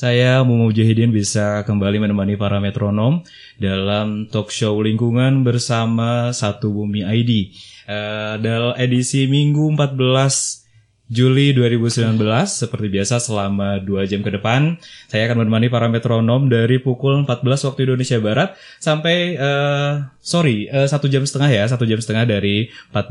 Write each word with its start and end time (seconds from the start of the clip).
Saya 0.00 0.40
Mumu 0.48 0.72
Mujahidin 0.72 1.12
bisa 1.12 1.60
kembali 1.68 2.00
menemani 2.00 2.32
para 2.32 2.56
metronom 2.56 3.20
dalam 3.60 4.32
talk 4.32 4.48
show 4.48 4.72
lingkungan 4.80 5.44
bersama 5.44 6.32
Satu 6.32 6.72
Bumi 6.72 7.04
ID. 7.04 7.52
Eh, 7.84 8.34
dalam 8.40 8.72
edisi 8.80 9.28
Minggu 9.28 9.68
14 9.76 10.64
Juli 11.10 11.52
2019 11.52 12.16
seperti 12.46 12.86
biasa 12.86 13.18
selama 13.18 13.82
2 13.82 14.06
jam 14.06 14.22
ke 14.22 14.30
depan 14.30 14.78
saya 15.10 15.26
akan 15.26 15.42
menemani 15.42 15.66
para 15.66 15.90
metronom 15.90 16.46
dari 16.46 16.78
pukul 16.78 17.26
14 17.26 17.66
waktu 17.66 17.80
Indonesia 17.84 18.22
Barat 18.22 18.54
sampai 18.78 19.34
eh, 19.34 19.94
sorry 20.22 20.70
eh, 20.70 20.86
satu 20.86 21.10
jam 21.10 21.26
setengah 21.26 21.50
ya 21.50 21.64
satu 21.66 21.82
jam 21.82 21.98
setengah 22.00 22.24
dari 22.30 22.70
14 22.94 23.10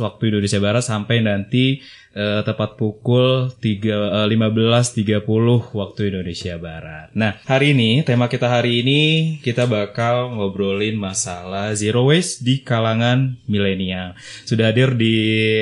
waktu 0.00 0.22
Indonesia 0.32 0.62
Barat 0.62 0.86
sampai 0.86 1.18
nanti 1.18 1.82
eh, 2.16 2.40
tepat 2.44 2.80
pukul 2.80 3.52
3 3.60 3.60
eh, 3.60 4.26
15.30 4.28 5.76
waktu 5.76 6.00
Indonesia 6.08 6.54
Barat. 6.56 7.12
Nah, 7.12 7.36
hari 7.44 7.76
ini 7.76 8.00
tema 8.04 8.28
kita 8.28 8.48
hari 8.48 8.80
ini 8.84 9.00
kita 9.44 9.68
bakal 9.68 10.32
ngobrolin 10.36 10.96
masalah 10.96 11.76
zero 11.76 12.08
waste 12.08 12.44
di 12.44 12.64
kalangan 12.64 13.36
milenial. 13.44 14.16
Sudah 14.48 14.72
hadir 14.72 14.96
di 14.96 15.16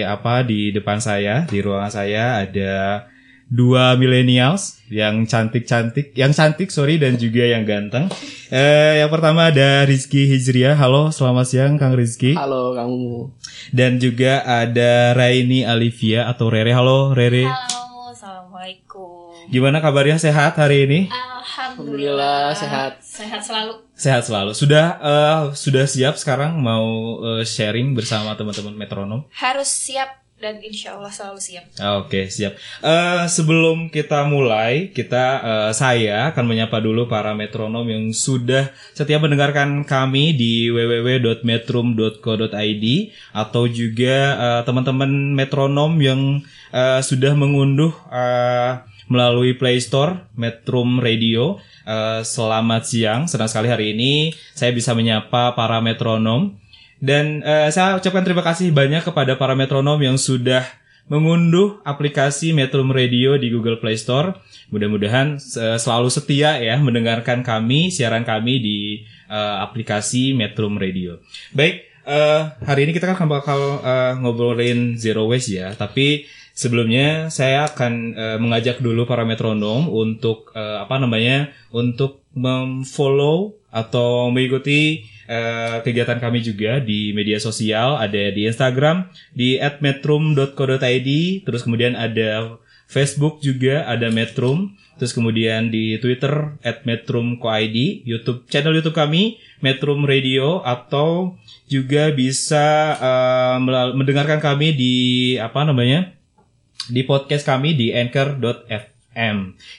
apa 0.07 0.47
di 0.47 0.71
depan 0.71 1.03
saya, 1.03 1.47
di 1.51 1.59
ruangan 1.59 1.93
saya 1.93 2.45
ada 2.47 3.10
dua 3.51 3.99
millennials 3.99 4.79
yang 4.87 5.27
cantik-cantik, 5.27 6.15
yang 6.15 6.31
cantik 6.31 6.71
sorry 6.71 7.03
dan 7.03 7.19
juga 7.19 7.43
yang 7.43 7.67
ganteng. 7.67 8.07
Eh, 8.49 9.03
yang 9.03 9.11
pertama 9.11 9.51
ada 9.51 9.83
Rizky 9.85 10.31
Hijriah. 10.31 10.79
Halo, 10.79 11.11
selamat 11.11 11.47
siang 11.51 11.75
Kang 11.75 11.99
Rizky. 11.99 12.39
Halo 12.39 12.79
kamu. 12.79 13.35
Dan 13.75 13.99
juga 13.99 14.47
ada 14.47 15.13
Raini 15.19 15.67
Alivia 15.67 16.31
atau 16.31 16.47
Rere. 16.47 16.71
Halo 16.71 17.11
Rere. 17.11 17.51
Halo, 17.51 18.15
assalamualaikum. 18.15 19.51
Gimana 19.51 19.83
kabarnya 19.83 20.23
sehat 20.23 20.55
hari 20.55 20.87
ini? 20.87 21.01
Alhamdulillah 21.11 21.41
Alhamdulillah, 21.81 22.55
sehat. 22.55 22.93
Sehat 23.03 23.41
selalu. 23.43 23.73
Sehat 23.97 24.23
selalu. 24.23 24.53
Sudah 24.55 24.87
eh, 25.01 25.41
sudah 25.59 25.85
siap 25.91 26.15
sekarang 26.21 26.61
mau 26.61 27.19
eh, 27.25 27.43
sharing 27.43 27.97
bersama 27.99 28.37
teman-teman 28.39 28.79
metronom? 28.79 29.27
Harus 29.35 29.67
siap 29.67 30.20
dan 30.41 30.57
insya 30.65 30.97
Allah 30.97 31.13
selalu 31.13 31.37
siap. 31.37 31.69
Oke, 32.01 32.33
siap. 32.33 32.57
Eh, 32.81 33.29
sebelum 33.29 33.93
kita 33.93 34.25
mulai, 34.25 34.89
kita 34.89 35.25
eh, 35.45 35.77
saya 35.77 36.33
akan 36.33 36.49
menyapa 36.49 36.81
dulu 36.81 37.13
para 37.13 37.37
metronom 37.37 37.85
yang 37.85 38.09
sudah 38.17 38.73
setia 38.97 39.21
mendengarkan 39.21 39.85
kami 39.85 40.33
di 40.33 40.73
www.metrum.co.id 40.73 42.87
atau 43.37 43.69
juga 43.69 44.17
eh, 44.35 44.65
teman-teman 44.65 45.37
metronom 45.37 46.01
yang 46.01 46.41
eh, 46.73 47.05
sudah 47.05 47.37
mengunduh 47.37 47.93
eh, 48.09 48.81
melalui 49.13 49.53
Play 49.61 49.77
Store 49.85 50.25
Metrum 50.41 51.05
Radio. 51.05 51.61
Eh, 51.85 52.25
selamat 52.25 52.89
siang. 52.89 53.29
Senang 53.29 53.53
sekali 53.53 53.69
hari 53.69 53.93
ini 53.93 54.33
saya 54.57 54.73
bisa 54.73 54.97
menyapa 54.97 55.53
para 55.53 55.85
metronom 55.85 56.57
dan 57.01 57.41
eh, 57.41 57.73
saya 57.73 57.97
ucapkan 57.97 58.23
terima 58.23 58.45
kasih 58.45 58.69
banyak 58.71 59.01
kepada 59.03 59.35
para 59.41 59.57
metronom 59.57 59.97
yang 59.99 60.21
sudah 60.21 60.63
mengunduh 61.11 61.83
aplikasi 61.83 62.55
Metrum 62.55 62.95
Radio 62.95 63.35
di 63.35 63.51
Google 63.51 63.83
Play 63.83 63.99
Store. 63.99 64.39
Mudah-mudahan 64.71 65.41
eh, 65.41 65.79
selalu 65.81 66.13
setia 66.13 66.61
ya 66.63 66.79
mendengarkan 66.79 67.43
kami, 67.43 67.91
siaran 67.91 68.23
kami 68.23 68.63
di 68.63 68.79
eh, 69.27 69.57
aplikasi 69.65 70.37
Metrum 70.37 70.79
Radio. 70.79 71.19
Baik, 71.51 71.89
eh, 72.07 72.43
hari 72.63 72.87
ini 72.87 72.93
kita 72.95 73.11
kan 73.17 73.27
bakal 73.27 73.83
eh, 73.83 74.15
ngobrolin 74.21 74.95
zero 74.95 75.27
waste 75.27 75.59
ya, 75.59 75.75
tapi 75.75 76.31
sebelumnya 76.55 77.33
saya 77.33 77.67
akan 77.67 77.93
eh, 78.15 78.39
mengajak 78.39 78.79
dulu 78.79 79.09
para 79.09 79.27
metronom 79.27 79.91
untuk 79.91 80.55
eh, 80.55 80.79
apa 80.85 81.01
namanya? 81.01 81.51
untuk 81.71 82.23
memfollow 82.35 83.55
atau 83.71 84.31
mengikuti 84.31 85.10
eh, 85.31 85.79
kegiatan 85.87 86.19
kami 86.19 86.43
juga 86.43 86.83
di 86.83 87.15
media 87.15 87.39
sosial 87.39 87.95
ada 88.03 88.35
di 88.35 88.51
Instagram 88.51 89.07
di 89.31 89.63
@metrum.co.id 89.63 91.11
terus 91.47 91.63
kemudian 91.63 91.95
ada 91.95 92.59
Facebook 92.91 93.39
juga 93.39 93.87
ada 93.87 94.11
Metrum 94.11 94.75
terus 94.99 95.15
kemudian 95.15 95.71
di 95.71 95.95
Twitter 96.03 96.59
@metrum.co.id 96.83 97.79
YouTube 98.03 98.51
channel 98.51 98.75
YouTube 98.75 98.99
kami 98.99 99.39
Metrum 99.63 100.03
Radio 100.03 100.67
atau 100.67 101.39
juga 101.71 102.11
bisa 102.11 102.99
melal- 103.63 103.95
mendengarkan 103.95 104.43
kami 104.43 104.75
di 104.75 104.95
apa 105.39 105.63
namanya 105.63 106.11
di 106.91 107.07
podcast 107.07 107.47
kami 107.47 107.79
di 107.79 107.95
anchor.fm 107.95 109.37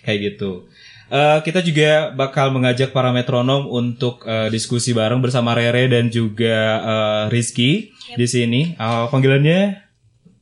kayak 0.07 0.19
gitu. 0.23 0.70
Eh, 1.11 1.39
kita 1.43 1.59
juga 1.59 2.15
bakal 2.15 2.55
mengajak 2.55 2.95
para 2.95 3.11
metronom 3.11 3.67
untuk 3.67 4.23
eh, 4.23 4.47
diskusi 4.47 4.95
bareng 4.95 5.19
bersama 5.19 5.51
Rere 5.51 5.91
dan 5.91 6.07
juga 6.07 6.55
eh, 6.79 7.23
Rizky 7.27 7.91
di 8.15 8.27
sini. 8.31 8.79
Eh, 8.79 9.05
panggilannya 9.11 9.91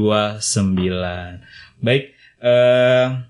Baik, 1.84 2.16
eh 2.40 3.28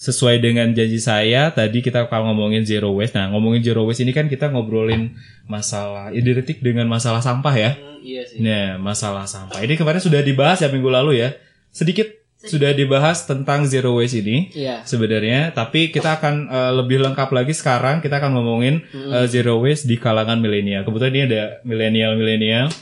sesuai 0.00 0.40
dengan 0.40 0.72
janji 0.72 0.96
saya 0.96 1.52
tadi 1.52 1.84
kita 1.84 2.08
akan 2.08 2.32
ngomongin 2.32 2.64
zero 2.64 2.88
waste. 2.96 3.20
Nah, 3.20 3.28
ngomongin 3.36 3.60
zero 3.60 3.84
waste 3.84 4.00
ini 4.00 4.16
kan 4.16 4.32
kita 4.32 4.48
ngobrolin 4.48 5.12
masalah 5.44 6.08
identik 6.08 6.64
dengan 6.64 6.88
masalah 6.88 7.20
sampah 7.20 7.52
ya. 7.52 7.70
Hmm, 7.76 8.00
iya 8.00 8.24
sih. 8.24 8.40
Nah, 8.40 8.80
masalah 8.80 9.28
sampah. 9.28 9.60
Ini 9.60 9.76
kemarin 9.76 10.00
sudah 10.00 10.24
dibahas 10.24 10.64
ya 10.64 10.72
minggu 10.72 10.88
lalu 10.88 11.20
ya. 11.20 11.36
Sedikit 11.68 12.08
sudah 12.40 12.72
dibahas 12.72 13.28
tentang 13.28 13.68
zero 13.68 14.00
waste 14.00 14.24
ini 14.24 14.48
Iya. 14.56 14.80
sebenarnya, 14.88 15.52
tapi 15.52 15.92
kita 15.92 16.16
akan 16.16 16.48
eh, 16.48 16.72
lebih 16.80 17.04
lengkap 17.04 17.28
lagi 17.36 17.52
sekarang 17.52 18.00
kita 18.00 18.16
akan 18.16 18.32
ngomongin 18.40 18.80
eh, 18.96 19.28
zero 19.28 19.60
waste 19.60 19.84
di 19.84 20.00
kalangan 20.00 20.40
milenial. 20.40 20.80
Kebetulan 20.88 21.12
ini 21.12 21.22
ada 21.28 21.42
milenial-milenial. 21.68 22.72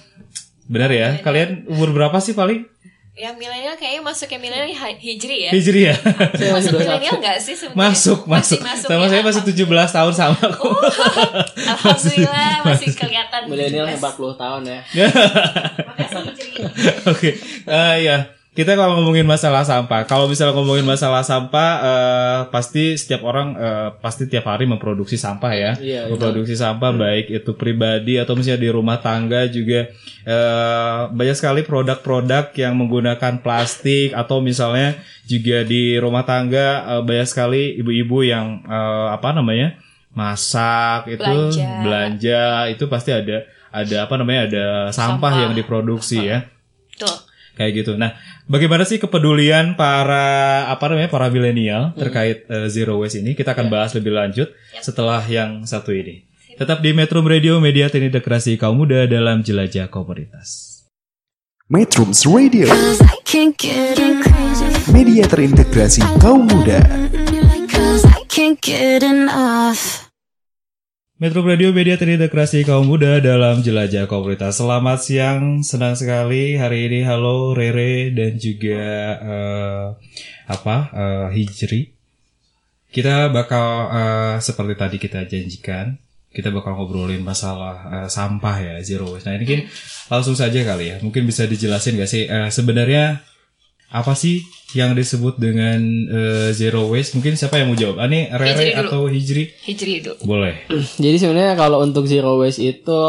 Benar 0.71 0.95
ya? 0.95 1.09
Kalian 1.19 1.67
umur 1.67 1.91
berapa 1.91 2.15
sih 2.23 2.39
paling? 2.39 2.63
Yang 3.19 3.35
milenial 3.35 3.75
kayaknya 3.75 3.99
masuknya 4.01 4.39
milenial 4.39 4.71
hi- 4.71 4.95
hijri 4.97 5.37
ya. 5.43 5.51
Hijri 5.51 5.81
ya? 5.85 5.95
Saya 6.39 6.55
masih 6.55 6.71
Masuk 6.71 6.71
21. 6.71 6.87
milenial 6.87 7.15
nggak 7.19 7.37
sih 7.43 7.55
sebenarnya? 7.59 7.83
masuk, 7.91 8.19
masuk. 8.25 8.59
Masih 8.63 8.87
Sama 8.87 8.95
ya, 8.95 9.09
saya 9.11 9.23
masih 9.27 9.43
17 9.43 9.67
tahun 9.91 10.13
sama 10.15 10.39
aku. 10.39 10.69
Alhamdulillah 11.75 12.55
masih 12.63 12.89
kelihatan. 12.95 13.41
Milenial 13.51 13.87
17. 13.91 13.99
40 13.99 14.39
tahun 14.39 14.61
ya. 14.63 14.79
Makasih 15.83 16.21
hijri. 16.31 16.51
Oke, 17.11 17.31
Eh, 17.67 17.97
ya. 18.07 18.38
Kita 18.59 18.75
kalau 18.75 18.99
ngomongin 18.99 19.23
masalah 19.23 19.63
sampah, 19.63 20.03
kalau 20.03 20.27
misalnya 20.27 20.51
ngomongin 20.59 20.83
masalah 20.83 21.23
sampah, 21.23 21.71
eh, 21.79 22.41
pasti 22.51 22.99
setiap 22.99 23.23
orang 23.23 23.55
eh, 23.55 23.95
pasti 24.03 24.27
tiap 24.27 24.51
hari 24.51 24.67
memproduksi 24.67 25.15
sampah 25.15 25.53
ya, 25.55 25.73
Iya, 25.79 26.11
memproduksi 26.11 26.59
sampah 26.59 26.91
baik 26.91 27.31
itu 27.31 27.55
pribadi 27.55 28.19
atau 28.19 28.35
misalnya 28.35 28.67
di 28.67 28.71
rumah 28.75 28.99
tangga 28.99 29.47
juga 29.47 29.87
eh, 30.27 31.01
banyak 31.07 31.39
sekali 31.39 31.63
produk-produk 31.63 32.51
yang 32.59 32.75
menggunakan 32.75 33.39
plastik 33.47 34.11
atau 34.11 34.43
misalnya 34.43 34.99
juga 35.31 35.63
di 35.63 35.95
rumah 35.95 36.27
tangga 36.27 36.99
eh, 36.99 37.03
banyak 37.07 37.31
sekali 37.31 37.79
ibu-ibu 37.79 38.27
yang 38.27 38.67
eh, 38.67 39.07
apa 39.15 39.39
namanya 39.39 39.79
masak 40.11 41.07
itu 41.07 41.23
Belanja. 41.23 41.69
belanja 41.87 42.43
itu 42.75 42.85
pasti 42.91 43.15
ada 43.15 43.47
ada 43.71 43.97
apa 44.03 44.19
namanya 44.19 44.51
ada 44.51 44.67
sampah, 44.91 45.31
Sampah. 45.31 45.43
yang 45.47 45.53
diproduksi 45.55 46.27
ya 46.27 46.43
Tuh. 46.99 47.28
Kayak 47.59 47.83
gitu. 47.83 47.99
Nah, 47.99 48.15
bagaimana 48.47 48.87
sih 48.87 49.03
kepedulian 49.03 49.75
para 49.75 50.71
apa 50.71 50.87
namanya 50.87 51.11
para 51.11 51.27
milenial 51.27 51.91
terkait 51.99 52.47
eh, 52.47 52.71
zero 52.71 53.03
waste 53.03 53.19
ini? 53.19 53.35
Kita 53.35 53.59
akan 53.59 53.67
bahas 53.67 53.91
lebih 53.99 54.15
lanjut 54.15 54.55
setelah 54.79 55.21
yang 55.27 55.67
satu 55.67 55.91
ini. 55.91 56.23
Tetap 56.55 56.79
di 56.83 56.95
Metro 56.95 57.19
Radio, 57.23 57.59
media 57.59 57.91
terintegrasi 57.91 58.59
kaum 58.59 58.79
muda 58.83 59.07
dalam 59.11 59.43
jelajah 59.43 59.91
komunitas. 59.91 60.83
Metrums 61.69 62.25
Radio, 62.25 62.67
media 64.89 65.25
terintegrasi 65.29 66.01
kaum 66.17 66.49
muda. 66.49 66.81
Metro 71.19 71.43
Radio 71.43 71.75
Media 71.75 71.99
terintegrasi 71.99 72.63
kaum 72.63 72.87
muda 72.87 73.19
dalam 73.19 73.59
jelajah 73.59 74.07
komunitas. 74.07 74.63
Selamat 74.63 75.03
siang, 75.03 75.67
senang 75.67 75.99
sekali 75.99 76.55
hari 76.55 76.87
ini. 76.87 77.03
Halo 77.03 77.59
Rere 77.59 78.15
dan 78.15 78.39
juga 78.39 78.87
eh, 79.19 79.87
apa 80.47 80.77
eh, 80.95 81.27
Hijri. 81.35 81.91
Kita 82.95 83.35
bakal 83.35 83.67
eh, 83.91 84.37
seperti 84.39 84.75
tadi 84.79 84.97
kita 85.03 85.27
janjikan, 85.27 85.99
kita 86.31 86.55
bakal 86.55 86.79
ngobrolin 86.79 87.27
masalah 87.27 88.07
eh, 88.07 88.07
sampah 88.07 88.57
ya 88.63 88.75
zero. 88.87 89.19
Nah 89.19 89.35
ini 89.35 89.43
mungkin 89.43 89.61
langsung 90.07 90.39
saja 90.39 90.63
kali 90.63 90.95
ya. 90.95 90.97
Mungkin 91.03 91.27
bisa 91.27 91.51
dijelasin 91.51 91.99
gak 91.99 92.11
sih 92.15 92.31
eh, 92.31 92.47
sebenarnya 92.55 93.27
apa 93.89 94.13
sih 94.13 94.45
yang 94.77 94.93
disebut 94.93 95.41
dengan 95.41 95.81
eh, 96.07 96.49
zero 96.53 96.93
waste? 96.93 97.17
Mungkin 97.17 97.35
siapa 97.35 97.57
yang 97.57 97.73
mau 97.73 97.79
jawab? 97.79 97.97
Ah, 97.99 98.07
Ini 98.07 98.29
Rere 98.31 98.53
Hijri 98.53 98.71
dulu. 98.71 98.85
atau 98.85 99.01
Hijri? 99.09 99.45
Hijri 99.65 99.95
dulu. 100.05 100.17
Boleh. 100.29 100.55
Jadi 101.01 101.17
sebenarnya 101.17 101.57
kalau 101.57 101.81
untuk 101.81 102.05
zero 102.05 102.37
waste 102.37 102.61
itu 102.61 103.01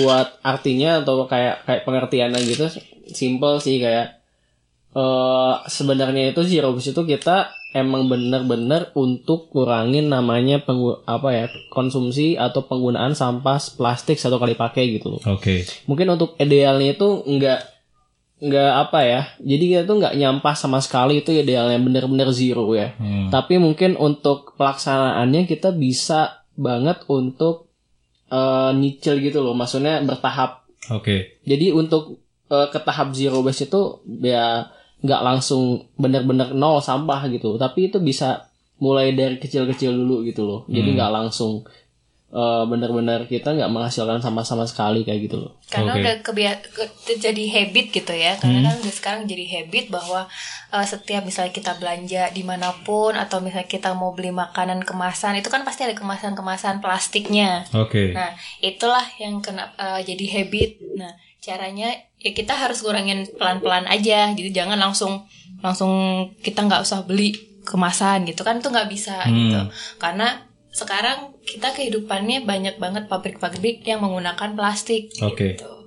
buat 0.00 0.40
artinya 0.40 1.04
atau 1.04 1.28
kayak 1.28 1.68
kayak 1.68 1.82
pengertiannya 1.84 2.40
gitu 2.42 2.72
simple 3.08 3.60
sih 3.60 3.80
kayak 3.80 4.16
eh 4.96 5.54
sebenarnya 5.68 6.32
itu 6.32 6.40
zero 6.42 6.72
waste 6.72 6.96
itu 6.96 7.04
kita 7.04 7.52
emang 7.76 8.08
bener-bener 8.08 8.88
untuk 8.96 9.52
kurangin 9.52 10.08
namanya 10.08 10.64
penggu 10.64 11.04
apa 11.04 11.28
ya 11.36 11.44
konsumsi 11.68 12.40
atau 12.40 12.64
penggunaan 12.64 13.12
sampah 13.12 13.60
plastik 13.76 14.16
satu 14.16 14.40
kali 14.40 14.56
pakai 14.56 14.88
gitu 14.96 15.12
loh. 15.12 15.20
Oke. 15.28 15.68
Mungkin 15.84 16.08
untuk 16.08 16.32
idealnya 16.40 16.96
itu 16.96 17.28
enggak 17.28 17.60
enggak 18.38 18.72
apa 18.88 18.98
ya. 19.02 19.20
Jadi 19.42 19.64
kita 19.74 19.82
tuh 19.84 19.96
enggak 20.02 20.14
nyampah 20.14 20.54
sama 20.54 20.78
sekali 20.78 21.22
itu 21.22 21.34
idealnya 21.34 21.78
bener-bener 21.82 22.30
zero 22.30 22.70
ya. 22.74 22.94
Hmm. 22.98 23.30
Tapi 23.30 23.58
mungkin 23.58 23.98
untuk 23.98 24.54
pelaksanaannya 24.54 25.46
kita 25.50 25.74
bisa 25.74 26.42
banget 26.54 27.02
untuk 27.10 27.70
eh, 28.30 28.70
nyicil 28.74 29.18
gitu 29.22 29.42
loh. 29.42 29.54
Maksudnya 29.58 30.02
bertahap. 30.06 30.66
Oke. 30.94 31.42
Jadi 31.42 31.74
untuk 31.74 32.22
eh, 32.50 32.68
ke 32.70 32.78
tahap 32.82 33.14
zero 33.14 33.42
waste 33.42 33.66
itu 33.66 34.02
ya 34.22 34.70
nggak 34.98 35.22
langsung 35.22 35.86
bener-bener 35.98 36.54
nol 36.54 36.78
sampah 36.78 37.26
gitu. 37.30 37.58
Tapi 37.58 37.90
itu 37.90 37.98
bisa 37.98 38.48
mulai 38.78 39.10
dari 39.10 39.42
kecil-kecil 39.42 39.90
dulu 39.90 40.22
gitu 40.22 40.46
loh. 40.46 40.60
Jadi 40.70 40.94
nggak 40.94 41.10
langsung 41.10 41.66
eh, 42.28 42.64
bener-bener 42.68 43.24
kita 43.24 43.56
nggak 43.56 43.72
menghasilkan 43.72 44.20
sama-sama 44.20 44.68
sekali 44.68 45.00
kayak 45.00 45.20
gitu 45.24 45.36
loh. 45.40 45.56
Karena 45.66 45.96
Oke. 45.96 46.00
udah 46.04 46.14
kebia- 46.20 46.60
ke- 46.60 46.92
jadi 47.16 47.44
habit 47.48 47.88
gitu 47.88 48.12
ya. 48.12 48.36
Karena 48.36 48.68
kan 48.68 48.76
udah 48.78 48.94
sekarang 48.94 49.22
jadi 49.24 49.44
habit 49.48 49.88
bahwa 49.88 50.28
eh, 50.68 50.84
setiap 50.84 51.24
misalnya 51.24 51.50
kita 51.50 51.72
belanja 51.76 52.28
di 52.28 52.44
mana 52.44 52.76
pun 52.84 53.16
atau 53.16 53.40
misalnya 53.40 53.64
kita 53.64 53.96
mau 53.96 54.12
beli 54.12 54.28
makanan 54.28 54.84
kemasan 54.84 55.40
itu 55.40 55.48
kan 55.48 55.64
pasti 55.64 55.88
ada 55.88 55.96
kemasan-kemasan 55.96 56.84
plastiknya. 56.84 57.64
Oke. 57.72 58.12
Nah, 58.12 58.36
itulah 58.60 59.04
yang 59.16 59.40
kena 59.40 59.72
eh, 59.74 60.04
jadi 60.04 60.24
habit. 60.36 60.70
Nah, 61.00 61.12
caranya 61.40 61.88
ya 62.20 62.34
kita 62.34 62.52
harus 62.52 62.84
kurangin 62.84 63.24
pelan-pelan 63.40 63.88
aja. 63.88 64.36
Jadi 64.36 64.52
jangan 64.52 64.76
langsung 64.76 65.24
langsung 65.64 65.90
kita 66.38 66.60
nggak 66.60 66.84
usah 66.84 67.08
beli 67.08 67.32
kemasan 67.64 68.24
gitu 68.24 68.44
kan 68.44 68.60
itu 68.60 68.68
nggak 68.68 68.88
bisa 68.88 69.24
gitu. 69.24 69.60
Karena 69.96 70.44
sekarang 70.68 71.32
kita 71.48 71.72
kehidupannya 71.72 72.44
banyak 72.44 72.76
banget 72.76 73.08
pabrik-pabrik 73.08 73.80
yang 73.88 74.04
menggunakan 74.04 74.52
plastik. 74.52 75.08
Oke. 75.24 75.56
gitu. 75.56 75.78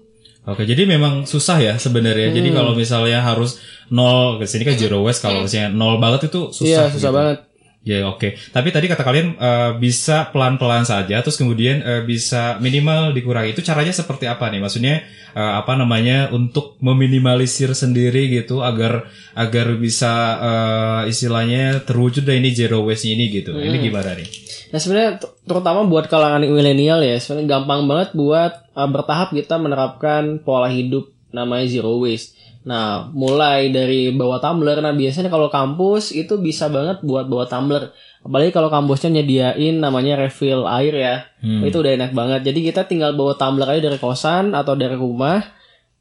Oke, 0.41 0.65
jadi 0.65 0.89
memang 0.89 1.29
susah 1.29 1.61
ya 1.61 1.77
sebenarnya. 1.77 2.33
Jadi 2.33 2.49
kalau 2.49 2.73
misalnya 2.73 3.21
harus 3.21 3.61
nol 3.93 4.41
ke 4.41 4.49
sini 4.49 4.65
kan 4.65 4.73
zero 4.73 5.05
waste 5.05 5.21
kalau 5.21 5.45
misalnya 5.45 5.69
nol 5.69 6.01
banget 6.01 6.33
itu 6.33 6.49
susah. 6.49 6.65
Iya 6.65 6.81
susah 6.89 7.11
gitu. 7.13 7.17
banget. 7.21 7.37
Ya 7.81 8.05
oke. 8.05 8.37
Tapi 8.53 8.69
tadi 8.69 8.85
kata 8.85 9.01
kalian 9.01 9.41
eh, 9.41 9.71
bisa 9.81 10.29
pelan-pelan 10.29 10.85
saja, 10.85 11.17
terus 11.25 11.33
kemudian 11.33 11.81
eh, 11.81 12.01
bisa 12.05 12.61
minimal 12.61 13.09
dikurangi. 13.09 13.57
Itu 13.57 13.65
caranya 13.65 13.89
seperti 13.89 14.29
apa 14.29 14.53
nih? 14.53 14.61
Maksudnya 14.61 15.01
eh, 15.33 15.53
apa 15.57 15.73
namanya 15.73 16.29
untuk 16.29 16.77
meminimalisir 16.77 17.73
sendiri 17.73 18.29
gitu 18.29 18.61
agar 18.61 19.09
agar 19.33 19.81
bisa 19.81 20.13
eh, 20.37 21.01
istilahnya 21.09 21.81
terwujud 21.81 22.21
dari 22.21 22.37
ini 22.37 22.53
zero 22.53 22.85
waste 22.85 23.09
ini 23.09 23.33
gitu. 23.33 23.57
Ini 23.57 23.77
gimana 23.81 24.13
nih? 24.13 24.29
Nah 24.71 24.79
sebenarnya 24.79 25.11
terutama 25.43 25.83
buat 25.83 26.07
kalangan 26.07 26.47
milenial 26.47 27.03
ya 27.03 27.19
sebenarnya 27.19 27.59
gampang 27.59 27.91
banget 27.91 28.09
buat 28.15 28.71
uh, 28.71 28.87
bertahap 28.87 29.35
kita 29.35 29.59
menerapkan 29.59 30.39
pola 30.39 30.71
hidup 30.71 31.11
namanya 31.35 31.67
zero 31.67 31.99
waste. 31.99 32.39
Nah 32.61 33.09
mulai 33.09 33.73
dari 33.73 34.13
bawa 34.13 34.37
tumbler, 34.37 34.77
nah 34.85 34.93
biasanya 34.93 35.33
kalau 35.33 35.49
kampus 35.49 36.13
itu 36.13 36.37
bisa 36.37 36.69
banget 36.69 37.01
buat 37.01 37.25
bawa 37.25 37.49
tumbler. 37.49 37.89
Apalagi 38.21 38.53
kalau 38.53 38.69
kampusnya 38.69 39.17
nyediain 39.17 39.81
namanya 39.81 40.13
refill 40.13 40.69
air 40.69 40.93
ya, 40.93 41.15
Hmm. 41.41 41.65
itu 41.65 41.81
udah 41.81 41.97
enak 41.97 42.11
banget. 42.13 42.45
Jadi 42.45 42.59
kita 42.69 42.85
tinggal 42.85 43.17
bawa 43.17 43.33
tumbler 43.33 43.65
aja 43.65 43.89
dari 43.89 43.97
kosan 43.97 44.53
atau 44.53 44.77
dari 44.77 44.93
rumah. 44.93 45.41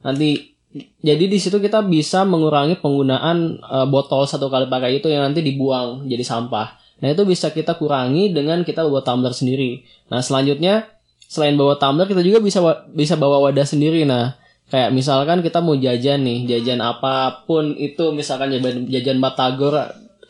Nanti 0.04 0.52
jadi 1.00 1.24
di 1.26 1.38
situ 1.40 1.58
kita 1.58 1.82
bisa 1.82 2.22
mengurangi 2.28 2.78
penggunaan 2.78 3.58
uh, 3.64 3.86
botol 3.88 4.28
satu 4.28 4.46
kali 4.52 4.68
pakai 4.70 5.00
itu 5.00 5.08
yang 5.10 5.26
nanti 5.26 5.40
dibuang 5.42 6.06
jadi 6.06 6.22
sampah. 6.22 6.76
Nah 7.00 7.08
itu 7.10 7.24
bisa 7.24 7.48
kita 7.50 7.80
kurangi 7.80 8.30
dengan 8.36 8.60
kita 8.62 8.84
bawa 8.84 9.00
tumbler 9.00 9.32
sendiri. 9.32 9.80
Nah 10.12 10.20
selanjutnya 10.20 10.86
selain 11.24 11.56
bawa 11.56 11.80
tumbler 11.80 12.04
kita 12.04 12.20
juga 12.20 12.38
bisa 12.44 12.60
bisa 12.92 13.16
bawa 13.16 13.48
wadah 13.48 13.64
sendiri. 13.64 14.04
Nah 14.04 14.36
kayak 14.70 14.94
misalkan 14.94 15.42
kita 15.42 15.58
mau 15.58 15.74
jajan 15.74 16.22
nih, 16.22 16.46
jajan 16.46 16.80
apa 16.80 17.42
pun 17.44 17.74
itu 17.74 18.14
misalkan 18.14 18.54
jajan, 18.54 18.86
jajan 18.86 19.18
batagor 19.18 19.74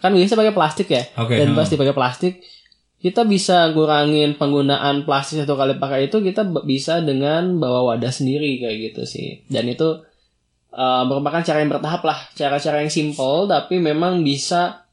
kan 0.01 0.11
biasa 0.17 0.33
pakai 0.35 0.57
plastik 0.57 0.89
ya. 0.89 1.05
Oke, 1.21 1.37
Dan 1.37 1.53
hmm. 1.53 1.59
pasti 1.61 1.77
pakai 1.77 1.93
plastik. 1.93 2.35
Kita 3.01 3.25
bisa 3.25 3.73
ngurangin 3.73 4.37
penggunaan 4.37 5.09
plastik 5.09 5.41
satu 5.41 5.57
kali 5.57 5.81
pakai 5.81 6.13
itu 6.13 6.21
kita 6.21 6.45
bisa 6.65 7.01
dengan 7.01 7.57
bawa 7.57 7.97
wadah 7.97 8.13
sendiri 8.13 8.61
kayak 8.61 8.77
gitu 8.93 9.03
sih. 9.09 9.41
Dan 9.49 9.73
itu 9.73 10.05
uh, 10.73 11.03
merupakan 11.09 11.41
cara 11.41 11.65
yang 11.65 11.73
bertahap 11.73 12.05
lah, 12.05 12.19
cara-cara 12.37 12.85
yang 12.85 12.93
simple 12.93 13.49
tapi 13.49 13.81
memang 13.81 14.21
bisa 14.21 14.85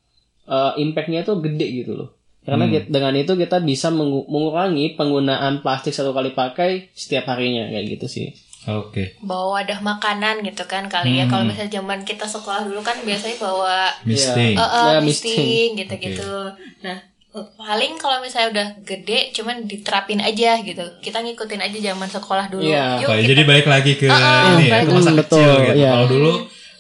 uh, 0.48 0.72
impactnya 0.80 1.28
itu 1.28 1.36
gede 1.40 1.68
gitu 1.84 1.94
loh. 2.00 2.10
Karena 2.48 2.64
Hmm. 2.64 2.80
kit- 2.80 2.88
dengan 2.88 3.12
itu 3.12 3.36
kita 3.36 3.60
bisa 3.60 3.92
mengu- 3.92 4.24
mengurangi 4.32 4.96
penggunaan 4.96 5.60
plastik 5.60 5.92
satu 5.92 6.16
kali 6.16 6.32
pakai 6.32 6.88
setiap 6.96 7.28
harinya 7.28 7.68
kayak 7.68 8.00
gitu 8.00 8.08
sih. 8.08 8.28
Oke. 8.70 9.16
Bawa 9.20 9.46
wadah 9.58 9.80
makanan 9.82 10.44
gitu 10.44 10.64
kan 10.64 10.86
kali 10.86 11.18
ya. 11.18 11.26
Kalau 11.26 11.44
misalnya 11.44 11.72
zaman 11.74 12.04
kita 12.04 12.26
sekolah 12.26 12.62
dulu 12.62 12.80
kan 12.82 13.00
biasanya 13.00 13.38
bawa 13.38 13.90
Misting. 14.04 14.54
Eh, 14.54 14.68
Ya, 14.86 15.00
misting 15.00 15.70
gitu-gitu. 15.74 16.52
Nah, 16.82 16.98
eh, 17.30 17.46
paling 17.56 17.96
kalau 17.96 18.20
misalnya 18.20 18.50
udah 18.50 18.68
gede 18.84 19.32
cuman 19.32 19.64
diterapin 19.64 20.20
aja 20.20 20.60
gitu. 20.60 20.84
Kita 21.00 21.20
ngikutin 21.20 21.62
aja 21.62 21.78
zaman 21.86 22.10
sekolah 22.10 22.46
dulu. 22.48 22.66
Iya. 22.66 23.00
Yuk 23.00 23.08
Oke, 23.08 23.18
kita 23.18 23.30
jadi 23.30 23.44
balik 23.44 23.68
lagi 23.68 23.92
ke 23.96 24.06
Ah, 24.06 24.52
ini 24.54 24.68
ya, 24.68 24.84
ke 24.84 24.92
masa 24.92 25.10
lagi. 25.10 25.20
kecil 25.24 25.50
gitu. 25.64 25.78
iya. 25.78 25.90
Kalau 25.94 26.08
dulu 26.08 26.32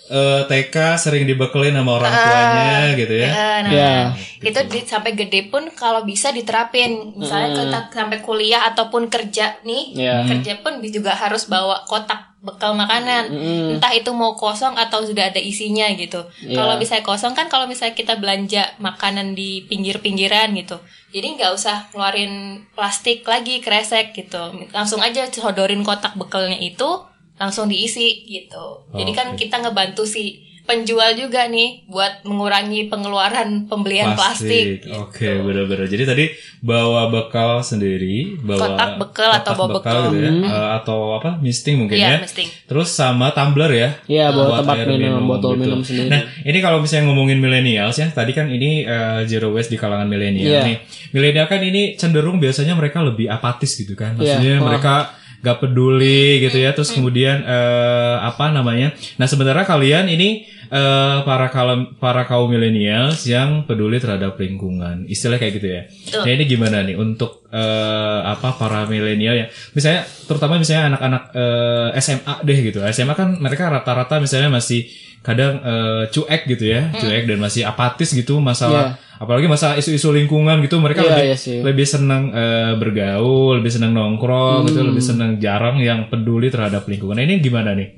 eh, 0.07 0.41
TK 0.43 0.75
sering 0.95 1.23
dibekelin 1.23 1.71
sama 1.71 1.91
orang 1.95 2.09
tuanya 2.09 2.79
gitu 2.95 3.13
ya. 3.13 3.27
Eh, 3.27 3.57
nah, 3.59 3.69
Ya. 3.69 3.93
itu 4.39 4.59
di- 4.65 4.83
sampai 4.83 5.11
gede 5.13 5.47
pun 5.47 5.67
kalau 5.71 6.01
bisa 6.01 6.31
diterapin. 6.31 7.11
Misalnya 7.13 7.51
kita 7.53 7.79
sampai 7.91 8.19
kuliah 8.19 8.63
ataupun 8.65 9.07
kerja 9.07 9.59
nih, 9.61 9.83
Ya. 9.93 10.23
kerja 10.23 10.59
pun 10.59 10.79
juga 10.81 11.11
harus 11.11 11.45
bawa 11.45 11.83
kotak 11.83 12.23
bekal 12.37 12.71
makanan. 12.71 13.27
Entah 13.75 13.91
itu 13.91 14.07
mau 14.11 14.31
kosong 14.33 14.73
atau 14.73 15.01
sudah 15.01 15.27
ada 15.27 15.41
isinya 15.41 15.89
gitu. 15.91 16.23
Ya. 16.39 16.55
Kalau 16.55 16.77
misalnya 16.77 17.03
kosong 17.03 17.33
kan 17.33 17.47
kalau 17.47 17.65
misalnya 17.65 17.91
kita 17.91 18.15
belanja 18.15 18.77
makanan 18.77 19.33
di 19.33 19.65
pinggir-pinggiran 19.65 20.55
gitu. 20.55 20.79
Jadi 21.07 21.27
nggak 21.35 21.51
usah 21.51 21.89
keluarin 21.89 22.63
plastik 22.71 23.23
lagi 23.23 23.59
kresek 23.59 24.13
gitu. 24.13 24.39
Langsung 24.69 24.99
aja 24.99 25.27
sodorin 25.27 25.81
kotak 25.81 26.15
bekalnya 26.15 26.55
itu 26.55 27.03
langsung 27.37 27.65
diisi 27.65 28.25
gitu. 28.25 28.83
Jadi 28.91 29.11
kan 29.11 29.27
kita 29.33 29.57
ngebantu 29.59 30.03
si 30.03 30.23
penjual 30.63 31.15
juga 31.15 31.47
nih 31.47 31.87
buat 31.87 32.27
mengurangi 32.27 32.91
pengeluaran 32.91 33.71
pembelian 33.71 34.11
plastik. 34.11 34.83
gitu. 34.83 34.99
Oke, 34.99 35.39
benar-benar. 35.39 35.87
Jadi 35.87 36.03
tadi 36.03 36.25
bawa 36.59 37.07
bekal 37.07 37.63
sendiri, 37.63 38.35
bawa 38.37 38.75
Kotak 38.75 38.89
bekal 38.99 39.29
atau 39.31 39.51
bawa 39.55 39.69
bekal. 39.71 40.11
gitu 40.11 40.17
ya, 40.19 40.31
Eh, 40.43 40.69
atau 40.75 41.15
apa? 41.15 41.39
Misting 41.39 41.79
mungkin 41.79 41.95
Iya, 41.95 42.09
ya. 42.09 42.17
misting. 42.19 42.51
Terus 42.67 42.91
sama 42.91 43.31
tumbler 43.31 43.71
ya. 43.71 43.89
Iya, 44.11 44.27
bawa 44.29 44.43
Buat 44.43 44.59
tempat 44.59 44.75
air 44.77 44.87
minum, 44.91 45.23
botol 45.23 45.55
gitu. 45.55 45.61
minum 45.63 45.79
sendiri. 45.79 46.09
Nah, 46.09 46.21
ini 46.43 46.59
kalau 46.59 46.83
misalnya 46.83 47.03
ngomongin 47.07 47.39
millennials 47.39 47.95
ya, 47.95 48.11
tadi 48.11 48.35
kan 48.35 48.51
ini 48.51 48.83
eh, 48.83 49.23
zero 49.23 49.55
waste 49.55 49.71
di 49.71 49.79
kalangan 49.79 50.03
milenial 50.03 50.51
Iya. 50.51 50.61
nih. 50.65 50.77
Milenial 51.09 51.47
kan 51.47 51.63
ini 51.63 51.95
cenderung 51.95 52.43
biasanya 52.43 52.75
mereka 52.75 52.99
lebih 52.99 53.31
apatis 53.31 53.71
gitu 53.71 53.95
kan. 53.95 54.19
Maksudnya 54.19 54.43
Iya. 54.43 54.59
Oh. 54.59 54.67
mereka 54.67 55.15
gak 55.39 55.57
peduli 55.59 56.41
gitu 56.41 56.57
ya. 56.57 56.73
Terus 56.73 56.91
kemudian 56.91 57.43
eh, 57.43 58.15
apa 58.19 58.49
namanya? 58.49 58.93
Nah, 59.15 59.25
sebenarnya 59.25 59.63
kalian 59.63 60.09
ini 60.09 60.43
eh, 60.67 61.17
para 61.23 61.47
kaum 61.47 61.95
para 61.97 62.25
kaum 62.25 62.49
milenials 62.49 63.23
yang 63.25 63.63
peduli 63.63 63.97
terhadap 63.97 64.35
lingkungan. 64.35 65.05
Istilah 65.05 65.37
kayak 65.37 65.53
gitu 65.57 65.67
ya. 65.67 65.81
Betul. 65.87 66.21
Nah, 66.25 66.31
ini 66.33 66.43
gimana 66.45 66.77
nih 66.83 66.95
untuk 66.95 67.45
eh, 67.49 68.19
apa 68.23 68.57
para 68.57 68.83
milenial 68.85 69.35
ya? 69.35 69.45
Misalnya 69.73 70.03
terutama 70.27 70.57
misalnya 70.57 70.95
anak-anak 70.95 71.23
eh, 71.33 71.89
SMA 72.01 72.35
deh 72.43 72.57
gitu. 72.61 72.79
SMA 72.91 73.13
kan 73.13 73.37
mereka 73.37 73.69
rata-rata 73.69 74.17
misalnya 74.17 74.51
masih 74.51 74.83
kadang 75.23 75.59
eh, 75.59 76.03
cuek 76.07 76.47
gitu 76.47 76.65
ya, 76.71 76.87
Hmm. 76.87 76.99
cuek 77.03 77.23
dan 77.27 77.39
masih 77.39 77.67
apatis 77.67 78.11
gitu 78.11 78.39
masalah 78.39 78.95
apalagi 79.17 79.45
masalah 79.45 79.75
isu-isu 79.75 80.09
lingkungan 80.09 80.61
gitu 80.61 80.77
mereka 80.77 81.01
Iya, 81.01 81.09
lebih 81.11 81.35
sih. 81.35 81.59
lebih 81.59 81.85
senang 81.85 82.29
eh, 82.29 82.73
bergaul, 82.73 83.57
lebih 83.57 83.69
senang 83.69 83.91
nongkrong 83.91 84.65
gitu, 84.65 84.79
Hmm. 84.79 84.89
lebih 84.89 85.03
senang 85.03 85.31
jarang 85.37 85.77
yang 85.77 86.05
peduli 86.07 86.47
terhadap 86.47 86.85
lingkungan. 86.85 87.13
Nah, 87.13 87.25
ini 87.25 87.37
gimana 87.37 87.73
nih? 87.73 87.89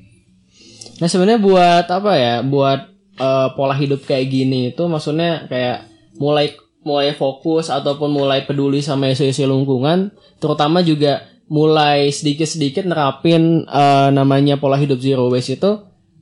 Nah 0.97 1.07
sebenarnya 1.07 1.39
buat 1.39 1.85
apa 1.85 2.11
ya? 2.13 2.35
Buat 2.41 2.81
eh, 3.15 3.47
pola 3.53 3.73
hidup 3.73 4.03
kayak 4.03 4.25
gini 4.25 4.59
itu 4.69 4.83
maksudnya 4.85 5.43
kayak 5.45 5.88
mulai 6.15 6.55
mulai 6.79 7.11
fokus 7.11 7.67
ataupun 7.67 8.07
mulai 8.09 8.43
peduli 8.43 8.79
sama 8.79 9.07
isu-isu 9.07 9.43
lingkungan, 9.43 10.11
terutama 10.38 10.79
juga 10.79 11.23
mulai 11.45 12.07
sedikit-sedikit 12.09 12.85
nerapin 12.85 13.65
eh, 13.65 14.09
namanya 14.09 14.55
pola 14.55 14.75
hidup 14.75 14.97
zero 14.97 15.27
waste 15.27 15.55
itu 15.55 15.71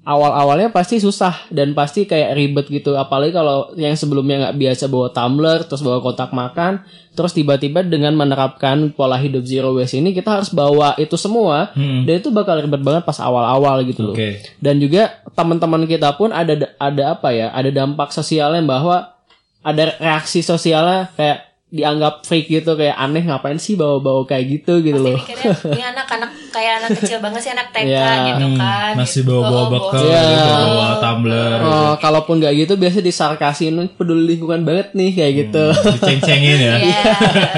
awal-awalnya 0.08 0.72
pasti 0.72 0.98
susah 0.98 1.52
dan 1.52 1.76
pasti 1.76 2.08
kayak 2.08 2.32
ribet 2.32 2.72
gitu 2.72 2.96
apalagi 2.96 3.36
kalau 3.36 3.76
yang 3.76 3.92
sebelumnya 3.92 4.48
nggak 4.48 4.56
biasa 4.56 4.88
bawa 4.88 5.12
tumbler 5.12 5.68
terus 5.68 5.84
bawa 5.84 6.00
kotak 6.00 6.32
makan 6.32 6.80
terus 7.12 7.36
tiba-tiba 7.36 7.84
dengan 7.84 8.16
menerapkan 8.16 8.96
pola 8.96 9.20
hidup 9.20 9.44
zero 9.44 9.76
waste 9.76 10.00
ini 10.00 10.16
kita 10.16 10.40
harus 10.40 10.48
bawa 10.48 10.96
itu 10.96 11.20
semua 11.20 11.76
Hmm. 11.76 12.08
dan 12.08 12.24
itu 12.24 12.32
bakal 12.32 12.56
ribet 12.58 12.80
banget 12.80 13.04
pas 13.04 13.20
awal-awal 13.20 13.84
gitu 13.84 14.02
loh 14.02 14.16
Oke. 14.16 14.40
dan 14.58 14.80
juga 14.80 15.12
teman-teman 15.36 15.84
kita 15.84 16.16
pun 16.16 16.32
ada 16.32 16.56
ada 16.78 17.04
apa 17.12 17.36
ya 17.36 17.52
ada 17.52 17.68
dampak 17.68 18.10
sosialnya 18.10 18.64
bahwa 18.64 19.12
ada 19.60 19.92
reaksi 20.00 20.40
sosialnya 20.40 21.12
kayak 21.14 21.47
dianggap 21.68 22.24
freak 22.24 22.48
gitu 22.48 22.80
kayak 22.80 22.96
aneh 22.96 23.28
ngapain 23.28 23.60
sih 23.60 23.76
bawa-bawa 23.76 24.24
kayak 24.24 24.46
gitu 24.50 24.80
gitu 24.80 25.04
loh 25.04 25.20
Mikirnya 25.20 25.52
ini 25.68 25.84
anak-anak 25.84 26.32
kayak 26.48 26.74
anak 26.80 26.90
kecil 26.96 27.20
banget 27.20 27.42
sih 27.44 27.52
anak 27.52 27.68
TK 27.70 27.84
Iya. 27.84 28.08
gitu 28.26 28.46
kan. 28.56 28.92
Hmm, 28.96 29.00
Masih 29.04 29.20
Gitu. 29.20 29.30
bawa-bawa 29.30 29.64
bekal, 29.70 30.02
Iya. 30.02 30.24
gitu, 30.24 30.52
bawa 30.64 30.90
tumbler, 30.98 31.58
Oh, 31.60 31.94
kalaupun 32.00 32.36
nggak 32.40 32.54
gitu 32.58 32.74
biasa 32.74 32.98
disarkasin 33.02 33.76
peduli 33.94 34.24
lingkungan 34.32 34.64
banget 34.64 34.96
nih 34.96 35.12
kayak 35.12 35.34
gitu. 35.44 35.66
diceng-cengin 35.92 36.56
ya. 36.58 36.76
Iya. 36.80 37.04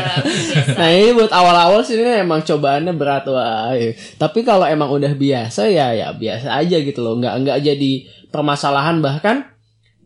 nah 0.79 0.89
ini 0.89 1.09
buat 1.13 1.29
awal-awal 1.29 1.79
sih 1.81 1.93
ini 1.93 2.19
emang 2.19 2.41
cobaannya 2.41 2.93
berat 2.93 3.29
wah. 3.29 3.69
Tapi 4.17 4.39
kalau 4.41 4.65
emang 4.65 4.89
udah 4.89 5.13
biasa 5.13 5.69
ya 5.69 5.93
ya 5.93 6.09
biasa 6.11 6.57
aja 6.57 6.77
gitu 6.77 6.99
loh. 6.99 7.13
Nggak 7.15 7.45
nggak 7.45 7.59
jadi 7.63 7.91
permasalahan 8.29 8.99
bahkan 8.99 9.45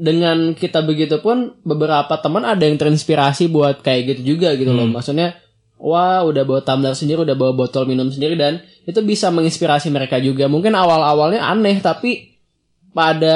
dengan 0.04 0.52
kita 0.52 0.84
begitu 0.84 1.24
pun 1.24 1.56
beberapa 1.64 2.12
teman 2.20 2.44
ada 2.44 2.68
yang 2.68 2.76
terinspirasi 2.76 3.48
buat 3.48 3.80
kayak 3.80 4.20
gitu 4.20 4.36
juga 4.36 4.52
gitu 4.60 4.76
loh. 4.76 4.84
Maksudnya 4.84 5.40
wah 5.80 6.28
udah 6.28 6.44
bawa 6.44 6.60
tumbler 6.60 6.92
sendiri, 6.92 7.24
udah 7.24 7.40
bawa 7.40 7.56
botol 7.56 7.88
minum 7.88 8.12
sendiri 8.12 8.36
dan 8.36 8.60
itu 8.84 9.00
bisa 9.00 9.32
menginspirasi 9.32 9.88
mereka 9.88 10.20
juga. 10.20 10.52
Mungkin 10.52 10.76
awal-awalnya 10.76 11.40
aneh 11.40 11.80
tapi 11.80 12.36
pada 12.92 13.36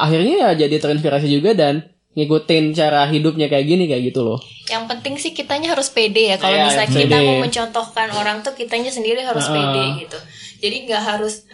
akhirnya 0.00 0.54
ya 0.54 0.66
jadi 0.66 0.78
terinspirasi 0.78 1.26
juga 1.26 1.58
dan 1.58 1.90
ngikutin 2.16 2.72
cara 2.72 3.04
hidupnya 3.10 3.50
kayak 3.50 3.66
gini 3.66 3.84
kayak 3.90 4.08
gitu 4.08 4.24
loh. 4.24 4.40
Yang 4.70 4.84
penting 4.88 5.14
sih 5.20 5.36
kitanya 5.36 5.74
harus 5.76 5.92
pede 5.92 6.32
ya. 6.32 6.40
Kalau 6.40 6.54
Iya, 6.54 6.64
misalnya 6.70 6.88
pede. 6.88 7.02
kita 7.04 7.16
mau 7.20 7.36
mencontohkan 7.44 8.08
orang 8.14 8.36
tuh 8.40 8.54
kitanya 8.56 8.88
sendiri 8.88 9.20
harus 9.20 9.44
Heeh. 9.44 9.52
pede 9.52 9.82
gitu. 10.06 10.18
Jadi 10.64 10.76
nggak 10.88 11.02
harus 11.02 11.44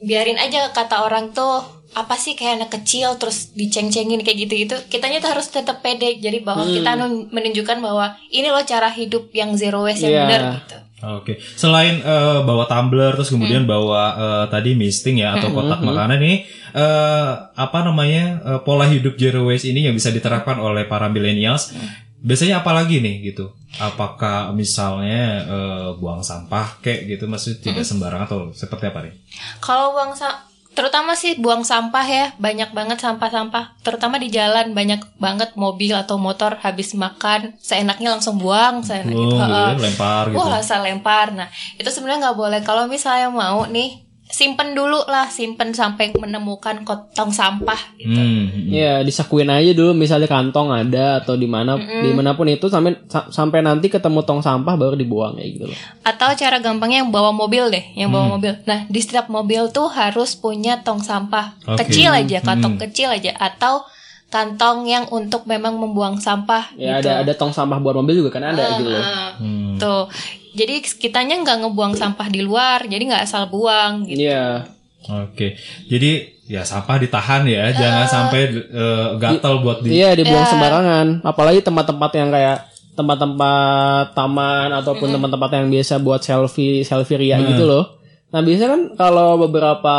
biarin 0.00 0.36
aja 0.36 0.70
kata 0.70 1.02
orang 1.02 1.30
tuh 1.30 1.62
apa 1.90 2.14
sih 2.14 2.32
kayak 2.32 2.60
anak 2.60 2.70
kecil 2.74 3.16
terus 3.16 3.50
diceng-cengin 3.52 4.20
kayak 4.20 4.38
gitu 4.44 4.54
gitu. 4.58 4.76
Kitanya 4.88 5.18
tuh 5.18 5.32
harus 5.32 5.48
tetap 5.48 5.80
pede. 5.80 6.16
Jadi 6.16 6.40
bahwa 6.40 6.62
Hmm. 6.62 6.74
kita 6.74 6.90
nun- 6.94 7.26
menunjukkan 7.28 7.78
bahwa 7.78 8.06
ini 8.28 8.46
loh 8.46 8.62
cara 8.62 8.88
hidup 8.88 9.32
yang 9.32 9.54
zero 9.54 9.82
waste 9.82 10.04
yang 10.04 10.12
Iya. 10.12 10.24
benar 10.24 10.42
gitu. 10.58 10.76
Oke, 10.98 11.38
selain 11.54 12.02
eh, 12.02 12.38
bawa 12.42 12.66
tumbler 12.66 13.14
terus 13.14 13.30
kemudian 13.30 13.62
Hmm. 13.62 13.70
bawa 13.70 14.02
eh, 14.12 14.44
tadi 14.50 14.74
misting 14.74 15.16
ya 15.16 15.32
atau 15.32 15.48
kotak 15.48 15.78
makanan 15.80 16.18
ini 16.18 16.42
eh, 16.68 17.28
apa 17.48 17.78
namanya 17.80 18.24
eh, 18.44 18.60
pola 18.60 18.84
hidup 18.84 19.14
zero 19.14 19.46
waste 19.46 19.66
ini 19.66 19.86
yang 19.86 19.94
bisa 19.94 20.10
diterapkan 20.10 20.58
oleh 20.58 20.84
para 20.84 21.06
millennials. 21.06 21.70
Hmm. 21.70 22.07
Biasanya 22.18 22.60
apa 22.60 22.74
lagi 22.74 22.98
nih 22.98 23.30
gitu? 23.30 23.54
Apakah 23.78 24.50
misalnya 24.52 25.22
eh, 25.44 25.88
buang 25.94 26.20
sampah 26.20 26.80
kayak 26.80 27.06
gitu 27.06 27.24
maksudnya 27.24 27.58
tidak 27.62 27.84
Hmm. 27.84 27.90
sembarangan 27.94 28.26
atau 28.26 28.40
seperti 28.50 28.84
apa 28.86 29.04
nih? 29.04 29.14
Kalau 29.58 29.92
buang 29.92 30.12
sa- 30.12 30.42
terutama 30.68 31.12
sih 31.12 31.34
buang 31.34 31.62
sampah 31.62 32.02
ya, 32.02 32.26
banyak 32.36 32.70
banget 32.70 32.98
sampah-sampah. 32.98 33.78
Terutama 33.82 34.16
di 34.16 34.30
jalan 34.30 34.72
banyak 34.72 35.18
banget 35.18 35.54
mobil 35.54 35.90
atau 35.92 36.16
motor 36.16 36.54
habis 36.56 36.94
makan 36.94 37.58
seenaknya 37.58 38.14
langsung 38.14 38.38
buang, 38.38 38.80
seenaknya. 38.80 39.14
Oh, 39.14 39.74
gitu 39.74 39.82
lempar 39.82 40.30
gitu. 40.30 40.38
Wah, 40.38 40.58
asal 40.58 40.82
lempar. 40.82 41.30
Nah, 41.30 41.46
itu 41.74 41.86
sebenarnya 41.86 42.30
nggak 42.30 42.38
boleh. 42.38 42.60
Kalau 42.62 42.86
misalnya 42.86 43.26
mau 43.28 43.66
nih, 43.66 44.07
simpen 44.28 44.76
dulu 44.76 45.00
lah, 45.04 45.26
simpen 45.26 45.72
sampai 45.72 46.12
menemukan 46.12 46.84
kotong 46.84 47.32
sampah 47.32 47.96
gitu. 47.96 48.12
Hmm. 48.12 48.68
Ya 48.68 49.00
disakuin 49.00 49.48
aja 49.48 49.72
dulu 49.72 49.92
misalnya 49.92 50.28
kantong 50.28 50.68
ada 50.68 51.18
atau 51.18 51.34
di 51.34 51.48
mana 51.48 51.74
di 51.76 52.12
mana 52.12 52.32
pun 52.32 52.44
itu 52.44 52.68
sampai 52.68 52.94
sa- 53.06 53.26
sampai 53.26 53.60
nanti 53.60 53.88
ketemu 53.88 54.20
tong 54.22 54.38
sampah 54.38 54.76
baru 54.76 54.94
dibuang 54.94 55.34
kayak 55.34 55.50
gitu 55.50 55.64
loh. 55.66 55.78
Atau 56.02 56.28
cara 56.34 56.60
gampangnya 56.60 57.00
yang 57.00 57.10
bawa 57.10 57.32
mobil 57.32 57.68
deh, 57.68 57.84
yang 57.92 58.08
Hmm. 58.08 58.16
bawa 58.20 58.26
mobil. 58.36 58.52
Nah, 58.64 58.84
di 58.84 59.00
setiap 59.00 59.26
mobil 59.26 59.68
tuh 59.68 59.88
harus 59.88 60.32
punya 60.32 60.78
tong 60.78 61.00
sampah 61.00 61.56
Oke. 61.64 61.84
kecil 61.84 62.12
aja, 62.12 62.38
kantong 62.40 62.76
Hmm. 62.76 62.82
kecil 62.84 63.08
aja, 63.08 63.32
atau 63.34 63.82
kantong 64.28 64.84
yang 64.84 65.08
untuk 65.08 65.48
memang 65.48 65.80
membuang 65.80 66.20
sampah. 66.20 66.68
Ya 66.76 67.00
gitu. 67.00 67.08
ada 67.08 67.24
ada 67.24 67.32
tong 67.32 67.52
sampah 67.52 67.80
buat 67.80 67.96
mobil 67.96 68.20
juga 68.20 68.36
kan 68.36 68.52
ada 68.52 68.76
gitu 68.76 68.92
loh. 68.92 69.00
Ah, 69.00 69.32
Hmm. 69.40 69.80
Tuh, 69.80 70.10
jadi 70.52 70.82
kitanya 70.82 71.38
nggak 71.40 71.64
ngebuang 71.64 71.94
sampah 71.94 72.26
di 72.28 72.42
luar, 72.42 72.84
jadi 72.84 72.98
nggak 72.98 73.24
asal 73.24 73.46
buang 73.48 74.04
gitu. 74.04 74.28
Iya. 74.28 74.68
Oke, 75.08 75.54
jadi 75.86 76.26
ya 76.50 76.66
sampah 76.66 76.98
ditahan 76.98 77.46
ya, 77.46 77.70
jangan 77.70 78.04
sampai 78.10 78.50
eh, 78.50 79.08
gatal 79.16 79.62
buat 79.62 79.80
di. 79.80 79.94
Iya 79.94 80.18
dibuang 80.18 80.44
sembarangan. 80.44 81.06
Apalagi 81.22 81.62
tempat-tempat 81.62 82.10
yang 82.18 82.28
kayak 82.34 82.66
tempat-tempat 82.98 84.18
taman 84.18 84.74
ataupun 84.74 85.14
tempat-tempat 85.14 85.50
yang 85.54 85.70
biasa 85.70 86.02
buat 86.02 86.18
selfie 86.18 86.82
selfie 86.82 87.14
ria 87.16 87.38
gitu 87.38 87.62
loh. 87.62 87.97
Nah 88.28 88.44
biasanya 88.44 88.70
kan 88.70 88.82
kalau 88.94 89.40
beberapa 89.40 89.96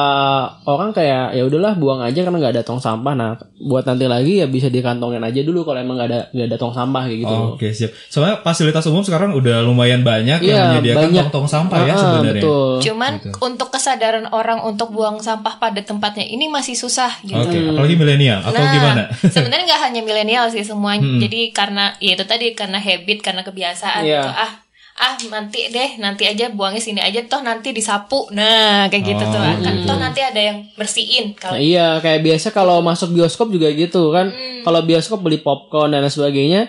orang 0.63 0.93
kayak 0.93 1.33
ya 1.33 1.41
udahlah 1.41 1.73
buang 1.73 1.97
aja 1.99 2.21
karena 2.21 2.37
nggak 2.37 2.53
ada 2.53 2.63
tong 2.63 2.77
sampah. 2.77 3.11
Nah 3.11 3.33
buat 3.59 3.81
nanti 3.83 4.05
lagi 4.05 4.37
ya 4.37 4.45
bisa 4.45 4.67
dikantongin 4.67 5.17
aja 5.19 5.41
dulu 5.41 5.65
kalau 5.65 5.77
emang 5.77 5.97
nggak 5.97 6.07
ada 6.07 6.19
nggak 6.29 6.47
ada 6.47 6.57
tong 6.57 6.69
sampah 6.71 7.03
kayak 7.03 7.19
gitu. 7.19 7.35
Oke 7.51 7.67
siap. 7.69 7.89
Soalnya 8.05 8.37
fasilitas 8.39 8.85
umum 8.85 9.01
sekarang 9.01 9.33
udah 9.33 9.61
lumayan 9.61 10.01
banyak 10.01 10.39
yang 10.39 10.45
Iya, 10.45 10.63
menyediakan 10.71 11.01
banyak. 11.03 11.23
tong-tong 11.25 11.47
sampah 11.47 11.77
ya 11.79 11.89
Ah, 11.89 11.97
sebenarnya. 11.97 12.33
Betul. 12.37 12.73
Cuman 12.79 13.11
Gitu. 13.15 13.29
untuk 13.41 13.67
kesadaran 13.69 14.25
orang 14.29 14.59
untuk 14.61 14.87
buang 14.89 15.17
sampah 15.17 15.57
pada 15.57 15.81
tempatnya 15.81 16.23
ini 16.23 16.45
masih 16.47 16.73
susah 16.73 17.09
gitu. 17.23 17.33
Oke, 17.35 17.57
apalagi 17.67 17.95
milenial 17.95 18.39
atau 18.39 18.53
Nah, 18.55 18.69
gimana? 18.71 19.03
sebenarnya 19.33 19.65
nggak 19.65 19.81
hanya 19.83 20.01
milenial 20.01 20.45
sih 20.47 20.61
semuanya. 20.61 21.01
Hmm. 21.01 21.17
Jadi 21.17 21.49
karena 21.49 21.97
ya 21.97 22.13
itu 22.13 22.23
tadi 22.23 22.53
karena 22.53 22.77
habit, 22.77 23.19
karena 23.19 23.41
kebiasaan 23.41 24.05
Iya. 24.05 24.21
gitu. 24.21 24.29
Ah, 24.31 24.51
ah 24.99 25.15
nanti 25.31 25.71
deh, 25.71 25.95
nanti 25.95 26.27
aja 26.27 26.51
buangnya 26.51 26.83
sini 26.83 26.99
aja 26.99 27.23
toh 27.23 27.39
nanti 27.39 27.71
disapu. 27.71 28.27
Nah, 28.35 28.91
kayak 28.91 29.03
gitu 29.15 29.23
Oh, 29.23 29.31
tuh. 29.31 29.39
Kan 29.39 29.55
gitu. 29.63 29.87
toh 29.87 29.95
nanti 29.95 30.19
ada 30.19 30.41
yang 30.43 30.57
bersihin 30.75 31.31
Nah, 31.31 31.39
kalau 31.39 31.55
iya 31.55 31.87
kayak 32.03 32.19
biasa 32.19 32.51
kalau 32.51 32.83
masuk 32.83 33.15
bioskop 33.15 33.47
juga 33.47 33.71
gitu 33.71 34.11
kan. 34.11 34.27
Kalau 34.67 34.83
bioskop 34.83 35.23
beli 35.23 35.39
popcorn 35.39 35.95
dan 35.95 36.03
sebagainya. 36.05 36.67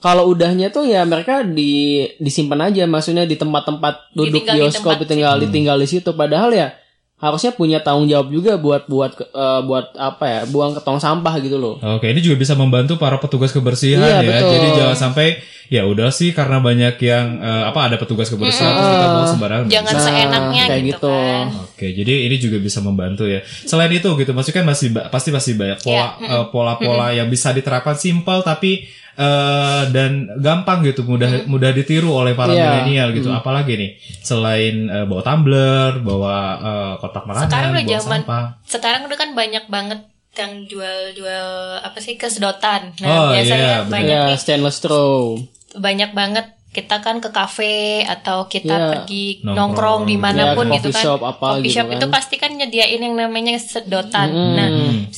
Kalau 0.00 0.32
udahnya 0.32 0.72
tuh 0.72 0.88
ya 0.88 1.04
mereka 1.04 1.44
di 1.44 2.02
disimpan 2.16 2.72
aja 2.72 2.88
maksudnya 2.88 3.28
di 3.28 3.36
tempat-tempat 3.36 4.16
duduk 4.16 4.42
Ditinggal 4.42 4.54
di 4.56 4.60
bioskop 4.64 4.96
tempat 4.96 5.06
tinggal 5.12 5.34
ditinggal 5.36 5.76
di 5.76 5.88
situ 5.92 6.10
padahal 6.16 6.50
ya 6.56 6.72
harusnya 7.20 7.52
punya 7.52 7.78
tanggung 7.78 8.08
jawab 8.08 8.28
juga 8.28 8.56
buat 8.56 8.88
buat 8.88 9.12
eh, 9.14 9.60
buat 9.62 9.92
apa 9.92 10.24
ya 10.24 10.40
buang 10.48 10.72
ke 10.72 10.80
tong 10.80 10.96
sampah 10.96 11.36
gitu 11.38 11.56
loh. 11.56 11.76
Oke, 11.78 12.08
ini 12.08 12.18
juga 12.18 12.34
bisa 12.34 12.56
membantu 12.56 12.96
para 12.96 13.20
petugas 13.20 13.52
kebersihan 13.52 14.00
Iya, 14.00 14.18
ya. 14.18 14.28
betul. 14.40 14.50
Jadi 14.56 14.68
jangan 14.74 14.96
sampai 14.98 15.26
ya 15.70 15.86
udah 15.86 16.10
sih 16.10 16.32
karena 16.32 16.58
banyak 16.58 16.96
yang 16.98 17.38
eh, 17.38 17.64
apa 17.68 17.80
ada 17.86 17.96
petugas 17.96 18.26
kebersihan 18.26 18.72
terus 18.72 18.88
kita 18.90 19.06
buang 19.06 19.28
sembarangan. 19.30 19.66
jangan 19.68 19.92
Nah, 19.92 20.02
seenaknya 20.02 20.62
kayak 20.66 20.82
gitu, 20.82 20.96
gitu. 20.96 21.12
kan. 21.14 21.46
Oke, 21.62 21.86
jadi 21.92 22.12
ini 22.24 22.36
juga 22.36 22.56
bisa 22.56 22.80
membantu 22.80 23.28
ya. 23.28 23.38
Selain 23.44 23.92
itu 23.92 24.08
gitu, 24.10 24.30
maksudnya 24.32 24.56
kan 24.58 24.66
masih 24.66 24.88
pasti 25.12 25.28
masih 25.30 25.52
banyak 25.54 25.78
pola 25.78 25.94
Iya, 25.94 26.06
eh, 26.24 26.44
pola-pola 26.48 27.06
yang 27.12 27.28
bisa 27.28 27.52
diterapkan 27.52 27.94
simpel 27.94 28.40
tapi 28.40 28.88
eh, 29.20 29.82
dan 29.90 30.10
gampang 30.36 30.80
gitu, 30.82 31.04
mudah 31.04 31.28
mudah 31.44 31.70
ditiru 31.70 32.08
oleh 32.10 32.32
para 32.32 32.50
Iya. 32.50 32.64
milenial 32.80 33.12
gitu. 33.12 33.28
Apalagi 33.28 33.76
nih, 33.76 33.90
selain 34.18 34.88
eh, 34.88 35.04
bawa 35.04 35.20
tumbler, 35.20 36.00
bawa 36.00 36.36
eh, 36.58 36.92
kotak 36.96 37.24
makanan, 37.24 37.46
Sekarang 37.46 37.70
udah 37.70 37.84
zaman 37.90 38.20
sampah. 38.20 38.44
sekarang 38.64 39.00
udah 39.04 39.18
kan 39.18 39.30
banyak 39.32 39.64
banget 39.66 40.00
yang 40.32 40.52
jual-jual 40.64 41.48
apa 41.80 41.98
sih 41.98 42.14
kesedotan. 42.14 42.94
Oh, 42.96 43.04
Nah, 43.04 43.34
biasanya 43.34 43.60
iya, 43.60 43.76
betul. 43.80 43.92
banyak 43.92 44.16
Ya 44.16 44.24
nih 44.26 44.38
stainless 44.38 44.78
straw. 44.78 45.36
banyak 45.72 46.10
banget 46.12 46.46
kita 46.70 47.02
kan 47.02 47.18
ke 47.18 47.30
kafe 47.30 47.76
atau 48.02 48.46
kita 48.46 48.70
Iya. 48.70 48.86
pergi 48.88 49.42
Nongkrong. 49.42 49.56
nongkrong 49.58 50.00
di 50.04 50.14
mana 50.14 50.54
pun 50.54 50.66
ke 50.66 50.78
gitu 50.78 50.88
coffee 50.88 50.94
kan 50.94 51.04
shop 51.04 51.20
apa 51.20 51.46
coffee 51.50 51.62
gitu 51.64 51.74
shop 51.74 51.86
kan. 51.86 51.94
itu 51.98 52.06
pasti 52.06 52.34
kan 52.36 52.50
nyediain 52.54 53.00
yang 53.00 53.14
namanya 53.16 53.54
sedotan 53.58 54.28
nah 54.30 54.68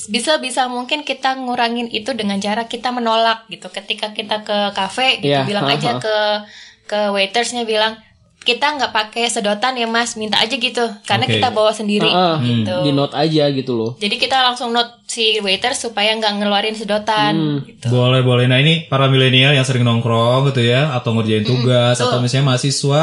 bisa 0.08 0.40
bisa 0.40 0.64
mungkin 0.66 1.02
kita 1.02 1.36
ngurangin 1.36 1.88
itu 1.88 2.12
dengan 2.12 2.40
cara 2.40 2.64
kita 2.64 2.88
menolak 2.88 3.44
gitu 3.46 3.68
ketika 3.68 4.10
kita 4.10 4.40
ke 4.40 4.72
kafe 4.72 5.20
gitu 5.20 5.28
Iya, 5.28 5.44
bilang 5.44 5.68
aja 5.68 6.00
ke 6.00 6.16
ke 6.84 7.00
waitersnya 7.10 7.62
bilang 7.62 8.00
kita 8.42 8.74
nggak 8.74 8.90
pakai 8.90 9.26
sedotan 9.26 9.72
ya 9.72 9.86
mas 9.86 10.14
minta 10.14 10.36
aja 10.36 10.52
gitu 10.52 10.82
karena 11.02 11.24
Oke. 11.24 11.34
kita 11.34 11.48
bawa 11.48 11.70
sendiri 11.70 12.06
Ah, 12.06 12.36
gitu 12.38 12.74
di 12.82 12.90
note 12.90 13.14
aja 13.14 13.46
gitu 13.48 13.72
loh 13.72 13.90
jadi 13.96 14.14
kita 14.16 14.36
langsung 14.42 14.70
note 14.70 15.02
si 15.04 15.38
waiter 15.38 15.72
supaya 15.72 16.12
nggak 16.12 16.32
ngeluarin 16.36 16.72
sedotan 16.72 17.32
Hmm. 17.32 17.58
gitu. 17.62 17.86
Boleh 17.88 18.20
boleh. 18.20 18.44
Nah 18.44 18.56
ini 18.56 18.86
para 18.86 19.06
milenial 19.06 19.52
yang 19.52 19.62
sering 19.62 19.82
nongkrong 19.82 20.48
gitu 20.48 20.64
ya, 20.64 20.90
atau 20.90 21.12
ngerjain 21.12 21.42
tugas, 21.42 21.96
atau 21.96 22.16
betul. 22.16 22.22
misalnya 22.22 22.46
mahasiswa 22.48 23.02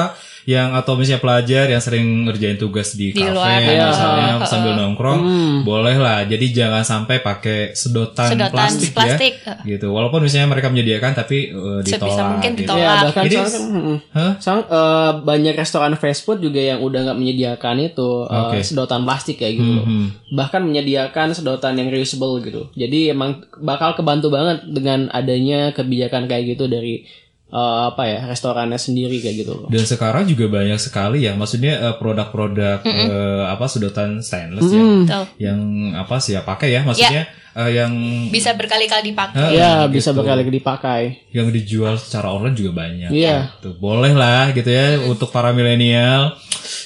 yang 0.49 0.73
atau 0.73 0.97
misalnya 0.97 1.21
pelajar 1.21 1.69
yang 1.69 1.77
sering 1.77 2.25
ngerjain 2.25 2.57
tugas 2.57 2.97
di, 2.97 3.13
Di 3.13 3.21
kafe 3.21 3.37
luar. 3.37 3.61
misalnya 3.85 4.27
Iya. 4.33 4.47
sambil 4.47 4.73
nongkrong, 4.73 5.19
boleh 5.61 5.93
lah. 5.95 6.25
Jadi 6.25 6.49
jangan 6.49 6.81
sampai 6.81 7.21
pakai 7.21 7.71
sedotan, 7.71 8.33
Sedotan 8.33 8.49
plastik, 8.49 8.89
plastik. 8.89 9.33
ya, 9.37 9.61
gitu. 9.67 9.91
Walaupun 9.91 10.19
misalnya 10.19 10.49
mereka 10.49 10.67
menyediakan 10.67 11.13
tapi 11.13 11.51
uh, 11.51 11.79
ditolak. 11.79 12.01
Sebisa 12.01 12.23
mungkin 12.27 12.51
gitu. 12.51 12.61
ditolak. 12.65 12.81
ya 12.81 12.93
bahkan 13.05 13.23
Jadi- 13.23 13.35
soalnya 13.35 13.53
kan, 13.53 13.63
mm-mm. 13.69 13.97
Hah? 14.09 14.31
Sang- 14.39 14.65
eh, 14.65 15.11
banyak 15.21 15.53
restoran 15.53 15.93
fast 15.93 16.21
food 16.23 16.39
juga 16.39 16.57
yang 16.57 16.79
udah 16.79 16.99
nggak 17.05 17.19
menyediakan 17.19 17.75
itu 17.83 18.09
eh, 18.25 18.41
Oke. 18.41 18.57
sedotan 18.59 19.03
plastik 19.03 19.37
kayak 19.37 19.53
gitu 19.53 19.71
loh. 19.75 19.85
Mhm. 19.85 20.05
bahkan 20.31 20.61
menyediakan 20.61 21.27
sedotan 21.31 21.73
yang 21.73 21.89
reusable 21.89 22.37
gitu 22.39 22.69
jadi 22.71 23.11
emang 23.11 23.31
bakal 23.59 23.93
kebantu 23.93 24.29
banget 24.29 24.61
dengan 24.63 25.09
adanya 25.09 25.69
kebijakan 25.71 26.25
kayak 26.25 26.53
gitu 26.53 26.65
dari 26.65 27.05
eh, 27.49 27.81
apa 27.89 28.03
ya 28.05 28.19
restorannya 28.29 28.77
sendiri 28.77 29.17
kayak 29.19 29.35
gitu 29.41 29.53
loh 29.57 29.67
Dan 29.67 29.83
sekarang 29.83 30.23
juga 30.29 30.45
banyak 30.47 30.77
sekali 30.77 31.25
ya, 31.25 31.33
maksudnya 31.33 31.73
uh, 31.89 31.95
produk-produk 31.97 32.85
uh, 32.85 33.45
apa 33.49 33.65
sedotan 33.65 34.21
stainless 34.21 34.69
ya, 34.69 34.81
Betul. 34.81 35.25
yang 35.41 35.59
apa 35.97 36.21
sih 36.21 36.37
ya 36.37 36.41
pakai 36.45 36.69
ya, 36.77 36.81
maksudnya 36.85 37.25
uh, 37.57 37.69
yang 37.69 37.91
bisa 38.29 38.53
berkali-kali 38.53 39.11
dipakai 39.11 39.41
Ah, 39.41 39.49
ya 39.51 39.71
gitu. 39.89 39.97
bisa 39.99 40.09
berkali-kali 40.13 40.55
dipakai 40.61 41.01
yang 41.33 41.49
dijual 41.49 41.97
secara 41.97 42.29
online 42.29 42.55
juga 42.55 42.71
banyak. 42.85 43.09
Iya. 43.09 43.57
Gitu. 43.59 43.75
Boleh 43.81 44.13
lah 44.13 44.53
gitu 44.53 44.69
ya 44.69 45.01
untuk 45.09 45.33
para 45.33 45.49
milenial 45.51 46.37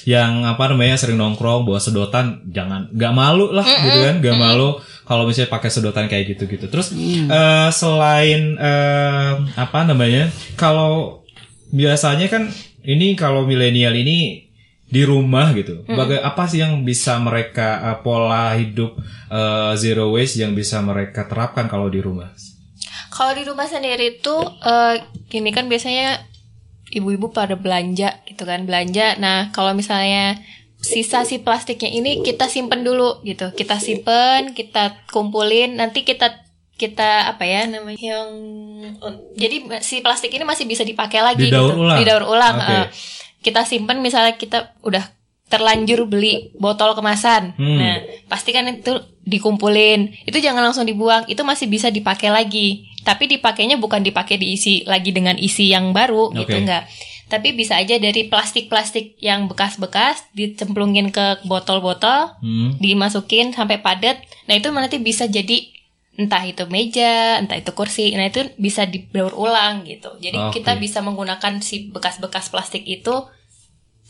yang 0.04 0.44
apa 0.44 0.72
namanya 0.72 0.96
sering 0.96 1.16
nongkrong 1.16 1.64
bawa 1.64 1.80
sedotan 1.80 2.44
jangan 2.48 2.88
nggak 2.92 3.12
malu 3.12 3.52
lah 3.52 3.64
gitu 3.64 3.98
kan 4.00 4.14
nggak 4.20 4.36
malu 4.36 4.80
kalau 5.04 5.28
misalnya 5.28 5.52
pakai 5.52 5.70
sedotan 5.70 6.08
kayak 6.08 6.36
gitu 6.36 6.48
gitu 6.48 6.66
terus 6.68 6.92
eh, 6.96 7.68
selain 7.70 8.56
eh, 8.56 9.32
apa 9.56 9.84
namanya 9.84 10.32
kalau 10.56 11.24
biasanya 11.72 12.28
kan 12.28 12.48
ini 12.84 13.16
kalau 13.16 13.48
milenial 13.48 13.96
ini 13.96 14.44
di 14.84 15.02
rumah 15.02 15.50
gitu. 15.56 15.82
Baga 15.88 16.22
apa 16.22 16.46
sih 16.46 16.62
yang 16.62 16.86
bisa 16.86 17.18
mereka 17.18 17.82
eh, 17.82 17.98
pola 18.04 18.54
hidup 18.54 18.94
eh, 19.32 19.72
zero 19.74 20.14
waste 20.14 20.38
yang 20.38 20.54
bisa 20.54 20.78
mereka 20.84 21.26
terapkan 21.26 21.66
kalau 21.66 21.90
di 21.90 21.98
rumah? 21.98 22.30
Kalau 23.10 23.32
di 23.34 23.42
rumah 23.42 23.66
sendiri 23.66 24.22
tuh 24.22 24.44
eh, 24.62 25.02
gini 25.26 25.50
kan 25.50 25.66
biasanya 25.66 26.22
ibu-ibu 26.94 27.34
pada 27.34 27.58
belanja 27.58 28.22
gitu 28.28 28.46
kan 28.46 28.68
belanja. 28.68 29.18
Nah 29.18 29.50
kalau 29.50 29.74
misalnya 29.74 30.38
sisa 30.84 31.24
si 31.24 31.40
plastiknya 31.40 31.88
ini 31.88 32.20
kita 32.20 32.52
simpen 32.52 32.84
dulu 32.84 33.24
gitu. 33.24 33.50
Kita 33.56 33.80
simpen, 33.80 34.52
kita 34.52 35.08
kumpulin, 35.08 35.80
nanti 35.80 36.04
kita 36.04 36.44
kita 36.74 37.30
apa 37.30 37.46
ya 37.46 37.70
namanya 37.70 37.96
yang 38.18 38.30
jadi 39.38 39.78
si 39.78 40.02
plastik 40.02 40.34
ini 40.34 40.42
masih 40.42 40.66
bisa 40.66 40.82
dipakai 40.82 41.22
lagi 41.22 41.48
Didaur 41.48 41.72
gitu. 41.72 41.80
ulang. 41.80 41.98
Didaur 42.02 42.24
ulang. 42.28 42.56
Oke. 42.60 42.74
eh. 42.74 42.86
kita 43.44 43.62
simpen 43.64 44.00
misalnya 44.04 44.34
kita 44.36 44.74
udah 44.84 45.04
terlanjur 45.48 46.08
beli 46.08 46.50
botol 46.58 46.96
kemasan. 46.96 47.54
Hmm. 47.54 47.78
Nah, 47.78 47.96
pastikan 48.26 48.66
itu 48.66 48.98
dikumpulin. 49.22 50.26
Itu 50.26 50.40
jangan 50.40 50.66
langsung 50.66 50.88
dibuang. 50.88 51.28
Itu 51.30 51.44
masih 51.46 51.70
bisa 51.70 51.92
dipakai 51.92 52.32
lagi. 52.32 52.88
Tapi 53.04 53.28
dipakainya 53.28 53.76
bukan 53.76 54.00
dipakai 54.00 54.40
diisi 54.40 54.82
lagi 54.88 55.12
dengan 55.12 55.36
isi 55.36 55.70
yang 55.70 55.92
baru 55.92 56.32
gitu 56.32 56.56
Oke. 56.56 56.60
enggak. 56.64 56.88
Tapi 57.24 57.56
bisa 57.56 57.80
aja 57.80 57.96
dari 57.96 58.28
plastik-plastik 58.28 59.16
yang 59.18 59.48
bekas-bekas 59.48 60.28
dicemplungin 60.36 61.08
ke 61.08 61.40
botol-botol, 61.48 62.36
Hmm. 62.44 62.76
dimasukin 62.78 63.56
sampai 63.56 63.80
padat. 63.80 64.20
Nah, 64.44 64.54
itu 64.60 64.68
nanti 64.70 65.00
bisa 65.00 65.24
jadi 65.24 65.72
entah 66.14 66.44
itu 66.46 66.62
meja, 66.70 67.42
entah 67.42 67.58
itu 67.58 67.74
kursi. 67.74 68.14
Nah, 68.14 68.30
itu 68.30 68.46
bisa 68.60 68.86
didaur 68.86 69.34
ulang 69.34 69.82
gitu. 69.88 70.14
Jadi 70.20 70.38
Oke. 70.38 70.60
kita 70.60 70.78
bisa 70.78 71.02
menggunakan 71.02 71.58
si 71.58 71.90
bekas-bekas 71.90 72.52
plastik 72.52 72.86
itu 72.86 73.26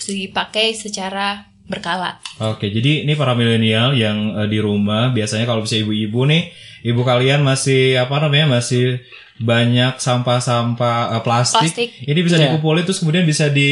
dipakai 0.05 0.75
secara 0.75 1.49
berkala. 1.65 2.21
Oke, 2.45 2.69
jadi 2.69 3.09
ini 3.09 3.17
para 3.17 3.33
milenial 3.33 3.97
yang 3.97 4.37
eh, 4.37 4.49
di 4.53 4.61
rumah 4.61 5.17
biasanya 5.17 5.49
kalau 5.49 5.65
bisa 5.65 5.81
ibu-ibu 5.81 6.29
nih, 6.29 6.53
ibu 6.85 7.01
kalian 7.01 7.41
masih 7.41 7.97
apa 7.97 8.21
namanya 8.21 8.61
masih 8.61 9.01
banyak 9.45 9.95
sampah-sampah 9.97 10.99
eh, 11.11 11.23
plastik. 11.23 11.61
Plastik. 11.63 11.89
Ini 12.01 12.21
bisa 12.21 12.35
Iya. 12.35 12.43
dikumpulin 12.49 12.83
terus 12.83 12.99
kemudian 12.99 13.23
bisa 13.23 13.47
di 13.49 13.71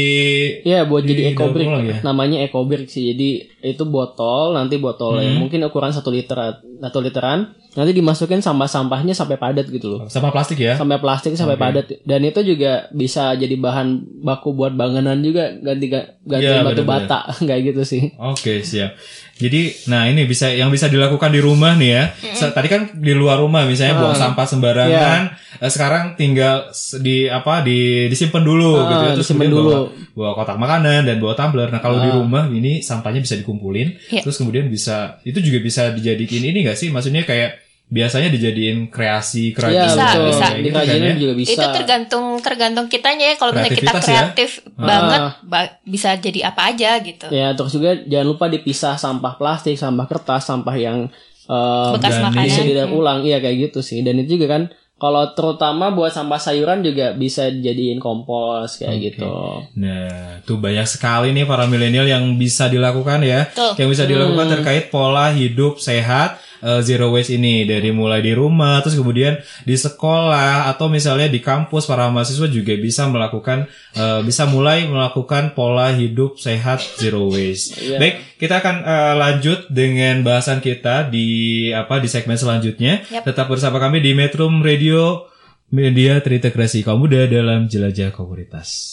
Iya 0.62 0.84
buat 0.84 1.02
jadi 1.02 1.32
Didaur 1.32 1.48
eco 1.48 1.52
brick 1.52 1.68
ya? 1.82 1.96
namanya 2.02 2.38
eco 2.40 2.60
brick 2.62 2.86
sih 2.86 3.10
jadi 3.10 3.28
itu 3.64 3.84
botol 3.84 4.52
nanti 4.52 4.76
botol 4.76 5.18
yang 5.18 5.34
Hmm. 5.34 5.40
mungkin 5.40 5.64
ukuran 5.64 5.90
satu 5.90 6.08
liter 6.08 6.36
satu 6.78 6.98
literan 6.98 7.56
nanti 7.72 7.92
dimasukin 7.94 8.38
sampah-sampahnya 8.38 9.12
sampai 9.12 9.36
padat 9.36 9.64
gitu 9.66 9.88
loh 9.88 10.00
sampah 10.04 10.28
plastik 10.28 10.60
ya. 10.60 10.76
sampai 10.76 10.96
plastik 10.96 11.32
sampai 11.32 11.56
Oke. 11.56 11.62
padat 11.62 11.86
dan 12.02 12.20
itu 12.20 12.40
juga 12.44 12.86
bisa 12.90 13.32
jadi 13.32 13.56
bahan 13.56 13.88
baku 14.20 14.52
buat 14.52 14.72
bangunan 14.72 15.16
juga 15.18 15.56
ganti 15.56 15.88
ganti 15.88 16.44
Iya, 16.44 16.60
batu 16.60 16.84
bener-bener. 16.84 17.08
bata 17.08 17.18
kayak 17.48 17.62
gitu 17.68 17.82
sih 17.82 18.02
Oke, 18.14 18.60
siap. 18.60 18.92
Jadi, 19.32 19.74
nah 19.88 20.06
ini 20.06 20.22
bisa 20.22 20.46
yang 20.48 20.70
bisa 20.70 20.86
dilakukan 20.86 21.32
di 21.32 21.42
rumah 21.42 21.74
nih 21.74 21.90
ya. 21.90 22.04
Tadi 22.52 22.68
kan 22.68 22.94
di 22.94 23.10
luar 23.10 23.42
rumah 23.42 23.66
misalnya 23.66 23.98
buang 23.98 24.14
sampah 24.14 24.46
sembarangan. 24.46 25.20
Eh, 25.58 25.66
Sekarang 25.66 26.14
tinggal 26.14 26.70
di 27.02 27.26
apa 27.26 27.58
di 27.58 28.06
disimpan 28.06 28.38
dulu 28.38 28.70
Ah, 28.76 28.86
gitu 28.86 29.02
ya. 29.02 29.10
Terus 29.12 29.26
disimpan 29.26 29.42
kemudian 29.42 29.58
dulu. 29.58 29.70
bawa, 29.72 29.80
bawa 30.14 30.30
kotak 30.36 30.58
makanan 30.60 31.00
dan 31.02 31.16
bawa 31.18 31.34
tumbler. 31.34 31.68
Nah, 31.74 31.80
kalau 31.80 31.98
di 31.98 32.10
rumah 32.12 32.46
ini 32.46 32.86
sampahnya 32.86 33.18
bisa 33.18 33.34
dikumpulin. 33.34 33.98
Iya. 34.14 34.22
Terus 34.22 34.36
kemudian 34.38 34.70
bisa 34.70 35.18
itu 35.26 35.42
juga 35.42 35.58
bisa 35.58 35.90
dijadiin 35.90 36.54
ini 36.54 36.62
gak 36.62 36.78
sih? 36.78 36.94
Maksudnya 36.94 37.26
kayak 37.26 37.61
biasanya 37.92 38.28
dijadiin 38.28 38.88
kreasi 38.88 39.52
Iya 39.52 39.54
kerajinan 39.54 39.84
Bisa, 39.86 40.04
betul 40.08 40.24
bisa. 40.24 40.46
gitu 40.56 40.72
kan 40.72 40.84
ya. 40.88 41.12
juga 41.14 41.34
bisa 41.36 41.52
Itu 41.52 41.66
tergantung 41.70 42.24
tergantung 42.40 42.86
kitanya 42.88 43.24
ya. 43.26 43.36
Kalau 43.36 43.52
misalnya 43.52 43.76
kita 43.76 43.92
ya. 43.92 44.00
kreatif 44.00 44.50
banget, 44.74 45.20
Ah. 45.20 45.32
ba- 45.42 45.72
bisa 45.84 46.08
jadi 46.16 46.40
apa 46.46 46.72
aja 46.72 46.90
gitu. 46.98 47.26
ya 47.28 47.52
terus 47.52 47.70
juga 47.70 47.92
jangan 48.02 48.26
lupa 48.26 48.48
dipisah 48.48 48.96
sampah 48.96 49.36
plastik 49.36 49.76
sampah 49.76 50.06
kertas 50.06 50.42
sampah 50.42 50.72
yang 50.74 50.98
eh, 51.44 51.90
Bekas 51.92 52.16
makanan. 52.18 52.44
bisa 52.44 52.60
didaur 52.62 52.90
ulang 52.92 53.20
iya 53.20 53.36
kayak 53.36 53.68
gitu 53.68 53.80
sih 53.80 54.00
dan 54.00 54.16
itu 54.16 54.36
juga 54.36 54.46
kan 54.50 54.62
kalau 54.94 55.26
terutama 55.28 55.90
buat 55.90 56.08
sampah 56.08 56.38
sayuran 56.38 56.78
juga 56.80 57.10
bisa 57.12 57.50
dijadiin 57.50 57.98
kompos 57.98 58.78
kayak 58.78 58.94
Oke. 58.94 59.02
gitu 59.04 59.34
Nah, 59.74 60.38
tuh 60.40 60.56
banyak 60.56 60.86
sekali 60.86 61.28
nih 61.30 61.42
para 61.42 61.66
milenial 61.66 62.06
yang 62.06 62.22
bisa 62.36 62.66
dilakukan 62.66 63.20
ya. 63.20 63.44
Betul. 63.46 63.74
Yang 63.76 63.88
bisa 63.90 64.04
dilakukan 64.06 64.46
terkait 64.48 64.84
pola 64.88 65.28
hidup 65.30 65.76
sehat 65.76 66.38
eh, 66.62 66.80
zero 66.86 67.10
waste 67.10 67.34
ini 67.36 67.66
dari 67.66 67.90
mulai 67.90 68.22
di 68.22 68.32
rumah 68.32 68.78
terus 68.80 68.94
kemudian 68.94 69.36
di 69.66 69.74
sekolah 69.74 70.70
atau 70.70 70.86
misalnya 70.86 71.26
di 71.26 71.42
kampus 71.42 71.84
para 71.90 72.06
mahasiswa 72.08 72.46
juga 72.46 72.72
bisa 72.78 73.10
melakukan 73.10 73.66
eh, 73.98 74.20
bisa 74.22 74.46
mulai 74.46 74.86
melakukan 74.86 75.52
pola 75.58 75.90
hidup 75.90 76.38
sehat 76.38 76.80
zero 77.02 77.28
waste. 77.28 77.76
Baik, 77.98 78.38
kita 78.38 78.62
akan 78.62 78.76
eh, 78.86 79.14
lanjut 79.18 79.58
dengan 79.68 80.22
bahasan 80.22 80.62
kita 80.62 81.10
di 81.10 81.68
apa 81.74 81.98
di 81.98 82.08
segmen 82.08 82.38
selanjutnya. 82.38 83.02
Yap. 83.10 83.26
Tetap 83.26 83.50
bersama 83.50 83.82
kami 83.82 83.98
di 83.98 84.14
Metrum 84.14 84.62
Radio 84.62 85.28
Media 85.72 86.20
terintegrasi 86.20 86.84
kaum 86.84 87.00
muda 87.00 87.24
dalam 87.24 87.64
jelajah 87.64 88.12
komunitas. 88.12 88.92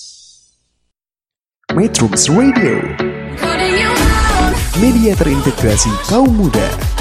Metrums 1.76 2.32
Radio, 2.32 2.80
media 4.80 5.12
terintegrasi 5.20 5.92
kaum 6.08 6.32
muda. 6.32 6.99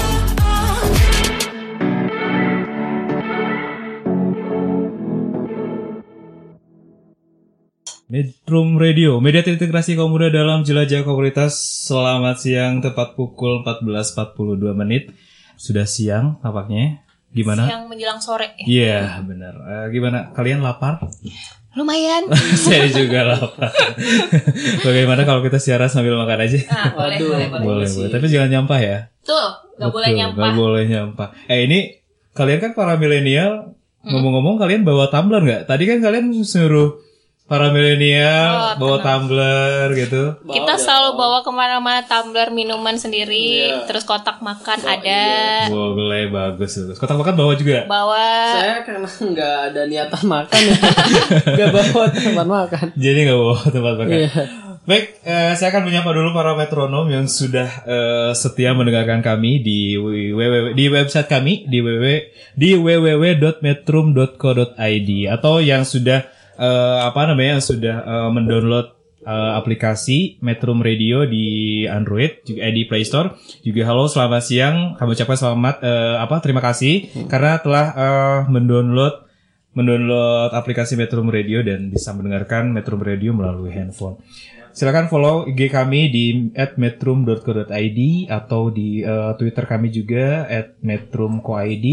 Metrum 8.09 8.81
Radio, 8.81 9.21
media 9.21 9.45
terintegrasi 9.45 9.93
kaum 9.93 10.09
muda 10.09 10.33
dalam 10.33 10.65
jelajah 10.65 11.05
komunitas. 11.05 11.53
Selamat 11.85 12.41
siang, 12.41 12.81
tepat 12.81 13.13
pukul 13.13 13.61
14.42 13.61 14.33
menit. 14.73 15.13
Sudah 15.53 15.85
siang 15.85 16.41
tampaknya. 16.41 17.05
Gimana? 17.29 17.69
Yang 17.69 17.83
menjelang 17.85 18.17
sore. 18.17 18.57
ya. 18.57 18.65
Iya, 18.65 18.99
benar. 19.21 19.53
Eh, 19.61 19.85
gimana? 19.93 20.33
Kalian 20.33 20.65
lapar? 20.65 21.05
Lumayan. 21.77 22.33
Saya 22.65 22.89
juga 22.89 23.29
lapar. 23.29 23.69
Bagaimana 24.89 25.21
kalau 25.21 25.45
kita 25.45 25.61
siaran 25.61 25.85
sambil 25.85 26.17
makan 26.17 26.49
aja? 26.49 26.65
Nah, 26.65 26.89
boleh, 26.97 27.17
boleh, 27.21 27.45
boleh. 27.45 27.61
boleh, 27.61 27.89
boleh. 27.93 28.09
Tapi 28.09 28.25
jangan 28.25 28.49
nyampah 28.49 28.79
ya. 28.81 28.97
Tuh, 29.21 29.49
nggak 29.77 29.91
boleh 29.93 30.09
nyampah. 30.17 30.41
nggak 30.41 30.53
boleh 30.57 30.83
nyampah. 30.89 31.27
Eh 31.45 31.69
ini 31.69 31.79
kalian 32.33 32.57
kan 32.57 32.71
para 32.73 32.97
milenial 32.97 33.77
Hmm. 33.99 34.15
ngomong-ngomong 34.15 34.55
kalian 34.57 34.87
bawa 34.87 35.11
tumbler 35.11 35.43
nggak? 35.43 35.61
Tadi 35.67 35.83
kan 35.83 35.99
kalian 35.99 36.31
suruh 36.41 37.03
para 37.49 37.73
milenial 37.73 38.77
Oh, 38.77 38.79
bawa 38.79 38.97
tumbler 39.01 39.89
gitu. 39.97 40.37
Kita 40.45 40.77
selalu 40.77 41.17
bawa 41.17 41.41
ke 41.41 41.49
mana-mana 41.49 42.05
tumbler 42.05 42.53
minuman 42.53 42.93
sendiri, 42.95 43.73
Iya. 43.73 43.89
terus 43.89 44.05
kotak 44.05 44.37
makan 44.39 44.79
ada, 44.85 45.25
Boleh 45.73 46.29
bagus 46.29 46.77
bagus. 46.77 47.01
Kotak 47.01 47.17
makan 47.17 47.33
bawa 47.33 47.57
juga. 47.57 47.89
bawa 47.89 48.53
Saya 48.53 48.85
karena 48.85 49.09
nggak 49.09 49.57
ada 49.73 49.81
niatan 49.89 50.23
makan 50.23 50.59
ya, 50.61 50.77
nggak 51.57 51.69
bawa 51.73 52.05
tempat 52.13 52.47
makan. 52.47 52.85
Jadi 52.93 53.17
nggak 53.25 53.39
bawa 53.41 53.57
tempat 53.65 53.93
makan. 53.97 54.13
Iya. 54.13 54.29
Baik, 54.87 55.21
eh, 55.21 55.53
saya 55.53 55.69
akan 55.69 55.85
menyapa 55.85 56.09
dulu 56.09 56.33
para 56.33 56.57
metronom 56.57 57.05
yang 57.09 57.27
sudah 57.29 57.69
eh, 57.85 58.31
setia 58.33 58.73
mendengarkan 58.73 59.21
kami 59.21 59.61
di 59.61 59.93
www 59.97 60.73
di 60.73 60.89
website 60.89 61.29
kami 61.29 61.65
di 61.69 61.77
www 61.81 62.05
di 62.57 62.73
www.metrum.co.id 62.73 65.09
atau 65.29 65.61
yang 65.61 65.85
sudah 65.85 66.25
eh, 66.59 66.97
apa 67.07 67.31
namanya 67.31 67.63
sudah 67.63 68.03
eh, 68.03 68.29
mendownload 68.35 68.87
eh, 69.23 69.51
aplikasi 69.55 70.43
Metrum 70.43 70.83
Radio 70.83 71.23
di 71.23 71.87
Android 71.87 72.43
juga 72.43 72.59
eh, 72.67 72.73
di 72.75 72.83
Play 72.83 73.07
Store. 73.07 73.39
Juga 73.63 73.87
halo 73.87 74.11
selamat 74.11 74.41
siang. 74.43 74.75
Kami 74.99 75.15
ucapkan 75.15 75.39
selamat 75.39 75.75
eh, 75.81 76.15
apa 76.19 76.35
terima 76.43 76.59
kasih 76.59 77.07
karena 77.31 77.57
telah 77.63 77.85
eh, 77.95 78.39
mendownload 78.51 79.31
mendownload 79.73 80.51
aplikasi 80.51 80.99
Metrum 80.99 81.31
Radio 81.31 81.63
dan 81.63 81.87
bisa 81.93 82.11
mendengarkan 82.11 82.73
Metrum 82.75 82.99
Radio 82.99 83.31
melalui 83.31 83.71
handphone. 83.71 84.19
Silakan 84.69 85.09
follow 85.09 85.49
IG 85.49 85.71
kami 85.73 86.13
di 86.13 86.25
@metrum.co.id 86.55 87.99
atau 88.29 88.61
di 88.69 89.01
eh, 89.01 89.31
Twitter 89.37 89.65
kami 89.65 89.87
juga 89.89 90.45
@metrum.co.id. 90.83 91.87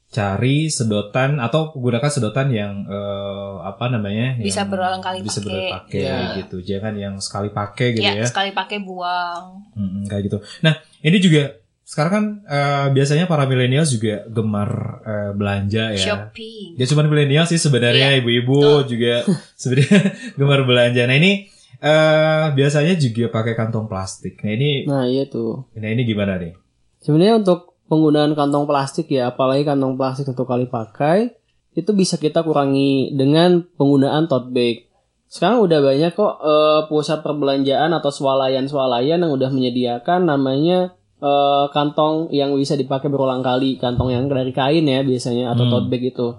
cari 0.08 0.66
sedotan 0.68 1.36
atau 1.36 1.68
gunakan 1.70 2.08
sedotan 2.08 2.48
yang 2.48 2.72
eh, 2.82 3.54
apa 3.62 3.88
namanya 3.88 4.40
Bisa 4.40 4.64
berulang 4.64 4.98
kali 4.98 5.20
bisa 5.20 5.38
pakai. 5.38 5.44
berulang 5.44 5.72
pakai 5.74 6.00
Iya. 6.00 6.18
gitu 6.38 6.56
jangan 6.62 6.94
yang 6.94 7.14
sekali 7.18 7.48
pakai 7.50 7.88
gitu 7.92 8.08
ya, 8.08 8.14
ya, 8.14 8.24
sekali 8.24 8.50
pakai 8.50 8.80
buang. 8.80 9.68
Mm-mm, 9.74 10.08
kayak 10.08 10.22
gitu 10.24 10.38
nah 10.58 10.74
ini 10.98 11.18
juga 11.18 11.42
sekarang 11.84 12.12
kan 12.14 12.24
eh, 12.42 12.86
biasanya 12.90 13.24
para 13.24 13.44
milenial 13.44 13.84
juga 13.84 14.24
gemar 14.26 14.70
eh, 15.02 15.32
belanja 15.34 15.84
ya 15.90 16.00
Shopping. 16.02 16.72
dia 16.74 16.86
cuma 16.86 17.00
milenial 17.02 17.44
sih 17.44 17.56
sebenarnya 17.56 18.08
Iya, 18.10 18.18
ibu-ibu 18.18 18.60
juga 18.86 19.28
sebenarnya 19.54 20.00
gemar 20.38 20.64
belanja 20.64 21.04
nah 21.04 21.14
ini 21.14 21.52
eh 21.78 22.44
biasanya 22.52 22.94
juga 22.94 23.30
pakai 23.30 23.54
kantong 23.54 23.86
plastik 23.86 24.42
nah 24.42 24.50
ini 24.50 24.70
Nah 24.84 25.04
iya 25.04 25.24
tuh. 25.24 25.66
nah 25.72 25.86
ini 25.86 26.02
gimana 26.02 26.34
nih 26.36 26.54
Sebenarnya 26.98 27.38
untuk 27.38 27.78
penggunaan 27.86 28.34
kantong 28.34 28.66
plastik 28.66 29.06
ya, 29.08 29.30
apalagi 29.30 29.62
kantong 29.62 29.94
plastik 29.94 30.26
satu 30.26 30.42
kali 30.42 30.66
pakai, 30.66 31.30
itu 31.72 31.90
bisa 31.94 32.18
kita 32.18 32.42
kurangi 32.42 33.14
dengan 33.14 33.62
penggunaan 33.78 34.26
tote 34.26 34.50
bag. 34.50 34.90
Sekarang 35.24 35.62
udah 35.62 35.78
banyak 35.78 36.10
kok 36.10 36.34
eh, 36.36 36.80
pusat 36.90 37.22
perbelanjaan 37.22 37.94
atau 37.94 38.10
swalayan-swalayan 38.10 39.22
yang 39.22 39.30
udah 39.30 39.46
menyediakan 39.48 40.26
namanya 40.26 40.90
eh, 41.16 41.64
kantong 41.70 42.28
yang 42.28 42.50
bisa 42.52 42.74
dipakai 42.74 43.06
berulang 43.06 43.40
kali, 43.40 43.78
kantong 43.78 44.10
yang 44.10 44.26
dari 44.26 44.50
kain 44.50 44.82
ya 44.82 45.00
biasanya 45.00 45.54
atau 45.54 45.64
Hmm. 45.64 45.72
tote 45.72 45.88
bag 45.88 46.02
itu. 46.04 46.34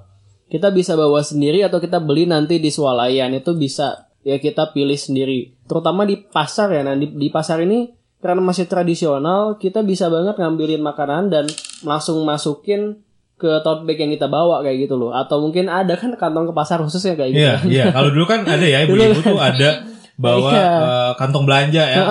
Kita 0.50 0.70
bisa 0.70 0.94
bawa 0.94 1.24
sendiri 1.24 1.64
atau 1.64 1.80
kita 1.80 1.98
beli 1.98 2.28
nanti 2.28 2.60
di 2.60 2.68
swalayan 2.68 3.32
itu 3.32 3.56
bisa 3.56 4.09
ya 4.22 4.38
kita 4.38 4.72
pilih 4.72 4.98
sendiri. 4.98 5.54
Terutama 5.66 6.04
di 6.04 6.20
pasar 6.20 6.72
ya. 6.72 6.82
Nah, 6.84 6.96
di, 6.96 7.08
di 7.10 7.28
pasar 7.30 7.64
ini 7.64 7.90
karena 8.20 8.44
masih 8.44 8.68
tradisional, 8.68 9.56
kita 9.56 9.80
bisa 9.80 10.12
banget 10.12 10.36
ngambilin 10.36 10.84
makanan 10.84 11.32
dan 11.32 11.46
langsung 11.88 12.20
masukin 12.28 13.00
ke 13.40 13.64
tote 13.64 13.88
bag 13.88 13.96
yang 13.96 14.12
kita 14.12 14.28
bawa 14.28 14.60
kayak 14.60 14.84
gitu 14.84 15.00
loh. 15.00 15.16
Atau 15.16 15.40
mungkin 15.40 15.72
ada 15.72 15.96
kan 15.96 16.12
kantong 16.20 16.52
ke 16.52 16.54
pasar 16.54 16.84
khususnya 16.84 17.16
kayak 17.16 17.32
gitu. 17.32 17.40
Iya, 17.40 17.56
iya. 17.72 17.86
Kalau 17.96 18.12
dulu 18.12 18.28
kan 18.28 18.44
ada 18.44 18.66
ya 18.68 18.82
ibu-ibu 18.86 19.24
tuh 19.24 19.40
ada 19.40 19.88
bawa 20.20 20.52
Iya. 20.52 20.68
eh, 20.68 21.12
kantong 21.16 21.48
belanja 21.48 21.84
ya 21.88 22.04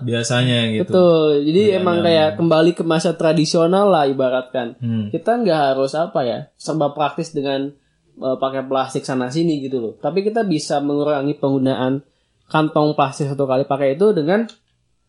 biasanya 0.00 0.72
gitu. 0.72 0.88
Betul. 0.88 1.44
Jadi 1.44 1.62
Iya, 1.68 1.76
emang 1.84 2.00
iya, 2.00 2.04
kayak 2.08 2.28
kembali 2.40 2.70
ke 2.72 2.82
masa 2.88 3.12
tradisional 3.12 3.92
lah 3.92 4.08
ibaratkan. 4.08 4.80
Hmm. 4.80 5.12
Kita 5.12 5.36
nggak 5.44 5.60
harus 5.76 5.92
apa 5.92 6.24
ya, 6.24 6.38
serba 6.56 6.96
praktis 6.96 7.36
dengan 7.36 7.76
uh, 8.20 8.36
pakai 8.36 8.62
plastik 8.64 9.02
sana 9.02 9.26
sini 9.26 9.58
gitu 9.60 9.80
loh. 9.80 9.92
Tapi 9.96 10.22
kita 10.22 10.44
bisa 10.44 10.78
mengurangi 10.78 11.34
penggunaan 11.34 12.04
kantong 12.46 12.94
plastik 12.94 13.26
satu 13.26 13.44
kali 13.44 13.64
pakai 13.64 13.94
itu 13.94 14.12
dengan 14.12 14.44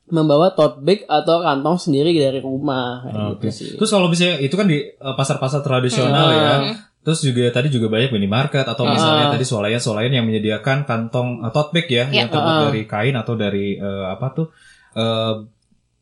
membawa 0.07 0.51
tote 0.51 0.83
bag 0.83 1.07
atau 1.07 1.39
kantong 1.39 1.77
sendiri 1.79 2.11
dari 2.11 2.39
rumah 2.39 3.05
kayak 3.05 3.15
Oke. 3.15 3.47
gitu 3.47 3.47
sih. 3.53 3.69
Terus 3.79 3.89
kalau 3.89 4.11
misalnya 4.11 4.37
itu 4.39 4.55
kan 4.55 4.67
di 4.67 4.83
eh, 4.83 5.15
pasar-pasar 5.15 5.61
tradisional 5.61 6.27
Hmm. 6.27 6.37
ya. 6.37 6.53
Terus 7.01 7.25
juga 7.25 7.49
tadi 7.49 7.73
juga 7.73 7.89
banyak 7.89 8.13
minimarket 8.13 8.61
atau 8.61 8.85
misalnya 8.85 9.29
Ah. 9.29 9.33
tadi 9.33 9.41
swalayan-swalayan 9.41 10.13
yang 10.13 10.25
menyediakan 10.27 10.83
kantong 10.85 11.41
eh, 11.41 11.51
tote 11.51 11.71
bag 11.71 11.87
ya 11.87 12.05
yang 12.11 12.27
Iya. 12.27 12.33
terbuat 12.33 12.55
Ah. 12.55 12.63
dari 12.69 12.81
kain 12.85 13.15
atau 13.15 13.33
dari 13.33 13.67
eh, 13.73 14.05
apa 14.05 14.27
tuh 14.31 14.47
eh, 14.91 15.33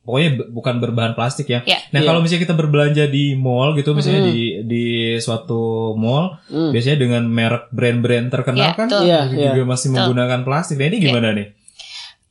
pokoknya 0.09 0.49
bukan 0.49 0.75
berbahan 0.79 1.13
plastik 1.13 1.45
ya. 1.45 1.61
Iya. 1.61 1.77
Nah, 1.87 2.01
Iya. 2.01 2.07
kalau 2.07 2.19
misalnya 2.19 2.43
kita 2.43 2.55
berbelanja 2.55 3.05
di 3.05 3.37
mall 3.37 3.71
gitu 3.73 3.93
misalnya 3.93 4.25
di 4.25 4.65
di 4.65 4.83
suatu 5.15 5.93
mall 5.93 6.41
Hmm. 6.45 6.73
biasanya 6.73 6.97
dengan 6.97 7.23
merek 7.23 7.69
brand-brand 7.69 8.27
terkenal 8.27 8.65
Iya, 8.65 8.73
kan. 8.73 8.87
Iya, 8.89 9.19
juga 9.29 9.53
iya. 9.55 9.63
masih 9.63 9.87
Betul. 9.87 9.97
menggunakan 10.01 10.39
plastik. 10.41 10.75
Nah, 10.75 10.87
ini 10.87 10.97
gimana 10.99 11.27
nih? 11.31 11.47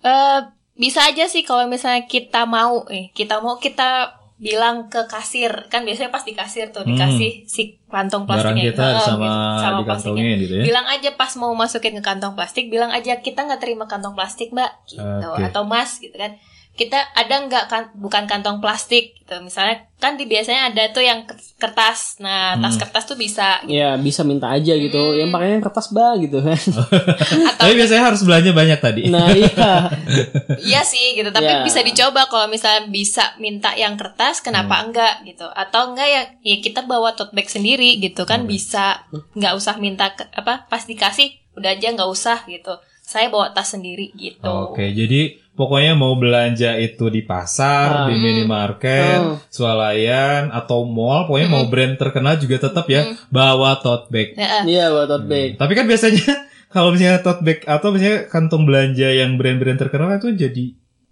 Eh 0.00 0.38
bisa 0.74 1.02
aja 1.04 1.24
sih 1.24 1.42
kalau 1.42 1.66
misalnya 1.66 2.02
kita 2.04 2.42
mau 2.44 2.82
eh 2.88 3.10
kita 3.12 3.38
mau 3.38 3.56
kita 3.56 4.14
bilang 4.38 4.86
ke 4.86 5.02
kasir 5.04 5.66
kan 5.66 5.82
biasanya 5.82 6.08
pas 6.08 6.22
di 6.22 6.30
kasir 6.30 6.70
tuh 6.70 6.86
dikasih 6.86 7.42
si 7.44 7.74
kantong 7.84 8.22
Hmm. 8.22 8.30
Barang 8.30 8.54
plastiknya 8.54 8.70
kita 8.70 8.84
Heeh, 8.88 9.02
sama 9.02 9.30
gitu, 9.58 9.78
dikantongin 9.82 10.36
gitu 10.38 10.54
ya. 10.54 10.64
bilang 10.64 10.86
aja 10.86 11.10
pas 11.12 11.34
mau 11.34 11.50
masukin 11.52 11.90
ke 11.92 12.02
kantong 12.04 12.38
plastik 12.38 12.70
bilang 12.70 12.88
aja 12.88 13.18
kita 13.18 13.42
nggak 13.42 13.58
terima 13.58 13.84
kantong 13.84 14.14
plastik 14.14 14.54
mbak 14.54 14.70
gitu 14.86 15.02
Oke. 15.28 15.42
atau 15.42 15.66
mas 15.66 15.98
gitu 15.98 16.14
kan 16.14 16.38
kita 16.78 16.94
ada 17.12 17.42
nggak 17.42 17.64
kan 17.66 17.82
bukan 17.92 18.24
kantong 18.24 18.58
plastik 18.58 19.18
gitu 19.18 19.34
misalnya 19.40 19.90
kan 19.94 20.14
di 20.14 20.24
biasanya 20.24 20.70
ada 20.70 20.88
tuh 20.88 21.02
yang 21.02 21.26
kertas 21.56 22.16
nah 22.16 22.54
tas 22.54 22.70
Hmm. 22.70 22.80
kertas 22.80 23.02
tuh 23.04 23.16
bisa 23.16 23.58
gitu. 23.60 23.74
Ya 23.74 23.98
bisa 23.98 24.22
minta 24.22 24.46
aja 24.48 24.70
gitu. 24.72 25.12
Yang 25.12 25.28
pakainya 25.28 25.58
kertas 25.60 25.90
bah 25.90 26.14
gitu 26.14 26.38
kan. 26.38 26.54
Tapi 27.58 27.72
biasanya 27.74 28.04
harus 28.06 28.22
belanja 28.22 28.50
banyak 28.52 28.78
tadi. 28.78 29.02
nah 29.06 29.26
iya. 29.28 29.90
Iya 30.68 30.80
sih 30.82 31.12
gitu, 31.14 31.28
tapi 31.28 31.48
Ya. 31.48 31.60
bisa 31.60 31.82
dicoba 31.82 32.24
kalau 32.26 32.46
misalnya 32.46 32.86
bisa 32.86 33.34
minta 33.36 33.74
yang 33.74 33.94
kertas, 33.94 34.38
kenapa 34.38 34.78
Hmm. 34.78 34.84
enggak 34.88 35.14
gitu? 35.24 35.50
Atau 35.50 35.90
enggak 35.90 36.08
ya, 36.08 36.22
ya 36.40 36.56
kita 36.58 36.84
bawa 36.84 37.12
tote 37.12 37.32
bag 37.32 37.46
sendiri 37.46 37.98
gitu 37.98 38.22
kan 38.22 38.46
bisa, 38.46 39.02
nggak 39.34 39.52
usah 39.52 39.76
minta 39.76 40.12
ke- 40.12 40.30
apa 40.32 40.64
pas 40.64 40.82
dikasih 40.82 41.26
udah 41.52 41.74
aja 41.74 41.90
nggak 41.90 42.06
usah 42.06 42.46
gitu. 42.46 42.78
Saya 43.00 43.28
bawa 43.28 43.50
tas 43.50 43.72
sendiri 43.72 44.12
gitu. 44.14 44.44
Oke, 44.44 44.92
jadi 44.92 45.32
pokoknya 45.58 45.92
mau 45.92 46.14
belanja 46.14 46.78
itu 46.78 47.10
di 47.10 47.20
pasar, 47.20 47.86
Ah. 47.90 48.06
di 48.06 48.14
minimarket, 48.14 49.18
Hmm. 49.18 49.36
swalayan 49.48 50.48
atau 50.48 50.86
mall, 50.86 51.26
pokoknya 51.26 51.48
mau 51.48 51.66
brand 51.66 51.94
terkenal 51.94 52.36
juga 52.36 52.56
tetap 52.60 52.86
ya 52.86 53.02
bawa 53.28 53.76
tote 53.76 54.06
bag. 54.08 54.28
Ya, 54.32 54.62
Iya 54.62 54.84
buat 54.88 55.06
tote 55.06 55.26
bag. 55.26 55.50
Tapi 55.54 55.72
kan 55.72 55.84
biasanya 55.84 56.30
kalau 56.68 56.88
misalnya 56.90 57.18
tote 57.18 57.42
bag 57.42 57.58
atau 57.64 57.90
misalnya 57.90 58.24
kantong 58.26 58.62
belanja 58.62 59.08
yang 59.08 59.34
brand-brand 59.34 59.76
terkenal 59.76 60.14
itu 60.14 60.30
jadi 60.32 60.64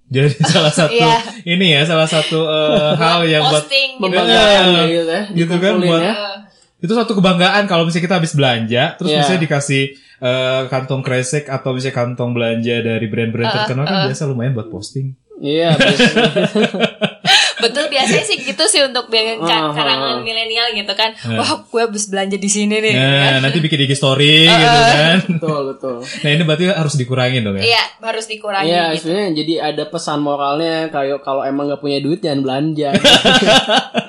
jadi 0.07 0.31
salah 0.55 0.71
satu 0.71 0.95
Iya. 0.95 1.19
ini 1.45 1.67
ya 1.73 1.83
salah 1.83 2.07
satu 2.07 2.47
eh, 2.47 2.95
hal 3.03 3.27
yang 3.27 3.43
buat 3.45 3.67
posting 3.67 3.89
gitu. 3.93 4.03
Membanggakan 4.07 4.39
Iya. 4.39 4.63
kayak 4.71 4.87
gitu 4.89 5.11
ya. 5.11 5.23
Gitu 5.35 5.55
kan, 5.59 5.75
buat- 5.81 6.01
ya. 6.01 6.15
Eh, 6.15 6.37
itu 6.79 6.93
satu 6.93 7.13
kebanggaan 7.13 7.65
kalau 7.65 7.83
misalnya 7.83 8.05
kita 8.05 8.17
habis 8.17 8.33
belanja 8.33 8.95
terus 8.95 9.11
Iya. 9.11 9.19
misalnya 9.19 9.43
dikasih 9.43 9.83
eh, 10.21 10.63
kantong 10.71 11.03
kresek 11.05 11.49
atau 11.49 11.77
misalnya 11.77 11.97
kantong 11.97 12.33
belanja 12.33 12.81
dari 12.81 13.07
brand-brand 13.09 13.51
terkenal 13.53 13.85
kan 13.85 14.09
biasa 14.09 14.29
lumayan 14.29 14.57
buat 14.57 14.69
posting 14.73 15.17
Iya, 15.37 15.77
biasanya. 15.77 16.33
Betul 17.57 17.89
biasanya 17.89 18.25
sih 18.25 18.37
gitu 18.45 18.65
sih 18.69 18.85
untuk 18.85 19.09
biar 19.09 19.41
Ah, 19.41 19.73
karangan 19.73 20.21
ah. 20.21 20.23
milenial 20.23 20.77
gitu 20.77 20.93
kan. 20.93 21.17
Wah, 21.37 21.65
gue 21.65 21.81
habis 21.81 22.05
belanja 22.13 22.37
di 22.37 22.51
sini 22.53 22.79
nih. 22.85 22.93
Nah, 22.93 23.41
kan. 23.41 23.49
nanti 23.49 23.59
bikin 23.65 23.89
IG 23.89 23.97
story 23.97 24.45
gitu 24.45 24.81
kan. 24.93 25.17
betul, 25.41 25.61
betul. 25.73 25.97
Nah, 26.05 26.31
ini 26.31 26.43
berarti 26.45 26.65
harus 26.69 26.95
dikurangin 27.01 27.41
dong 27.45 27.57
ya. 27.57 27.65
Iya, 27.65 27.83
harus 28.05 28.27
dikurangi 28.29 28.69
Iya, 28.69 28.85
gitu. 28.93 29.09
sebenarnya 29.09 29.29
jadi 29.33 29.55
ada 29.73 29.85
pesan 29.89 30.19
moralnya 30.21 30.93
kayak 30.93 31.25
kalau 31.25 31.43
emang 31.43 31.73
nggak 31.73 31.81
punya 31.81 31.99
duit 32.05 32.21
jangan 32.21 32.45
belanja. 32.45 32.91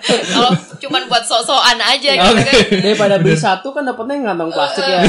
Kalau 0.08 0.52
cuman 0.80 1.04
buat 1.12 1.24
sok-sokan 1.28 1.80
aja 1.84 2.12
gitu 2.16 2.40
kan. 2.40 2.56
Daripada 2.80 3.16
beli 3.20 3.36
satu 3.36 3.76
kan 3.76 3.84
dapatnya 3.84 4.24
kantong 4.24 4.52
plastik 4.56 4.88
ya. 4.88 5.04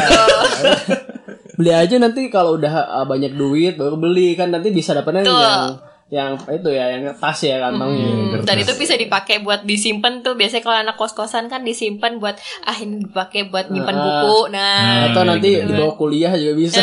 beli 1.58 1.74
aja 1.74 1.98
nanti 1.98 2.30
kalau 2.30 2.54
udah 2.54 3.02
uh, 3.02 3.06
banyak 3.06 3.34
duit 3.34 3.74
baru 3.74 3.98
beli 3.98 4.38
kan 4.38 4.54
nanti 4.54 4.70
bisa 4.70 4.94
dapatnya 4.94 5.26
Betul. 5.26 5.42
yang 5.42 5.66
yang 6.08 6.40
itu 6.40 6.68
ya 6.68 6.88
yang 6.90 7.12
tas 7.12 7.36
ya 7.38 7.60
kantongnya. 7.60 8.08
Hmm, 8.32 8.40
Dan 8.40 8.56
itu 8.58 8.72
bisa 8.74 8.96
dipakai 8.96 9.38
buat 9.38 9.60
disimpan 9.62 10.24
tuh. 10.24 10.34
Biasanya 10.34 10.62
kalau 10.62 10.78
anak 10.80 10.96
kos-kosan 10.96 11.46
kan 11.46 11.60
disimpan 11.60 12.16
buat 12.16 12.32
ah 12.62 12.72
ini 12.74 13.04
dipakai 13.04 13.44
buat 13.44 13.68
nyimpan 13.68 13.92
Ah. 13.92 14.00
buku. 14.00 14.38
Nah, 14.48 15.12
Atau 15.12 15.22
nanti 15.22 15.52
gitu. 15.54 15.68
dibawa 15.68 15.92
kuliah 15.94 16.32
juga 16.32 16.54
bisa. 16.56 16.80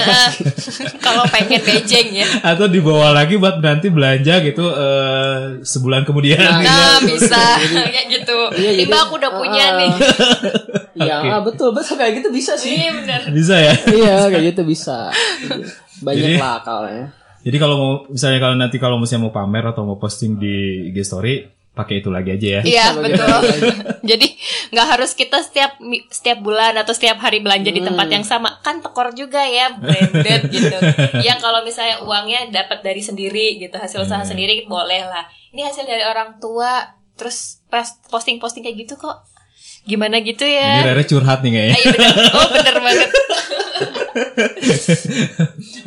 kalau 1.05 1.25
pengen 1.27 1.57
bejeng 1.59 2.13
ya. 2.13 2.27
Atau 2.45 2.69
dibawa 2.69 3.11
lagi 3.11 3.35
buat 3.35 3.57
nanti 3.57 3.89
belanja 3.89 4.45
gitu 4.45 4.61
eh, 4.69 5.37
sebulan 5.59 6.05
kemudian. 6.05 6.45
Nah, 6.61 7.01
bisa 7.01 7.57
kayak 7.89 8.05
gitu. 8.07 8.37
Iya, 8.53 8.71
jadi- 8.77 8.85
Mbak, 8.85 8.99
aku 9.01 9.13
udah 9.17 9.31
punya 9.33 9.65
Ah. 9.65 9.77
nih. 9.79 9.91
Iya, 10.95 11.27
ah, 11.27 11.41
betul, 11.43 11.75
betul 11.75 11.99
kayak 11.99 12.23
gitu 12.23 12.31
bisa 12.31 12.55
sih. 12.55 12.71
Iya 12.77 12.95
benar. 12.95 13.19
Bisa 13.27 13.55
ya. 13.57 13.73
iya, 13.89 14.15
kayak 14.31 14.55
gitu 14.55 14.63
bisa. 14.63 15.11
Banyak 15.99 16.23
Jadi- 16.23 16.39
lah 16.39 16.55
akalnya. 16.57 17.05
Jadi 17.45 17.57
kalau 17.61 17.75
mau 17.77 17.93
misalnya 18.09 18.39
kalau 18.41 18.55
nanti 18.57 18.77
kalau 18.81 18.97
misalnya 18.97 19.29
mau 19.29 19.33
pamer 19.33 19.69
atau 19.69 19.85
mau 19.85 20.01
posting 20.01 20.35
di 20.35 20.89
IG 20.89 20.97
story 21.05 21.45
pakai 21.75 22.01
itu 22.01 22.09
lagi 22.09 22.33
aja 22.33 22.47
ya. 22.57 22.61
Iya 22.63 22.85
betul. 22.97 23.37
Jadi 24.09 24.27
nggak 24.73 24.87
harus 24.97 25.13
kita 25.13 25.43
setiap 25.43 25.77
setiap 26.09 26.41
bulan 26.41 26.73
atau 26.73 26.95
setiap 26.95 27.19
hari 27.19 27.43
belanja 27.43 27.69
di 27.69 27.83
tempat 27.83 28.07
Hmm. 28.07 28.15
yang 28.17 28.25
sama 28.25 28.63
kan 28.63 28.81
tekor 28.81 29.13
juga 29.13 29.45
ya 29.45 29.75
branded 29.75 30.49
gitu. 30.55 30.77
Yang 31.21 31.37
kalau 31.37 31.61
misalnya 31.61 32.01
uangnya 32.01 32.49
dapat 32.49 32.81
dari 32.81 33.03
sendiri 33.03 33.61
gitu 33.61 33.75
hasil 33.77 34.01
usaha 34.01 34.23
sendiri 34.23 34.65
boleh 34.65 35.05
lah. 35.05 35.27
Ini 35.51 35.69
hasil 35.69 35.85
dari 35.85 36.01
orang 36.01 36.39
tua 36.39 36.95
terus 37.13 37.61
posting-posting 38.09 38.63
kayak 38.63 38.87
gitu 38.87 38.95
kok 38.95 39.21
gimana 39.85 40.17
gitu 40.25 40.43
Ini 40.43 40.57
ya? 40.57 40.71
Rere 40.91 41.03
curhat 41.05 41.39
nih 41.45 41.51
kayaknya. 41.53 41.73
Ah, 41.73 41.79
iya 41.79 41.91
bener. 41.93 42.13
Oh 42.33 42.47
bener 42.51 42.75
banget. 42.81 43.09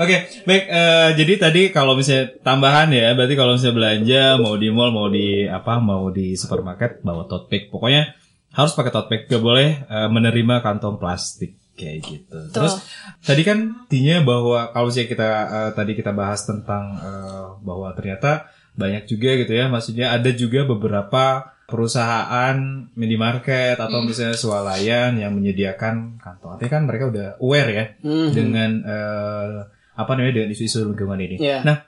Oke, 0.03 0.17
baik. 0.47 0.65
eh, 0.69 1.09
jadi 1.17 1.33
tadi 1.41 1.63
kalau 1.73 1.97
misalnya 1.99 2.31
tambahan 2.45 2.93
ya, 2.93 3.17
berarti 3.17 3.35
kalau 3.35 3.57
misalnya 3.57 3.77
belanja 3.77 4.23
mau 4.39 4.55
di 4.55 4.69
mall, 4.71 4.91
mau 4.95 5.09
di 5.11 5.49
apa, 5.49 5.81
mau 5.83 6.13
di 6.13 6.37
supermarket 6.39 7.03
bawa 7.03 7.27
tote 7.27 7.49
bag. 7.51 7.63
Pokoknya 7.73 8.15
harus 8.55 8.73
pakai 8.77 8.93
tote 8.93 9.09
bag, 9.11 9.23
gak 9.27 9.43
boleh 9.43 9.69
eh, 9.89 10.09
menerima 10.09 10.61
kantong 10.63 11.01
plastik 11.01 11.57
kayak 11.75 11.99
gitu. 12.05 12.39
Terus 12.53 12.79
tadi 13.23 13.43
kan 13.47 13.87
intinya 13.89 14.23
bahwa 14.27 14.71
kalau 14.71 14.87
misalnya 14.91 15.09
kita 15.11 15.29
eh, 15.49 15.71
tadi 15.75 15.93
kita 15.97 16.13
bahas 16.13 16.45
tentang 16.45 16.85
eh, 17.01 17.45
bahwa 17.65 17.89
ternyata 17.97 18.47
banyak 18.79 19.11
juga 19.11 19.35
gitu 19.35 19.53
ya, 19.57 19.67
maksudnya 19.67 20.15
ada 20.15 20.31
juga 20.31 20.63
beberapa 20.63 21.51
perusahaan 21.69 22.57
minimarket 22.97 23.77
atau 23.77 24.01
misalnya 24.01 24.35
swalayan 24.35 25.21
yang 25.21 25.37
menyediakan 25.37 26.17
kantong. 26.17 26.57
Artinya 26.57 26.73
kan 26.73 26.83
mereka 26.89 27.05
udah 27.13 27.27
aware 27.39 27.71
ya 27.71 27.85
Mhm. 28.01 28.29
dengan 28.33 28.71
eh, 28.83 29.57
apa 29.93 30.11
namanya 30.17 30.35
dengan 30.41 30.51
isu-isu 30.57 30.89
lingkungan 30.89 31.21
ini. 31.21 31.37
Iya. 31.37 31.61
Nah, 31.63 31.85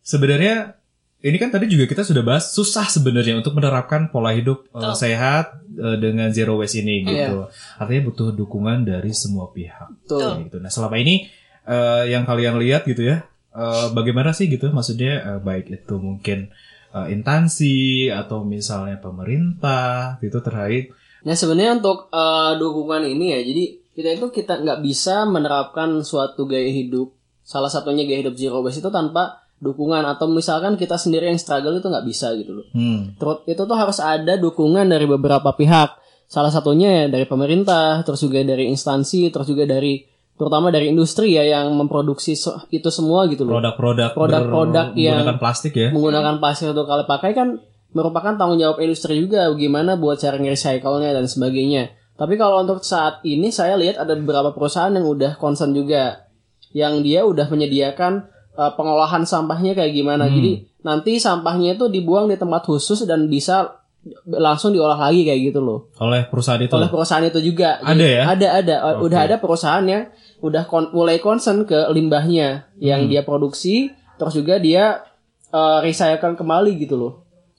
sebenarnya 0.00 0.78
ini 1.20 1.42
kan 1.42 1.50
tadi 1.50 1.66
juga 1.66 1.90
kita 1.90 2.06
sudah 2.06 2.22
bahas 2.22 2.54
susah 2.54 2.86
sebenarnya 2.86 3.34
untuk 3.34 3.58
menerapkan 3.58 4.14
pola 4.14 4.30
hidup 4.30 4.70
Betul. 4.70 4.94
sehat 4.94 5.58
eh, 5.74 5.96
dengan 5.98 6.30
zero 6.30 6.54
waste 6.56 6.80
ini 6.80 7.02
Iya. 7.02 7.10
gitu. 7.26 7.38
Artinya 7.76 8.02
butuh 8.06 8.30
dukungan 8.30 8.86
dari 8.86 9.10
semua 9.10 9.50
pihak. 9.50 10.06
Betul. 10.06 10.46
Gitu. 10.46 10.56
Nah, 10.62 10.70
selama 10.70 10.96
ini 10.96 11.26
eh, 11.66 12.14
yang 12.14 12.22
kalian 12.22 12.62
lihat 12.62 12.86
gitu 12.86 13.02
ya, 13.02 13.26
eh, 13.50 13.86
bagaimana 13.90 14.30
sih 14.30 14.46
gitu? 14.46 14.70
Maksudnya 14.70 15.34
eh, 15.34 15.40
baik 15.42 15.66
itu 15.72 15.98
mungkin 15.98 16.54
eh, 16.96 17.12
instansi 17.12 18.08
atau 18.08 18.48
misalnya 18.48 18.96
pemerintah 18.96 20.16
gitu 20.24 20.40
terkait 20.40 20.96
Nah 21.26 21.34
sebenarnya 21.34 21.82
untuk 21.82 22.06
eh, 22.14 22.52
dukungan 22.54 23.02
ini 23.02 23.34
ya, 23.34 23.40
jadi 23.42 23.64
kita 23.98 24.08
itu 24.14 24.26
kita 24.30 24.62
nggak 24.62 24.78
bisa 24.86 25.26
menerapkan 25.26 25.90
suatu 26.06 26.46
gaya 26.46 26.70
hidup, 26.70 27.10
salah 27.42 27.66
satunya 27.66 28.06
gaya 28.06 28.22
hidup 28.22 28.38
zero 28.38 28.62
waste 28.62 28.78
itu 28.78 28.90
tanpa 28.94 29.42
dukungan 29.58 30.04
atau 30.06 30.30
misalkan 30.30 30.78
kita 30.78 30.94
sendiri 31.00 31.32
yang 31.32 31.40
struggle 31.40 31.74
itu 31.74 31.88
nggak 31.90 32.06
bisa 32.06 32.30
gitu 32.38 32.62
loh. 32.62 32.66
hmm, 32.70 33.18
Terus 33.18 33.36
itu 33.50 33.62
tuh 33.66 33.76
harus 33.76 33.98
ada 33.98 34.38
dukungan 34.38 34.86
dari 34.86 35.08
beberapa 35.08 35.50
pihak. 35.50 35.98
Salah 36.30 36.50
satunya 36.54 37.06
ya 37.06 37.18
dari 37.18 37.26
pemerintah, 37.26 38.02
terus 38.06 38.22
juga 38.22 38.42
dari 38.46 38.70
instansi, 38.70 39.30
terus 39.34 39.50
juga 39.50 39.66
dari 39.66 40.06
terutama 40.36 40.68
dari 40.68 40.92
industri 40.92 41.32
ya 41.32 41.42
yang 41.42 41.72
memproduksi 41.72 42.36
itu 42.68 42.88
semua 42.92 43.24
gitu 43.26 43.48
loh. 43.48 43.56
produk-produk 43.58 44.12
Produk-produk 44.12 44.86
yang- 44.94 45.16
menggunakan 45.20 45.38
plastik 45.40 45.72
ya. 45.72 45.88
menggunakan 45.90 46.34
plastik 46.38 46.66
untuk 46.76 46.84
kali 46.84 47.04
pakai 47.08 47.32
kan 47.32 47.48
merupakan 47.96 48.36
tanggung 48.36 48.60
jawab 48.60 48.76
industri 48.84 49.16
juga 49.16 49.48
gimana 49.56 49.96
buat 49.96 50.20
cara 50.20 50.36
nge-recycle-nya 50.36 51.16
dan 51.16 51.24
sebagainya. 51.24 51.96
Tapi 52.16 52.36
kalau 52.36 52.60
untuk 52.64 52.84
saat 52.84 53.24
ini 53.24 53.48
saya 53.48 53.76
lihat 53.76 53.96
ada 53.96 54.12
beberapa 54.16 54.52
perusahaan 54.52 54.92
yang 54.92 55.04
udah 55.08 55.40
concern 55.40 55.72
juga 55.72 56.28
yang 56.76 57.00
dia 57.00 57.24
udah 57.24 57.48
menyediakan 57.48 58.28
uh, 58.56 58.72
pengolahan 58.76 59.24
sampahnya 59.24 59.72
kayak 59.72 59.96
gimana. 59.96 60.28
Jadi 60.28 60.68
nanti 60.84 61.16
sampahnya 61.16 61.76
itu 61.80 61.88
dibuang 61.88 62.28
di 62.28 62.36
tempat 62.36 62.68
khusus 62.68 63.04
dan 63.08 63.32
bisa 63.32 63.80
langsung 64.28 64.70
diolah 64.70 64.96
lagi 64.96 65.22
kayak 65.22 65.50
gitu 65.50 65.60
loh. 65.60 65.90
oleh 65.98 66.26
perusahaan 66.26 66.58
itu. 66.58 66.72
Oleh 66.72 66.86
perusahaan 66.86 67.22
itu 67.22 67.40
juga. 67.40 67.78
Ada 67.80 68.06
ya? 68.06 68.22
Ada 68.28 68.48
ada 68.62 68.74
Oke. 68.94 69.10
udah 69.10 69.20
ada 69.24 69.36
perusahaan 69.36 69.82
yang 69.82 70.08
udah 70.38 70.64
kon- 70.64 70.92
mulai 70.92 71.18
concern 71.18 71.62
ke 71.62 71.90
limbahnya 71.90 72.70
yang 72.78 73.04
Hmm. 73.04 73.10
dia 73.10 73.22
produksi 73.22 73.90
terus 74.16 74.32
juga 74.32 74.56
dia 74.56 75.02
uh, 75.50 75.78
recycle 75.80 76.34
kembali 76.34 76.78
gitu 76.78 76.94
loh. 76.94 77.12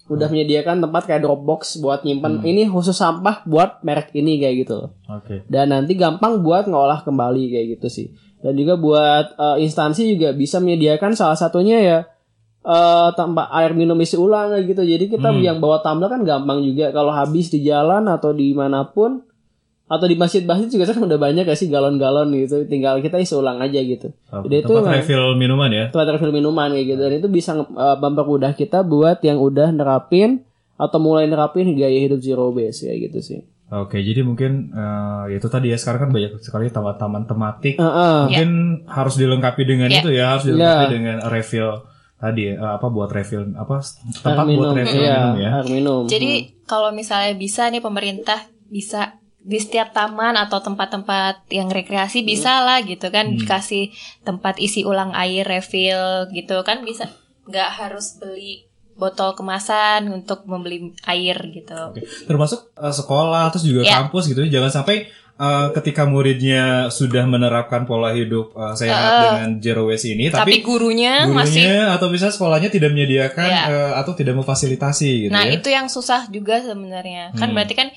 Hmm. 0.05 0.15
Udah 0.15 0.27
menyediakan 0.27 0.79
tempat 0.79 1.03
kayak 1.03 1.21
Dropbox 1.21 1.77
buat 1.77 2.01
nyimpan 2.01 2.39
ini 2.41 2.63
khusus 2.65 2.95
sampah 2.95 3.43
buat 3.43 3.83
merek 3.83 4.13
ini 4.13 4.39
kayak 4.39 4.55
gitu 4.63 4.73
loh. 4.77 4.89
Oke. 5.11 5.43
Dan 5.45 5.69
nanti 5.69 5.93
gampang 5.93 6.39
buat 6.39 6.65
ngolah 6.65 7.03
kembali 7.03 7.51
kayak 7.51 7.67
gitu 7.77 7.87
sih. 7.87 8.07
Dan 8.37 8.53
juga 8.53 8.77
buat 8.77 9.35
uh, 9.35 9.57
instansi 9.57 10.15
juga 10.15 10.31
bisa 10.31 10.61
menyediakan 10.61 11.11
salah 11.11 11.35
satunya 11.35 11.81
ya 11.81 11.99
eh 12.67 13.09
tempat 13.13 13.47
air 13.53 13.71
minum 13.71 13.95
isi 13.97 14.15
ulang 14.15 14.51
gitu. 14.61 14.81
Jadi 14.81 15.07
kita 15.07 15.29
Hmm. 15.29 15.39
yang 15.39 15.57
bawa 15.57 15.79
tumbler 15.79 16.09
kan 16.09 16.21
gampang 16.21 16.59
juga 16.61 16.91
kalau 16.91 17.09
habis 17.09 17.47
di 17.47 17.63
jalan 17.63 18.03
atau 18.05 18.31
di 18.31 18.51
mana 18.51 18.83
pun 18.85 19.23
atau 19.87 20.03
di 20.03 20.13
masjid-masjid 20.13 20.67
juga 20.69 20.83
kan 20.85 20.99
udah 21.01 21.15
banyak 21.17 21.43
gak 21.43 21.55
sih 21.55 21.65
galon-galon 21.65 22.27
gitu. 22.35 22.63
Tinggal 22.65 22.99
kita 22.99 23.17
isi 23.17 23.31
ulang 23.33 23.57
aja 23.57 23.79
gitu. 23.79 24.11
Oke, 24.27 24.45
Jadi 24.45 24.55
itu 24.57 24.67
tempat 24.69 24.83
nggak- 24.83 24.95
refill 24.99 25.25
minuman 25.33 25.69
ya. 25.71 25.85
tempat 25.87 26.07
refill 26.11 26.35
minuman 26.35 26.69
kayak 26.69 26.87
gitu 26.89 27.01
dan 27.01 27.13
itu 27.15 27.29
bisa 27.29 27.51
uh, 27.55 27.95
mempermudah 27.95 28.51
kita 28.51 28.83
buat 28.83 29.19
yang 29.21 29.39
udah 29.39 29.71
nerapin 29.71 30.43
atau 30.75 30.99
mulai 30.99 31.23
nerapin 31.23 31.71
gaya 31.71 31.97
hidup 31.97 32.19
zero 32.19 32.51
waste 32.51 32.83
kayak 32.83 32.99
gitu 33.07 33.19
sih. 33.23 33.39
Oke, 33.67 33.99
jadi 33.99 34.21
mungkin 34.21 34.71
eh, 34.71 35.35
itu 35.35 35.47
tadi 35.47 35.67
ya 35.67 35.75
sekarang 35.75 36.07
kan 36.07 36.11
banyak 36.13 36.35
sekali 36.37 36.67
taman-taman 36.67 37.23
tematik. 37.23 37.75
Heeh. 37.75 38.19
Mungkin 38.25 38.51
harus 38.85 39.15
dilengkapi 39.15 39.63
dengan 39.63 39.87
Ya. 39.87 39.99
itu 39.99 40.09
ya, 40.09 40.25
harus 40.29 40.43
dilengkapi 40.45 40.83
Ya. 40.83 40.91
dengan 40.91 41.17
refill 41.25 41.71
tadi 42.17 42.49
eh, 42.49 42.57
apa 42.57 42.89
buat 42.89 43.09
refill 43.13 43.53
apa 43.53 43.81
tempat 44.25 44.45
Air 44.45 44.49
minum, 44.49 44.61
buat 44.65 44.77
refill 44.81 45.01
iya, 45.05 45.17
minum 45.21 45.37
ya. 45.37 45.49
air 45.61 45.67
minum. 45.69 46.01
Jadi 46.09 46.31
kalau 46.65 46.89
misalnya 46.91 47.33
bisa 47.37 47.69
nih 47.69 47.81
pemerintah 47.81 48.41
bisa 48.67 49.21
di 49.47 49.55
setiap 49.63 49.95
taman 49.95 50.35
atau 50.35 50.59
tempat-tempat 50.59 51.47
yang 51.55 51.71
rekreasi 51.71 52.19
bisa 52.27 52.59
lah 52.67 52.83
gitu 52.83 53.07
kan 53.07 53.31
dikasih 53.39 53.95
tempat 54.27 54.59
isi 54.59 54.83
ulang 54.83 55.15
air 55.15 55.47
refill 55.47 56.27
gitu 56.35 56.59
kan 56.67 56.83
bisa 56.83 57.07
nggak 57.47 57.69
harus 57.79 58.19
beli 58.19 58.67
botol 58.97 59.37
kemasan 59.37 60.09
untuk 60.09 60.43
membeli 60.49 60.91
air 61.05 61.37
gitu. 61.53 61.77
Oke. 61.93 62.03
Termasuk 62.25 62.73
eh, 62.75 62.91
sekolah 62.91 63.53
terus 63.53 63.63
juga 63.69 63.85
Ya. 63.85 64.01
kampus 64.03 64.33
gitu. 64.33 64.41
Jangan 64.43 64.83
sampai 64.83 65.07
eh, 65.37 65.67
ketika 65.71 66.03
muridnya 66.03 66.89
sudah 66.89 67.23
menerapkan 67.23 67.85
pola 67.85 68.11
hidup 68.11 68.53
eh, 68.53 68.73
sehat 68.73 69.01
Eh, 69.07 69.21
dengan 69.23 69.49
zero 69.57 69.85
waste 69.85 70.11
ini, 70.11 70.29
Tapi, 70.29 70.37
tapi, 70.41 70.55
gurunya, 70.61 71.25
masih 71.25 71.61
gurunya 71.65 71.83
atau 71.93 72.07
bisa 72.09 72.27
sekolahnya 72.29 72.69
tidak 72.69 72.89
menyediakan 72.91 73.47
Ya. 73.47 73.63
eh, 73.69 73.91
atau 73.95 74.13
tidak 74.13 74.33
memfasilitasi 74.35 75.09
gitu 75.25 75.33
Nah, 75.33 75.45
ya. 75.45 75.57
itu 75.57 75.69
yang 75.69 75.87
susah 75.87 76.25
juga 76.27 76.59
sebenarnya. 76.59 77.33
Kan 77.33 77.49
Hmm. 77.49 77.55
berarti 77.57 77.73
kan 77.73 77.87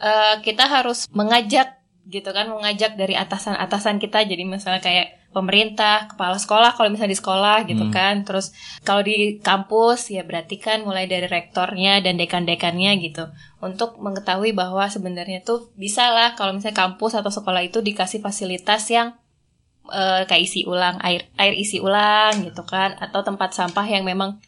eh, 0.00 0.34
kita 0.40 0.64
harus 0.64 1.04
mengajak 1.12 1.76
gitu 2.08 2.32
kan, 2.32 2.48
mengajak 2.48 2.96
dari 2.96 3.12
atasan-atasan 3.14 4.00
kita. 4.00 4.24
Jadi 4.24 4.42
misalnya 4.42 4.80
kayak 4.80 5.19
pemerintah, 5.30 6.10
kepala 6.10 6.36
sekolah 6.36 6.74
kalau 6.74 6.90
misalnya 6.90 7.14
di 7.14 7.20
sekolah 7.22 7.64
gitu 7.70 7.86
Hmm. 7.86 7.94
kan. 7.94 8.14
Terus 8.26 8.50
kalau 8.82 9.02
di 9.06 9.38
kampus 9.38 10.10
ya 10.10 10.26
berarti 10.26 10.58
kan 10.58 10.82
mulai 10.82 11.06
dari 11.06 11.30
rektornya 11.30 12.02
dan 12.02 12.18
dekan-dekannya 12.18 12.98
gitu. 12.98 13.30
Untuk 13.62 13.98
mengetahui 14.02 14.50
bahwa 14.52 14.86
sebenarnya 14.90 15.42
tuh 15.46 15.70
bisa 15.78 16.10
lah 16.10 16.34
kalau 16.34 16.54
misalnya 16.54 16.76
kampus 16.76 17.14
atau 17.14 17.30
sekolah 17.30 17.62
itu 17.62 17.78
dikasih 17.80 18.18
fasilitas 18.20 18.90
yang 18.90 19.14
eh, 19.90 20.22
kayak 20.26 20.42
isi 20.44 20.62
ulang 20.66 21.02
air 21.02 21.26
air 21.34 21.54
isi 21.56 21.82
ulang 21.82 22.46
gitu 22.46 22.62
kan 22.62 22.94
atau 23.02 23.26
tempat 23.26 23.50
sampah 23.50 23.86
yang 23.86 24.06
memang 24.06 24.38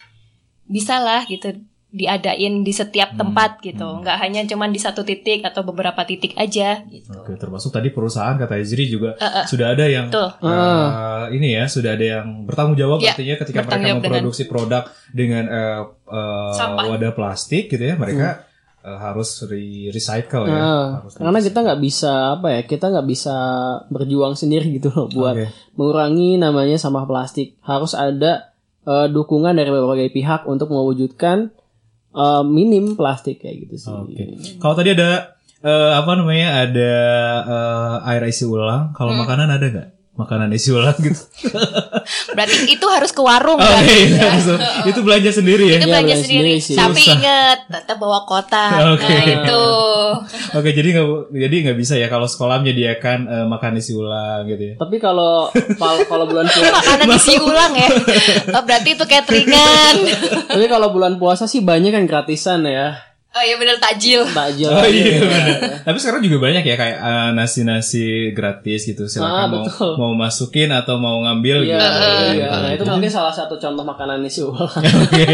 bisa 0.71 1.03
lah 1.03 1.27
gitu 1.27 1.59
diadain 1.93 2.61
di 2.61 2.73
setiap 2.73 3.13
tempat 3.13 3.61
gitu. 3.61 4.01
Nggak 4.01 4.17
hanya 4.19 4.41
cuman 4.45 4.69
di 4.69 4.81
satu 4.81 5.01
titik 5.01 5.45
atau 5.45 5.61
beberapa 5.63 6.01
titik 6.03 6.33
aja 6.35 6.81
gitu. 6.85 7.13
Oke, 7.13 7.37
termasuk 7.37 7.69
tadi 7.69 7.89
perusahaan 7.89 8.35
kata 8.35 8.57
Izri 8.57 8.89
juga 8.89 9.13
sudah 9.45 9.71
ada 9.71 9.85
yang 9.85 10.09
Betul. 10.09 10.29
eh, 10.41 11.25
ini 11.33 11.53
ya 11.53 11.65
sudah 11.67 11.93
ada 11.93 12.07
yang 12.17 12.27
bertanggung 12.43 12.75
jawab 12.75 12.99
Ya, 12.99 13.13
artinya 13.13 13.37
ketika 13.37 13.61
mereka 13.61 13.71
jawab 13.71 13.85
dengan- 13.85 13.97
memproduksi 14.01 14.45
produk 14.47 14.83
dengan 15.11 15.45
eh, 15.45 15.81
eh, 16.09 16.53
Sampah. 16.55 16.85
wadah 16.89 17.13
plastik 17.13 17.69
gitu 17.69 17.85
ya 17.85 17.95
mereka 17.95 18.49
eh, 18.81 18.99
harus 18.99 19.29
re- 19.45 19.61
recycle 19.89 20.45
ya 20.45 20.55
Nah, 20.55 20.89
Harus 20.99 21.13
karena 21.15 21.41
kita 21.41 21.59
nggak 21.61 21.81
bisa 21.83 22.13
apa 22.35 22.49
ya 22.51 22.61
kita 22.65 22.87
nggak 22.89 23.07
bisa 23.07 23.37
berjuang 23.87 24.33
sendiri 24.33 24.73
gitu 24.73 24.89
loh 24.91 25.07
buat 25.09 25.37
Oke. 25.37 25.47
mengurangi 25.75 26.35
namanya 26.37 26.75
sampah 26.75 27.05
plastik. 27.05 27.61
Harus 27.61 27.93
ada 27.93 28.49
eh, 28.83 29.07
dukungan 29.07 29.53
dari 29.53 29.69
berbagai 29.69 30.09
pihak 30.11 30.43
untuk 30.45 30.67
mewujudkan 30.69 31.53
eh, 32.13 32.43
minim 32.45 32.95
plastik 32.95 33.41
kayak 33.41 33.67
gitu 33.67 33.77
sih. 33.79 33.91
Oke. 33.91 34.25
Kalau 34.59 34.75
tadi 34.75 34.93
ada 34.93 35.33
eh, 35.63 35.93
apa 35.95 36.11
namanya 36.15 36.67
ada 36.67 36.93
eh, 37.43 38.11
air 38.11 38.23
isi 38.27 38.45
ulang, 38.45 38.93
kalau 38.93 39.13
Hmm. 39.13 39.23
makanan 39.23 39.49
ada 39.51 39.67
nggak? 39.67 39.89
Makanan 40.13 40.53
isi 40.53 40.69
ulang 40.69 40.93
gitu. 40.99 41.17
berarti 42.37 42.69
itu 42.69 42.85
harus 42.85 43.11
ke 43.11 43.19
warung 43.19 43.57
Oke, 43.57 43.65
kan 43.65 43.81
iya, 43.81 44.37
so, 44.45 44.55
itu 44.85 45.01
belanja 45.01 45.33
sendiri 45.33 45.65
ya. 45.67 45.81
itu 45.81 45.89
Iya, 45.89 45.89
belanja 45.89 46.05
belanja 46.05 46.17
sendiri, 46.21 46.53
sendiri 46.55 46.69
sih. 46.69 46.77
tapi 46.77 47.01
inget 47.09 47.59
tetap 47.67 47.97
bawa 47.97 48.21
kotak 48.23 48.77
Oke. 48.93 49.09
nah 49.09 49.25
itu 49.25 49.63
Oke, 50.53 50.69
jadi 50.71 50.89
nggak 50.93 51.07
jadi 51.33 51.55
nggak 51.65 51.79
bisa 51.79 51.95
ya 51.97 52.07
kalau 52.07 52.29
sekolah 52.29 52.61
menyediakan 52.61 53.19
eh, 53.25 53.47
makan 53.47 53.73
isi 53.75 53.93
ulang 53.93 54.45
gitu 54.45 54.63
ya. 54.63 54.75
Tapi 54.77 54.97
kalau 54.99 55.49
kalau 56.05 56.25
bulan 56.27 56.45
puasa, 56.45 56.73
makanan 56.75 57.07
isi 57.11 57.35
ulang 57.39 57.73
ya 57.73 57.89
oh, 58.53 58.63
berarti 58.63 58.89
itu 58.93 59.05
cateringan 59.07 59.95
tapi 60.47 60.67
kalau 60.67 60.93
bulan 60.93 61.17
puasa 61.17 61.45
sih 61.45 61.61
banyak 61.61 61.89
kan 61.91 62.05
gratisan 62.05 62.61
ya. 62.65 63.01
Oh 63.33 63.43
iya 63.43 63.57
bener 63.57 63.77
tajil 63.77 64.23
Takjil. 64.25 64.69
Oh 64.69 64.85
iya 64.85 65.19
benar. 65.19 65.57
Tapi 65.83 65.97
sekarang 65.97 66.21
juga 66.21 66.37
banyak 66.43 66.63
ya 66.63 66.75
kayak 66.75 66.99
eh, 66.99 67.31
nasi-nasi 67.33 68.05
gratis 68.31 68.85
gitu. 68.85 69.05
Silakan 69.07 69.33
Ah, 69.35 69.47
mau 69.47 69.65
betul. 69.65 69.93
mau 69.97 70.13
masukin 70.13 70.69
atau 70.69 70.97
mau 70.97 71.21
ngambil 71.21 71.65
Iya, 71.65 71.77
gitu. 71.77 71.89
iya. 72.37 72.49
Nah, 72.51 72.71
itu 72.71 72.85
mungkin 72.85 73.09
salah 73.09 73.31
satu 73.31 73.57
contoh 73.57 73.83
makanan 73.83 74.21
isi 74.23 74.41
ulang. 74.41 74.69
Oke. 75.03 75.33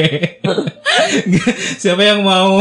Siapa 1.78 2.02
yang 2.02 2.20
mau 2.20 2.60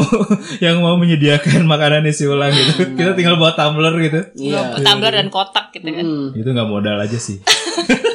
yang 0.60 0.80
mau 0.80 0.95
menyediakan 0.95 1.63
makanan 1.63 2.06
isi 2.06 2.26
ulang 2.26 2.50
gitu? 2.50 2.93
Kita 2.93 3.12
tinggal 3.13 3.36
bawa 3.36 3.54
tumbler 3.54 3.93
gitu. 4.00 4.19
Iya. 4.38 4.80
tumbler 4.80 5.13
dan 5.13 5.28
kotak 5.28 5.69
gitu 5.71 5.86
kan 5.86 6.02
Hmm, 6.02 6.28
Itu 6.32 6.50
nggak 6.50 6.65
modal 6.65 6.97
aja 6.97 7.17
sih. 7.17 7.38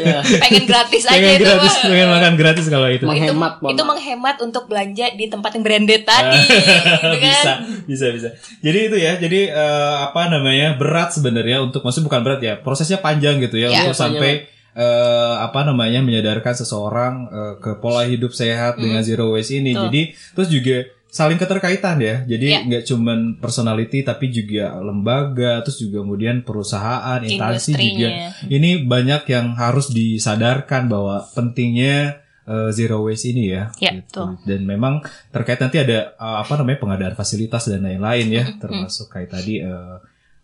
iya. 0.00 0.20
pengen 0.42 0.64
gratis 0.68 1.02
aja 1.06 1.16
pengen 1.16 1.36
itu 1.40 1.44
gratis, 1.46 1.74
mah. 1.74 1.88
pengen 1.90 2.08
makan 2.10 2.32
gratis 2.36 2.66
kalau 2.68 2.88
itu. 2.88 3.02
itu, 3.02 3.06
Menghemat, 3.06 3.52
Mama. 3.60 3.70
itu 3.72 3.82
menghemat 3.82 4.36
untuk 4.44 4.64
belanja 4.68 5.06
di 5.16 5.26
tempat 5.26 5.50
yang 5.56 5.64
branded 5.64 6.02
tadi 6.04 6.38
gitu 6.40 7.18
kan 7.18 7.18
bisa, 7.20 7.52
bisa, 7.86 8.06
bisa. 8.12 8.28
Jadi 8.60 8.78
itu 8.92 8.96
ya, 9.00 9.12
jadi 9.16 9.40
eh, 9.52 9.96
apa 10.04 10.28
namanya 10.28 10.76
berat 10.76 11.10
sebenarnya 11.14 11.62
untuk, 11.64 11.80
maksudnya 11.82 12.06
bukan 12.12 12.20
berat 12.22 12.40
ya, 12.40 12.54
prosesnya 12.60 13.00
panjang 13.00 13.40
gitu 13.40 13.56
ya 13.56 13.68
Ya. 13.70 13.86
untuk 13.86 13.94
sampai 13.94 14.50
eh, 14.74 15.34
apa 15.38 15.62
namanya 15.62 16.02
menyadarkan 16.02 16.54
seseorang 16.58 17.14
eh, 17.30 17.54
ke 17.62 17.70
pola 17.78 18.02
hidup 18.06 18.34
sehat 18.34 18.78
dengan 18.82 19.02
zero 19.06 19.30
waste 19.34 19.58
ini. 19.58 19.74
Betul. 19.74 19.84
Jadi 19.88 20.02
terus 20.34 20.48
juga 20.50 20.76
saling 21.10 21.36
keterkaitan 21.36 21.98
ya. 21.98 22.22
Jadi 22.22 22.46
Ya. 22.48 22.60
nggak 22.62 22.84
cuman 22.86 23.18
personality 23.36 24.00
tapi 24.00 24.30
juga 24.30 24.78
lembaga, 24.78 25.60
terus 25.60 25.78
juga 25.78 26.00
kemudian 26.00 26.40
perusahaan, 26.40 27.18
instansi 27.20 27.72
juga. 27.74 28.08
Ini 28.46 28.86
banyak 28.86 29.22
yang 29.26 29.52
harus 29.54 29.90
disadarkan 29.90 30.86
bahwa 30.86 31.26
pentingnya 31.34 32.22
eh, 32.46 32.70
zero 32.74 33.06
waste 33.06 33.30
ini 33.30 33.54
ya. 33.54 33.70
Ya, 33.78 33.94
gitu. 33.94 34.26
betul. 34.26 34.42
Dan 34.42 34.66
memang 34.66 35.02
terkait 35.30 35.58
nanti 35.58 35.78
ada 35.78 36.14
eh, 36.14 36.36
apa 36.40 36.58
namanya 36.58 36.78
pengadaan 36.78 37.14
fasilitas 37.14 37.66
dan 37.66 37.84
lain-lain 37.84 38.26
ya, 38.26 38.44
termasuk 38.58 39.06
kayak 39.06 39.30
tadi 39.30 39.62
eh, 39.62 39.96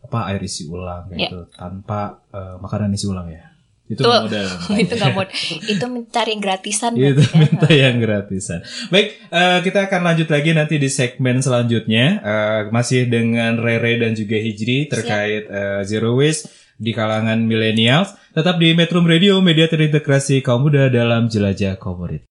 apa 0.03 0.19
air 0.31 0.39
isi 0.39 0.71
ulang 0.71 1.11
Ya. 1.11 1.27
gitu 1.27 1.51
tanpa 1.51 2.23
eh, 2.31 2.57
makanan 2.63 2.95
isi 2.95 3.07
ulang 3.07 3.27
ya. 3.27 3.55
Itu 3.87 4.03
Tuh. 4.03 4.11
modal. 4.27 4.51
itu 4.83 4.93
nggak 4.99 5.13
mau 5.15 5.23
itu 5.63 5.85
mencari 5.87 6.35
yang 6.35 6.43
gratisan 6.43 6.91
Itu 6.99 7.23
kan? 7.23 7.39
minta 7.39 7.69
yang 7.71 7.97
gratisan. 8.03 8.61
Baik, 8.91 9.15
eh, 9.31 9.59
kita 9.63 9.87
akan 9.87 10.01
lanjut 10.03 10.27
lagi 10.27 10.51
nanti 10.51 10.75
di 10.77 10.91
segmen 10.91 11.39
selanjutnya 11.39 12.05
eh, 12.19 12.61
masih 12.75 13.07
dengan 13.07 13.63
Rere 13.63 14.03
dan 14.03 14.19
juga 14.19 14.35
Hijri 14.35 14.91
terkait 14.91 15.47
eh, 15.47 15.81
zero 15.87 16.19
waste 16.19 16.51
di 16.77 16.91
kalangan 16.91 17.41
milenial. 17.47 18.05
Tetap 18.35 18.61
di 18.61 18.77
Metro 18.77 19.01
Radio, 19.01 19.41
media 19.41 19.65
terintegrasi 19.65 20.45
kaum 20.45 20.67
muda 20.67 20.93
dalam 20.93 21.31
jelajah 21.31 21.81
komunitas. 21.81 22.29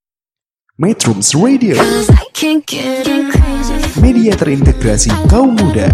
Metrums 0.76 1.32
Radio, 1.40 1.80
Cause 1.80 2.12
I 2.12 2.28
can't 2.36 2.62
get 2.68 3.08
enough. 3.08 3.96
media 4.04 4.36
terintegrasi 4.36 5.08
kaum 5.32 5.56
muda. 5.56 5.88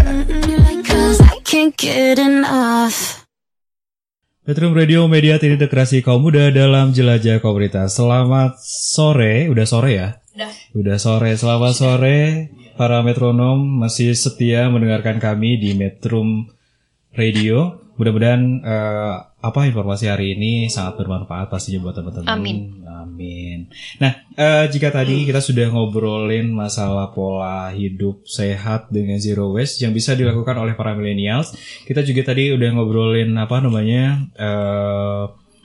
Metro 4.42 4.74
Radio, 4.74 5.06
media 5.06 5.38
terintegrasi 5.38 6.02
kaum 6.02 6.26
muda 6.26 6.50
dalam 6.50 6.90
jelajah 6.90 7.38
komunitas. 7.38 7.94
Selamat 7.94 8.58
sore, 8.58 9.46
udah 9.46 9.62
sore 9.62 9.90
ya? 9.94 10.18
Udah. 10.34 10.50
Udah 10.74 10.98
sore, 10.98 11.30
selamat 11.38 11.72
sore 11.78 12.50
para 12.74 13.06
metronom 13.06 13.62
masih 13.62 14.18
setia 14.18 14.66
mendengarkan 14.66 15.22
kami 15.22 15.62
di 15.62 15.78
Metrum 15.78 16.50
Radio. 17.14 17.86
Mudah-mudahan 17.94 18.42
eh, 18.66 19.16
apa 19.42 19.66
informasi 19.66 20.06
hari 20.06 20.38
ini 20.38 20.70
sangat 20.70 21.02
bermanfaat 21.02 21.50
pastinya 21.50 21.82
buat 21.82 21.98
teman-teman. 21.98 22.30
Amin. 22.30 22.58
Amin. 22.86 23.66
Nah, 23.98 24.22
eh, 24.38 24.70
jika 24.70 24.94
tadi 24.94 25.26
kita 25.26 25.42
sudah 25.42 25.66
ngobrolin 25.74 26.54
masalah 26.54 27.10
pola 27.10 27.74
hidup 27.74 28.22
sehat 28.22 28.88
dengan 28.94 29.18
zero 29.18 29.50
waste 29.50 29.82
yang 29.82 29.90
bisa 29.90 30.14
dilakukan 30.14 30.54
oleh 30.54 30.78
para 30.78 30.94
millennials, 30.94 31.50
kita 31.82 32.06
juga 32.06 32.30
tadi 32.30 32.54
udah 32.54 32.68
ngobrolin 32.72 33.34
apa 33.34 33.58
namanya 33.58 34.30
eh, 34.38 35.24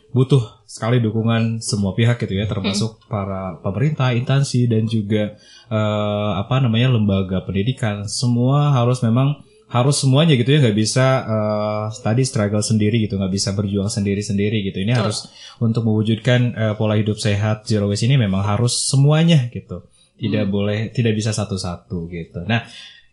butuh 0.09 0.65
sekali 0.65 0.97
dukungan 0.97 1.61
semua 1.61 1.93
pihak 1.93 2.17
gitu 2.17 2.33
ya, 2.35 2.49
termasuk 2.49 2.97
para 3.05 3.61
pemerintah, 3.61 4.11
instansi 4.17 4.65
dan 4.65 4.89
juga 4.89 5.37
eh, 5.69 6.31
apa 6.35 6.57
namanya 6.59 6.97
lembaga 6.97 7.45
pendidikan. 7.45 8.09
Semua 8.09 8.73
harus 8.73 9.05
memang 9.05 9.46
harus 9.67 9.99
semuanya 9.99 10.39
gitu 10.39 10.47
ya 10.55 10.63
nggak 10.63 10.77
bisa 10.79 11.05
eh, 11.27 11.85
tadi 11.99 12.23
struggle 12.23 12.63
sendiri 12.63 13.03
gitu 13.03 13.19
nggak 13.19 13.33
bisa 13.35 13.51
berjuang 13.51 13.91
sendiri 13.91 14.23
sendiri 14.23 14.63
gitu. 14.63 14.79
Ini 14.79 14.95
harus 14.95 15.27
untuk 15.59 15.83
mewujudkan 15.83 16.39
eh, 16.55 16.73
pola 16.79 16.95
hidup 16.95 17.19
sehat 17.19 17.67
zero 17.67 17.91
waste 17.91 18.07
ini 18.07 18.15
memang 18.15 18.47
harus 18.47 18.87
semuanya 18.87 19.51
gitu. 19.51 19.83
Tidak 20.17 20.47
boleh 20.47 20.89
tidak 20.95 21.13
bisa 21.19 21.35
satu-satu 21.35 22.07
gitu. 22.07 22.47
Nah 22.47 22.63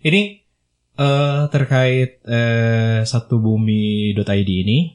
ini 0.06 0.38
eh, 0.94 1.42
terkait 1.50 2.22
eh, 2.22 3.02
satu 3.02 3.42
bumi.id 3.42 4.50
ini 4.50 4.94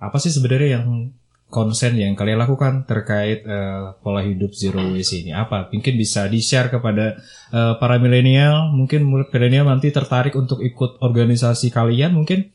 apa 0.00 0.16
sih 0.16 0.32
sebenarnya 0.32 0.80
yang 0.80 1.12
konsen 1.50 1.98
yang 1.98 2.14
kalian 2.14 2.38
lakukan 2.38 2.86
terkait 2.86 3.42
eh, 3.42 3.92
pola 4.00 4.22
hidup 4.22 4.54
zero 4.54 4.80
waste 4.94 5.20
ini. 5.20 5.34
Apa? 5.34 5.68
Mungkin 5.74 5.98
bisa 5.98 6.30
di 6.30 6.38
share 6.38 6.70
kepada 6.70 7.18
eh, 7.50 7.74
para 7.76 7.98
milenial. 7.98 8.70
Mungkin 8.72 9.04
milenial 9.04 9.66
nanti 9.66 9.90
tertarik 9.90 10.32
untuk 10.38 10.62
ikut 10.62 11.02
organisasi 11.02 11.74
kalian 11.74 12.14
mungkin. 12.14 12.48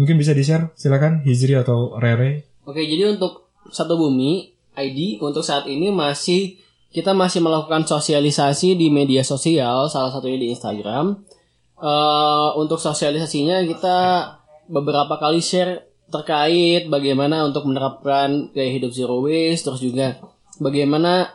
Mungkin 0.00 0.16
bisa 0.16 0.32
di 0.32 0.42
share 0.42 0.72
silakan 0.74 1.22
Hizri 1.22 1.54
atau 1.54 1.94
Rere. 2.00 2.58
Oke, 2.64 2.82
jadi 2.82 3.14
untuk 3.14 3.52
satu 3.68 4.00
bumi 4.00 4.56
ID 4.78 5.20
untuk 5.20 5.44
saat 5.44 5.68
ini 5.68 5.92
masih 5.92 6.56
kita 6.88 7.12
masih 7.12 7.44
melakukan 7.44 7.84
sosialisasi 7.84 8.72
di 8.78 8.88
media 8.88 9.20
sosial, 9.20 9.92
salah 9.92 10.08
satunya 10.08 10.40
di 10.40 10.48
Instagram. 10.56 11.20
Eh, 11.78 12.48
untuk 12.56 12.80
sosialisasinya 12.80 13.62
kita 13.68 13.96
beberapa 14.68 15.16
kali 15.16 15.40
share 15.40 15.87
terkait 16.08 16.88
bagaimana 16.88 17.44
untuk 17.44 17.68
menerapkan 17.68 18.48
gaya 18.56 18.70
hidup 18.72 18.92
zero 18.92 19.20
waste, 19.20 19.68
terus 19.68 19.80
juga 19.84 20.16
bagaimana 20.56 21.28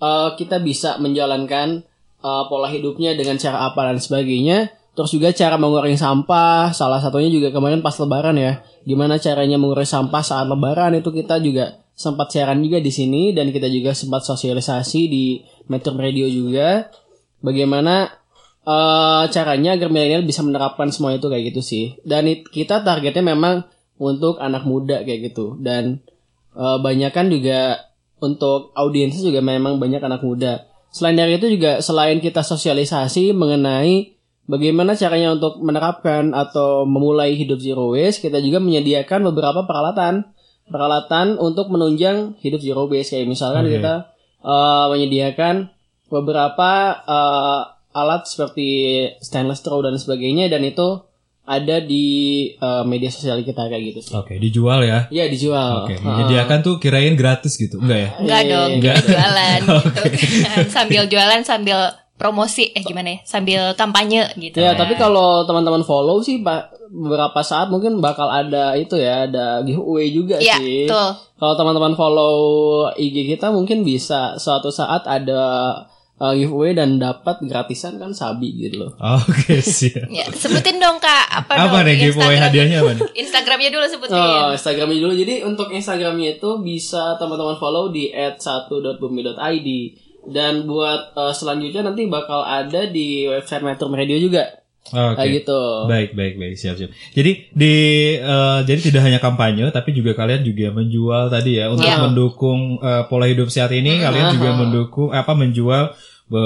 eh, 0.00 0.30
kita 0.36 0.60
bisa 0.64 0.96
menjalankan 1.00 1.84
eh, 2.24 2.44
pola 2.48 2.68
hidupnya 2.72 3.12
dengan 3.12 3.36
cara 3.36 3.68
apa 3.68 3.92
dan 3.92 4.00
sebagainya. 4.00 4.72
Terus 4.94 5.10
juga 5.10 5.34
cara 5.34 5.58
mengurangi 5.58 5.98
sampah, 5.98 6.70
salah 6.70 7.02
satunya 7.02 7.26
juga 7.26 7.50
kemarin 7.50 7.82
pas 7.82 7.98
lebaran 7.98 8.38
ya. 8.38 8.62
Gimana 8.86 9.18
caranya 9.18 9.58
mengurangi 9.58 9.90
sampah 9.90 10.22
saat 10.22 10.46
lebaran 10.46 10.94
itu 10.94 11.10
kita 11.10 11.42
juga 11.42 11.82
sempat 11.98 12.30
siaran 12.30 12.62
juga 12.62 12.78
di 12.78 12.94
sini 12.94 13.34
dan 13.34 13.50
kita 13.50 13.66
juga 13.66 13.90
sempat 13.90 14.22
sosialisasi 14.22 15.00
di 15.10 15.42
Metro 15.66 15.98
Radio 15.98 16.30
juga. 16.30 16.86
Bagaimana 17.42 18.06
eh, 18.62 19.24
caranya 19.34 19.74
agar 19.74 19.90
milenial 19.90 20.22
bisa 20.22 20.46
menerapkan 20.46 20.94
semua 20.94 21.12
itu 21.18 21.26
kayak 21.26 21.50
gitu 21.50 21.60
sih. 21.60 21.98
Dan 22.06 22.30
it- 22.30 22.46
kita 22.46 22.86
targetnya 22.86 23.34
memang 23.34 23.66
untuk 23.98 24.40
anak 24.42 24.66
muda 24.66 25.02
kayak 25.02 25.32
gitu. 25.32 25.58
Dan 25.60 26.02
eh, 26.54 26.78
banyak 26.80 27.12
kan 27.14 27.30
juga 27.30 27.90
untuk 28.22 28.72
audiensnya 28.72 29.22
juga 29.26 29.40
memang 29.44 29.76
banyak 29.76 30.00
anak 30.00 30.22
muda. 30.24 30.66
Selain 30.94 31.18
dari 31.18 31.36
itu 31.36 31.50
juga 31.50 31.82
selain 31.82 32.22
kita 32.22 32.46
sosialisasi 32.46 33.34
mengenai 33.34 34.14
bagaimana 34.46 34.94
caranya 34.94 35.34
untuk 35.34 35.58
menerapkan 35.58 36.30
atau 36.30 36.86
memulai 36.86 37.34
hidup 37.34 37.58
zero 37.58 37.90
waste, 37.92 38.22
kita 38.22 38.38
juga 38.38 38.62
menyediakan 38.62 39.26
beberapa 39.32 39.66
peralatan 39.66 40.30
peralatan 40.64 41.36
untuk 41.36 41.68
menunjang 41.68 42.40
hidup 42.40 42.60
zero 42.62 42.88
waste 42.88 43.12
kayak 43.12 43.28
misalkan 43.28 43.68
Oke. 43.68 43.80
kita 43.80 43.94
eh, 44.40 44.86
menyediakan 44.94 45.54
beberapa 46.08 46.70
eh, 47.04 47.62
alat 47.94 48.26
seperti 48.26 48.68
stainless 49.22 49.62
straw 49.62 49.82
dan 49.84 49.98
sebagainya 49.98 50.50
dan 50.50 50.66
itu 50.66 51.04
ada 51.44 51.76
di 51.78 52.06
eh, 52.50 52.82
media 52.84 53.08
sosial 53.08 53.40
kita 53.40 53.68
kayak 53.68 53.82
gitu 53.90 54.00
sih. 54.00 54.14
Oke, 54.14 54.36
dijual 54.36 54.80
ya. 54.80 55.04
Iya 55.08 55.28
dijual. 55.28 55.84
Oke, 55.84 55.94
Heeh. 55.94 56.02
menyediakan 56.02 56.58
tuh 56.60 56.74
kirain 56.78 57.12
gratis 57.12 57.54
gitu. 57.54 57.76
Enggak 57.78 57.98
ya? 57.98 58.10
Enggak 58.16 58.40
Iya, 58.40 58.50
dong, 58.50 58.70
Enggak. 58.74 58.96
jualan 59.02 59.60
gitu 59.68 59.90
kan. 59.92 60.04
Sambil 60.74 61.02
jualan 61.04 61.40
sambil 61.42 61.78
promosi 62.14 62.70
eh 62.70 62.80
gimana 62.80 63.08
ya? 63.10 63.18
Sambil 63.22 63.60
kampanye 63.74 64.24
gitu. 64.34 64.56
Ya, 64.56 64.72
tapi 64.72 64.94
kalau 64.94 65.44
teman-teman 65.44 65.82
follow 65.82 66.18
sih 66.18 66.40
Pak 66.40 66.72
beberapa 66.86 67.42
saat 67.42 67.68
mungkin 67.68 67.98
bakal 67.98 68.26
ada 68.26 68.72
itu 68.74 68.94
ya, 68.94 69.26
ada 69.26 69.60
giveaway 69.60 70.08
juga 70.08 70.38
Iya, 70.38 70.56
sih. 70.56 70.86
betul. 70.86 71.08
Kalau 71.34 71.54
teman-teman 71.54 71.92
follow 71.92 72.36
IG 72.94 73.28
kita 73.28 73.50
mungkin 73.50 73.82
bisa 73.82 74.38
suatu 74.38 74.70
saat 74.70 75.04
ada 75.04 75.74
uh, 76.18 76.34
giveaway 76.34 76.74
dan 76.74 76.98
dapat 76.98 77.42
gratisan 77.46 77.98
kan 77.98 78.14
sabi 78.14 78.54
gitu 78.54 78.86
loh. 78.86 78.92
Oke, 78.98 79.58
siap. 79.58 80.06
Ya, 80.10 80.26
sebutin 80.30 80.78
dong 80.78 81.02
Kak, 81.02 81.26
apa, 81.30 81.52
Apa 81.58 81.82
dong 81.82 81.90
nih 81.90 81.96
giveaway 82.10 82.38
Instagram- 82.38 82.44
hadiahnya 82.50 82.76
apa 82.80 82.90
nih? 82.94 83.02
Instagramnya 83.22 83.70
dulu 83.70 83.84
sebutin. 83.90 84.16
Oh, 84.18 84.48
Instagramnya 84.54 84.98
dulu. 85.02 85.14
Jadi 85.14 85.34
untuk 85.42 85.68
Instagramnya 85.70 86.28
itu 86.38 86.50
bisa 86.62 87.18
teman-teman 87.18 87.56
follow 87.58 87.90
di 87.90 88.10
@1.bumi.id 88.10 89.68
dan 90.24 90.64
buat 90.64 91.12
uh, 91.12 91.32
selanjutnya 91.36 91.84
nanti 91.84 92.08
bakal 92.08 92.40
ada 92.40 92.88
di 92.88 93.28
website 93.28 93.60
Metro 93.60 93.92
Radio 93.92 94.16
juga. 94.16 94.63
Oke. 94.84 95.16
Kayak 95.16 95.32
gitu. 95.40 95.60
Baik, 95.88 96.10
baik, 96.12 96.34
baik, 96.36 96.54
siap, 96.60 96.76
siap. 96.76 96.92
Jadi 97.16 97.48
di 97.50 97.74
eh, 98.20 98.58
jadi 98.68 98.80
tidak 98.84 99.02
hanya 99.08 99.16
kampanye, 99.16 99.64
tapi 99.72 99.96
juga 99.96 100.12
kalian 100.12 100.44
juga 100.44 100.68
menjual 100.70 101.32
tadi 101.32 101.56
ya 101.56 101.72
untuk 101.72 101.88
Iya. 101.88 102.04
mendukung 102.04 102.76
eh, 102.84 103.02
pola 103.08 103.24
hidup 103.24 103.48
sehat 103.48 103.72
ini, 103.72 104.04
kalian 104.04 104.36
juga 104.36 104.50
mendukung 104.52 105.08
apa 105.08 105.32
menjual 105.32 105.96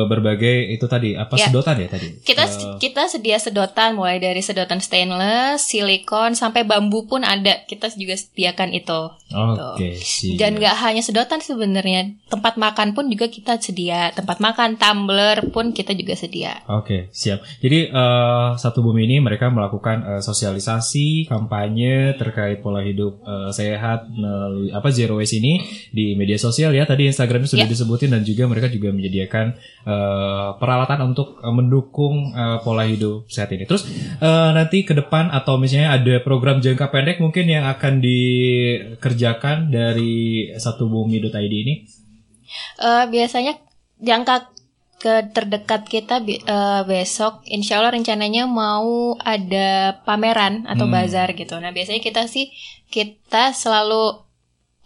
berbagai 0.07 0.69
itu 0.69 0.85
tadi 0.85 1.15
apa 1.15 1.35
Ya. 1.35 1.49
sedotan 1.49 1.77
ya 1.77 1.89
tadi? 1.89 2.21
Kita 2.21 2.45
Eh, 2.45 2.77
kita 2.79 3.07
sedia 3.07 3.37
sedotan 3.37 3.95
mulai 3.95 4.17
dari 4.17 4.39
sedotan 4.39 4.79
stainless, 4.79 5.65
silikon 5.65 6.33
sampai 6.33 6.63
bambu 6.63 7.05
pun 7.05 7.23
ada. 7.23 7.65
Kita 7.65 7.89
juga 7.91 8.15
sediakan 8.15 8.71
itu. 8.73 9.01
Oke, 9.31 9.95
siap. 9.95 10.37
Dan 10.37 10.57
nggak 10.57 10.77
hanya 10.79 11.01
sedotan 11.01 11.39
sebenarnya, 11.39 12.11
tempat 12.27 12.57
makan 12.57 12.93
pun 12.93 13.07
juga 13.07 13.27
kita 13.27 13.57
sedia. 13.57 14.11
Tempat 14.11 14.39
makan, 14.39 14.77
tumbler 14.77 15.49
pun 15.49 15.71
kita 15.71 15.93
juga 15.93 16.13
sedia. 16.13 16.61
Oke, 16.67 17.09
siap. 17.11 17.41
Jadi 17.59 17.89
eh, 17.89 18.49
satu 18.55 18.81
bumi 18.81 19.05
ini 19.05 19.17
mereka 19.19 19.49
melakukan 19.49 20.05
eh, 20.09 20.23
sosialisasi, 20.23 21.29
kampanye 21.29 22.15
terkait 22.15 22.59
pola 22.59 22.81
hidup 22.81 23.21
eh, 23.21 23.51
sehat 23.51 24.09
melalui 24.09 24.69
apa 24.71 24.89
zero 24.89 25.17
waste 25.17 25.37
ini 25.37 25.61
di 25.89 26.13
media 26.13 26.37
sosial 26.37 26.71
ya. 26.71 26.85
Tadi 26.85 27.07
Instagramnya 27.07 27.47
sudah 27.47 27.65
Ya. 27.65 27.71
disebutin 27.71 28.11
dan 28.11 28.23
juga 28.23 28.45
mereka 28.45 28.67
juga 28.67 28.89
menyediakan 28.91 29.53
eh, 29.87 30.49
peralatan 30.57 31.13
untuk 31.13 31.39
eh, 31.39 31.53
mendukung 31.53 32.33
eh, 32.33 32.59
pola 32.63 32.87
hidup 32.87 33.29
sehat 33.29 33.53
ini. 33.53 33.67
Terus 33.67 33.87
eh, 34.19 34.51
nanti 34.55 34.83
ke 34.83 34.97
depan 34.97 35.31
atau 35.31 35.59
misalnya 35.59 35.95
ada 35.99 36.19
program 36.25 36.59
jangka 36.59 36.91
pendek 36.91 37.19
mungkin 37.19 37.47
yang 37.47 37.67
akan 37.67 38.01
dikerjakan 38.03 39.71
dari 39.71 40.49
satu 40.57 40.89
bumi.id 40.89 41.31
ini. 41.53 41.75
Eh, 42.81 43.05
biasanya 43.11 43.59
jangka 44.01 44.55
ke 44.99 45.31
terdekat 45.31 45.87
kita 45.87 46.19
eh, 46.27 46.83
besok, 46.83 47.47
insya 47.47 47.79
Allah 47.79 47.95
rencananya 47.95 48.51
mau 48.51 49.15
ada 49.23 50.03
pameran 50.03 50.67
atau 50.67 50.91
Hmm. 50.91 50.95
bazar 50.95 51.39
gitu. 51.39 51.55
Nah 51.63 51.71
biasanya 51.71 52.03
kita 52.03 52.27
sih 52.27 52.51
kita 52.91 53.55
selalu 53.55 54.19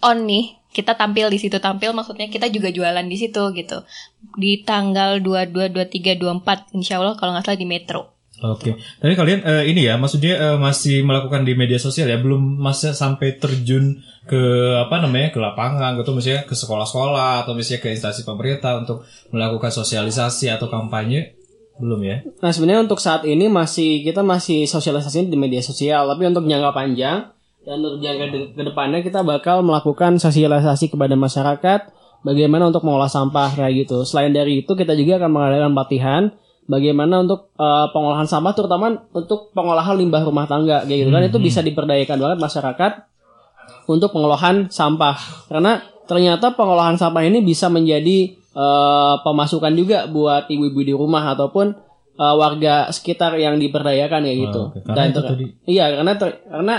on 0.04 0.26
nih, 0.28 0.58
kita 0.72 0.96
tampil 0.96 1.28
di 1.28 1.38
situ 1.38 1.60
tampil, 1.60 1.92
maksudnya 1.92 2.32
kita 2.32 2.48
juga 2.48 2.72
jualan 2.72 3.04
di 3.04 3.16
situ 3.20 3.42
gitu. 3.52 3.84
Di 4.34 4.64
tanggal 4.64 5.20
22, 5.20 5.68
23, 5.70 6.16
24, 6.16 6.72
insya 6.72 6.98
Allah 6.98 7.14
kalau 7.20 7.36
nggak 7.36 7.44
salah 7.44 7.60
di 7.60 7.68
Metro. 7.68 8.08
Oke, 8.42 8.74
tapi 8.98 9.14
kalian 9.14 9.46
eh, 9.46 9.70
ini 9.70 9.86
ya, 9.86 9.94
maksudnya 9.94 10.34
eh, 10.34 10.58
masih 10.58 11.06
melakukan 11.06 11.46
di 11.46 11.54
media 11.54 11.78
sosial 11.78 12.10
ya, 12.10 12.18
belum 12.18 12.58
masih 12.58 12.90
sampai 12.90 13.38
terjun 13.38 14.02
ke 14.26 14.42
apa 14.82 14.98
namanya 14.98 15.30
ke 15.30 15.38
lapangan 15.38 15.94
gitu, 16.02 16.10
misalnya 16.10 16.42
ke 16.42 16.58
sekolah-sekolah 16.58 17.46
atau 17.46 17.54
misalnya 17.54 17.86
ke 17.86 17.88
instansi 17.94 18.26
pemerintah 18.26 18.82
untuk 18.82 19.06
melakukan 19.30 19.70
sosialisasi 19.70 20.50
atau 20.50 20.66
kampanye, 20.66 21.38
belum 21.78 22.02
ya? 22.02 22.26
Nah 22.42 22.50
sebenarnya 22.50 22.82
untuk 22.82 22.98
saat 22.98 23.22
ini 23.22 23.46
masih 23.46 24.02
kita 24.02 24.26
masih 24.26 24.66
sosialisasi 24.66 25.30
di 25.30 25.38
media 25.38 25.62
sosial, 25.62 26.10
tapi 26.10 26.26
untuk 26.26 26.42
jangka 26.42 26.74
panjang 26.74 27.30
dan 27.62 27.78
untuk 27.78 28.02
jangka 28.02 28.26
ke 28.58 28.62
depannya 28.62 29.00
kita 29.06 29.22
bakal 29.22 29.62
melakukan 29.62 30.18
sosialisasi 30.18 30.90
kepada 30.90 31.14
masyarakat 31.14 31.80
bagaimana 32.26 32.70
untuk 32.70 32.82
mengolah 32.82 33.10
sampah 33.10 33.54
kayak 33.54 33.86
gitu. 33.86 34.02
Selain 34.02 34.34
dari 34.34 34.66
itu 34.66 34.72
kita 34.74 34.94
juga 34.98 35.22
akan 35.22 35.30
mengadakan 35.30 35.70
pelatihan 35.74 36.22
bagaimana 36.66 37.22
untuk 37.22 37.50
eh, 37.58 37.86
pengolahan 37.90 38.26
sampah 38.26 38.52
terutama 38.54 38.86
untuk 39.14 39.50
pengolahan 39.54 39.98
limbah 39.98 40.22
rumah 40.22 40.46
tangga 40.46 40.86
kayak 40.86 41.06
gitu 41.06 41.10
kan 41.10 41.22
itu 41.22 41.38
bisa 41.42 41.60
diperdayakan 41.62 42.18
banget 42.18 42.38
masyarakat 42.38 42.92
untuk 43.90 44.14
pengolahan 44.14 44.70
sampah 44.70 45.18
karena 45.50 45.82
ternyata 46.06 46.54
pengolahan 46.54 46.94
sampah 46.94 47.22
ini 47.26 47.42
bisa 47.42 47.66
menjadi 47.66 48.38
eh, 48.38 49.14
pemasukan 49.22 49.74
juga 49.74 50.06
buat 50.10 50.46
ibu-ibu 50.50 50.80
di 50.82 50.94
rumah 50.94 51.34
ataupun 51.34 51.74
eh, 52.18 52.34
warga 52.38 52.90
sekitar 52.94 53.34
yang 53.38 53.58
diperdayakan 53.58 54.22
ya 54.22 54.34
gitu. 54.34 54.60
Oh, 54.66 54.74
oke. 54.74 54.86
Karena 54.86 55.04
itu 55.10 55.20
tadi. 55.22 55.44
Iya 55.66 55.84
karena 55.98 56.12
ter- 56.14 56.40
karena 56.46 56.76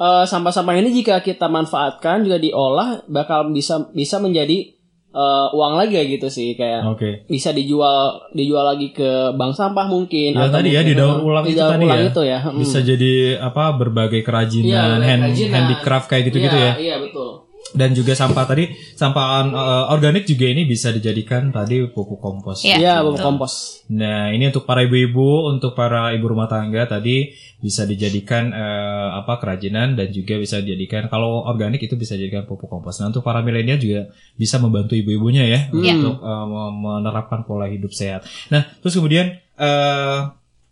eh, 0.00 0.24
sampah-sampah 0.24 0.74
ini 0.74 0.90
jika 0.94 1.20
kita 1.20 1.46
manfaatkan 1.46 2.24
juga 2.24 2.36
diolah 2.36 3.04
bakal 3.06 3.52
bisa 3.52 3.92
bisa 3.92 4.16
menjadi 4.16 4.72
eh, 5.10 5.46
uang 5.50 5.74
lagi 5.74 5.94
ya 5.94 6.04
gitu 6.06 6.26
sih 6.26 6.54
kayak 6.54 6.86
Oke. 6.88 7.10
bisa 7.26 7.50
dijual 7.50 8.30
dijual 8.30 8.64
lagi 8.64 8.90
ke 8.90 9.34
bank 9.34 9.52
sampah 9.52 9.86
mungkin 9.86 10.32
Ya 10.32 10.46
atau 10.46 10.54
tadi 10.56 10.70
ya 10.70 10.80
didaur 10.80 11.20
ulang 11.20 11.44
itu 11.44 11.58
tadi 11.58 11.84
ulang 11.84 12.00
ya. 12.00 12.08
itu 12.08 12.22
ya 12.22 12.38
mm. 12.46 12.58
Bisa 12.58 12.78
jadi 12.80 13.12
apa 13.38 13.74
berbagai 13.74 14.22
kerajinan, 14.22 15.02
Iya, 15.02 15.04
hand, 15.04 15.22
kerajinan. 15.28 15.52
handicraft 15.52 16.06
kayak 16.08 16.30
gitu-gitu 16.30 16.56
Iya, 16.56 16.64
ya. 16.64 16.74
iya 16.78 16.96
betul 16.98 17.50
Dan 17.70 17.94
juga 17.94 18.18
sampah 18.18 18.50
tadi, 18.50 18.66
sampah 18.98 19.26
eh, 19.46 19.84
organik 19.94 20.26
juga 20.26 20.48
ini 20.48 20.66
bisa 20.66 20.90
dijadikan 20.90 21.54
tadi 21.54 21.86
pupuk 21.86 22.18
kompos. 22.18 22.66
Iya, 22.66 22.98
betul. 22.98 23.14
pupuk 23.14 23.22
kompos. 23.22 23.52
Nah, 23.94 24.34
ini 24.34 24.50
untuk 24.50 24.66
para 24.66 24.82
ibu-ibu, 24.82 25.46
untuk 25.46 25.78
para 25.78 26.10
ibu 26.10 26.26
rumah 26.26 26.50
tangga 26.50 26.88
tadi 26.88 27.30
bisa 27.60 27.84
dijadikan 27.84 28.50
eh, 28.50 29.08
apa 29.14 29.36
kerajinan 29.36 29.92
dan 29.94 30.08
juga 30.08 30.34
bisa 30.36 30.58
dijadikan 30.58 31.06
kalau 31.06 31.44
organik 31.44 31.84
itu 31.84 31.94
bisa 31.94 32.16
dijadikan 32.16 32.48
pupuk 32.48 32.66
kompos. 32.66 32.98
Nah, 32.98 33.12
untuk 33.12 33.20
para 33.20 33.44
milenial 33.44 33.76
juga 33.76 34.08
bisa 34.34 34.56
membantu 34.56 34.96
ibu-ibunya 34.96 35.44
ya 35.44 35.60
Iya. 35.70 35.92
untuk 35.94 36.16
eh, 36.18 36.46
me- 36.48 36.74
menerapkan 36.74 37.44
pola 37.44 37.68
hidup 37.68 37.92
sehat. 37.92 38.24
Nah, 38.48 38.64
terus 38.80 38.96
kemudian 38.96 39.36
eh, 39.54 40.20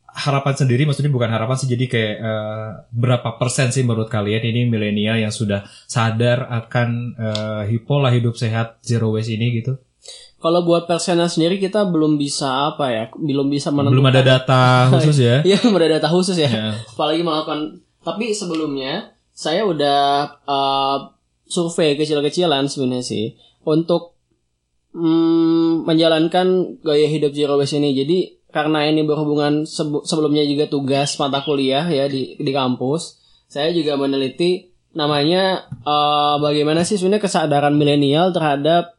harapan 0.09 0.55
sendiri 0.57 0.83
maksudnya 0.83 1.15
bukan 1.15 1.31
harapan 1.31 1.55
sih 1.55 1.69
jadi 1.69 1.85
kayak 1.87 2.15
eh, 2.19 2.69
berapa 2.91 3.39
persen 3.39 3.71
sih 3.71 3.85
menurut 3.87 4.09
kalian 4.09 4.43
ini 4.43 4.67
milenial 4.67 5.21
yang 5.21 5.31
sudah 5.31 5.63
sadar 5.87 6.49
akan 6.49 6.89
eh, 7.69 7.79
pola 7.85 8.11
hidup 8.11 8.35
sehat 8.35 8.81
zero 8.83 9.13
waste 9.15 9.37
ini 9.37 9.63
gitu? 9.63 9.79
Kalau 10.39 10.63
buat 10.63 10.87
persennya 10.87 11.27
sendiri 11.27 11.59
kita 11.59 11.83
belum 11.91 12.15
bisa 12.15 12.75
apa 12.75 12.95
ya, 12.95 13.05
belum 13.11 13.51
bisa 13.51 13.75
menentukan. 13.75 13.95
Belum 13.99 14.11
ada 14.15 14.23
data 14.23 14.63
khusus 14.95 15.19
ya? 15.19 15.43
Iya, 15.43 15.59
belum 15.59 15.77
ada 15.83 15.99
data 15.99 16.09
khusus 16.11 16.39
ya. 16.39 16.47
Ya. 16.47 16.67
Apalagi 16.79 17.27
melakukan. 17.27 17.83
Tapi 18.07 18.31
sebelumnya 18.31 19.19
saya 19.35 19.67
udah 19.67 19.99
uh, 20.47 20.99
survei 21.47 21.99
kecil-kecilan 21.99 22.71
sebenarnya 22.71 23.03
sih 23.03 23.35
untuk 23.67 24.15
mm, 24.95 25.87
menjalankan 25.87 26.79
gaya 26.83 27.09
hidup 27.11 27.35
zero 27.35 27.59
waste 27.59 27.79
ini. 27.83 27.95
Jadi 27.95 28.19
karena 28.49 28.87
ini 28.89 29.05
berhubungan 29.05 29.67
sebelumnya 30.03 30.43
juga 30.47 30.67
tugas 30.67 31.19
mata 31.21 31.45
kuliah 31.45 31.85
ya 31.87 32.09
di 32.09 32.39
di 32.39 32.53
kampus, 32.55 33.21
saya 33.51 33.71
juga 33.71 33.95
meneliti 33.95 34.73
namanya 34.97 35.69
uh, 35.87 36.43
bagaimana 36.43 36.83
sih 36.83 36.99
sebenarnya 36.99 37.23
kesadaran 37.23 37.77
milenial 37.77 38.35
terhadap 38.35 38.98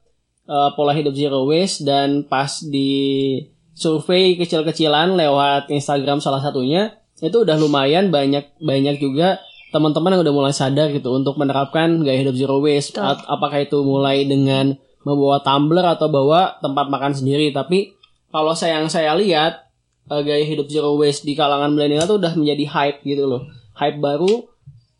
uh, 0.50 0.74
pola 0.74 0.97
hidup 0.97 1.14
zero 1.14 1.45
waste 1.45 1.86
dan 1.86 2.26
pas 2.26 2.50
di 2.66 3.38
survei 3.78 4.36
kecil-kecilan 4.36 5.16
lewat 5.16 5.70
Instagram 5.72 6.20
salah 6.20 6.41
satunya 6.43 7.00
itu 7.22 7.45
udah 7.45 7.56
lumayan 7.56 8.12
banyak 8.12 8.58
banyak 8.60 9.00
juga 9.00 9.39
teman-teman 9.70 10.18
yang 10.18 10.22
udah 10.26 10.36
mulai 10.36 10.54
sadar 10.56 10.89
gitu 10.89 11.14
untuk 11.14 11.38
menerapkan 11.38 12.02
gaya 12.02 12.26
hidup 12.26 12.36
zero 12.36 12.58
waste. 12.58 12.97
Betul. 12.97 13.06
A- 13.06 13.28
apakah 13.38 13.60
itu 13.62 13.78
mulai 13.86 14.26
dengan 14.26 14.74
membawa 15.06 15.39
tumbler 15.45 15.86
atau 15.86 16.10
bawa 16.10 16.58
tempat 16.60 16.89
makan 16.89 17.14
sendiri? 17.14 17.54
Tapi 17.54 17.93
kalau 18.34 18.58
saya 18.58 18.82
yang 18.82 18.89
saya 18.89 19.14
lihat 19.14 19.70
eh, 20.10 20.22
gaya 20.26 20.43
hidup 20.43 20.68
zero 20.68 20.97
waste 20.97 21.24
di 21.24 21.38
kalangan 21.38 21.72
milenial 21.76 22.10
tuh 22.10 22.18
udah 22.18 22.34
menjadi 22.34 22.66
hype 22.66 23.00
gitu 23.06 23.30
loh. 23.30 23.45
Hype 23.78 24.02
baru 24.02 24.50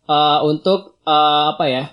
eh, 0.06 0.38
untuk 0.46 1.02
eh, 1.02 1.44
apa 1.50 1.64
ya 1.66 1.84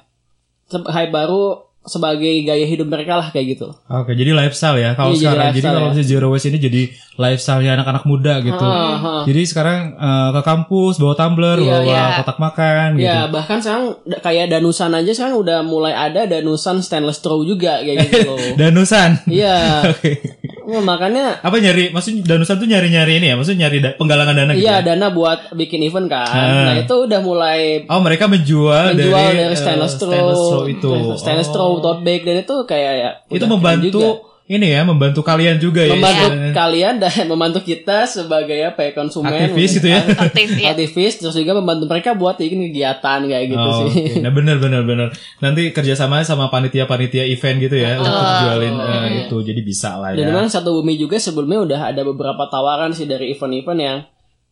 hype 0.70 1.12
baru 1.16 1.67
sebagai 1.88 2.44
gaya 2.44 2.64
hidup 2.64 2.86
mereka 2.86 3.16
lah 3.16 3.28
kayak 3.32 3.56
gitu. 3.56 3.72
Oke, 3.88 4.12
jadi 4.12 4.36
lifestyle 4.36 4.76
ya. 4.76 4.92
Kalau 4.92 5.10
Iya, 5.10 5.18
jadi 5.18 5.24
sekarang, 5.24 5.40
jadi 5.40 5.48
lifestyle 5.58 5.76
kalau 5.80 5.90
ya. 5.96 6.04
zero 6.04 6.28
waste 6.30 6.48
ini 6.48 6.60
jadi 6.60 6.82
lifestyle-nya 7.18 7.72
anak-anak 7.74 8.04
muda 8.04 8.34
gitu. 8.40 8.62
Ah, 8.62 8.94
ah. 8.94 9.22
Jadi 9.24 9.42
sekarang 9.44 9.80
eh, 9.96 10.30
ke 10.32 10.42
kampus 10.44 10.96
bawa 10.98 11.16
tumbler, 11.16 11.58
Iya, 11.58 11.72
bawa 11.74 11.84
iya. 11.88 12.04
kotak 12.18 12.38
makan 12.38 12.88
gitu. 12.94 13.08
Ya 13.08 13.20
bahkan 13.26 13.58
sekarang 13.58 13.86
kayak 14.20 14.46
danusan 14.50 14.92
aja 14.92 15.12
sekarang 15.12 15.40
udah 15.40 15.60
mulai 15.64 15.92
ada 15.92 16.28
danusan 16.28 16.80
stainless 16.80 17.18
straw 17.18 17.40
juga 17.42 17.80
kayak 17.80 17.98
gitu 18.06 18.20
loh. 18.30 18.38
Danusan. 18.54 19.24
Iya. 19.26 19.58
Oke. 19.96 20.12
Wah, 20.68 20.84
makanya 20.84 21.40
Apa 21.40 21.58
nyari? 21.58 21.90
Maksudnya 21.90 22.28
danusan 22.28 22.60
tuh 22.60 22.68
nyari-nyari 22.68 23.18
ini 23.18 23.32
ya? 23.32 23.36
Maksudnya 23.36 23.66
nyari 23.66 23.78
da- 23.80 23.96
penggalangan 23.96 24.36
dana 24.36 24.52
gitu. 24.52 24.62
iya 24.62 24.76
ya? 24.78 24.86
dana 24.86 25.08
buat 25.10 25.56
bikin 25.56 25.80
event 25.82 26.08
kan. 26.08 26.28
Ah. 26.28 26.66
Nah 26.68 26.76
itu 26.78 26.96
udah 27.08 27.20
mulai 27.22 27.88
Oh, 27.88 28.04
mereka 28.04 28.28
menjual, 28.28 28.92
menjual 28.92 29.16
dari, 29.32 29.40
dari, 29.40 29.48
eh, 29.48 29.56
stainless 29.56 29.96
straw, 29.96 30.12
stainless 30.12 30.42
straw 30.44 30.64
itu. 30.68 30.92
stainless 31.16 31.48
Oh. 31.48 31.52
straw 31.54 31.70
tote 31.80 32.02
bag 32.04 32.22
dan 32.22 32.44
itu 32.44 32.56
kayak 32.62 32.94
ya 32.94 33.10
Itu 33.26 33.46
membantu 33.48 33.88
juga. 33.90 34.12
Ini 34.48 34.72
ya, 34.72 34.88
membantu 34.88 35.28
kalian 35.28 35.60
juga 35.60 35.84
ya. 35.84 35.92
membantu 35.92 36.56
kalian 36.56 37.04
dan 37.04 37.12
membantu 37.32 37.60
kita 37.68 38.08
sebagai 38.08 38.56
apa 38.64 38.80
ya 38.88 38.92
konsumen 38.96 39.28
Aktivis 39.36 39.76
gitu 39.76 39.92
ya. 39.92 40.00
Aktif 40.08 40.48
ya. 40.56 40.68
aktivis 40.72 41.14
terus 41.20 41.36
juga 41.36 41.52
membantu 41.60 41.84
mereka 41.92 42.16
buat 42.16 42.40
bikin 42.40 42.72
kegiatan 42.72 43.28
kayak 43.28 43.46
gitu 43.52 43.68
Oh, 43.68 43.92
sih 43.92 43.92
oke. 43.92 44.24
Nah 44.24 44.32
bener 44.32 44.56
bener 44.64 44.88
bener. 44.88 45.12
Nanti 45.44 45.76
kerjasama 45.76 46.24
sama 46.24 46.48
panitia-panitia 46.48 47.28
event 47.28 47.60
gitu 47.60 47.76
ya 47.76 48.00
untuk 48.00 48.24
jualin 48.48 48.76
eh, 48.80 49.08
itu. 49.28 49.38
Jadi 49.44 49.60
bisa 49.68 50.00
lah 50.00 50.16
dan 50.16 50.24
ya. 50.24 50.32
memang 50.32 50.48
satu 50.48 50.80
bumi 50.80 50.96
juga 50.96 51.20
sebelumnya 51.20 51.60
udah 51.68 51.82
ada 51.92 52.02
beberapa 52.08 52.48
tawaran 52.48 52.96
sih 52.96 53.04
dari 53.04 53.36
event-event 53.36 53.80
yang 53.84 53.98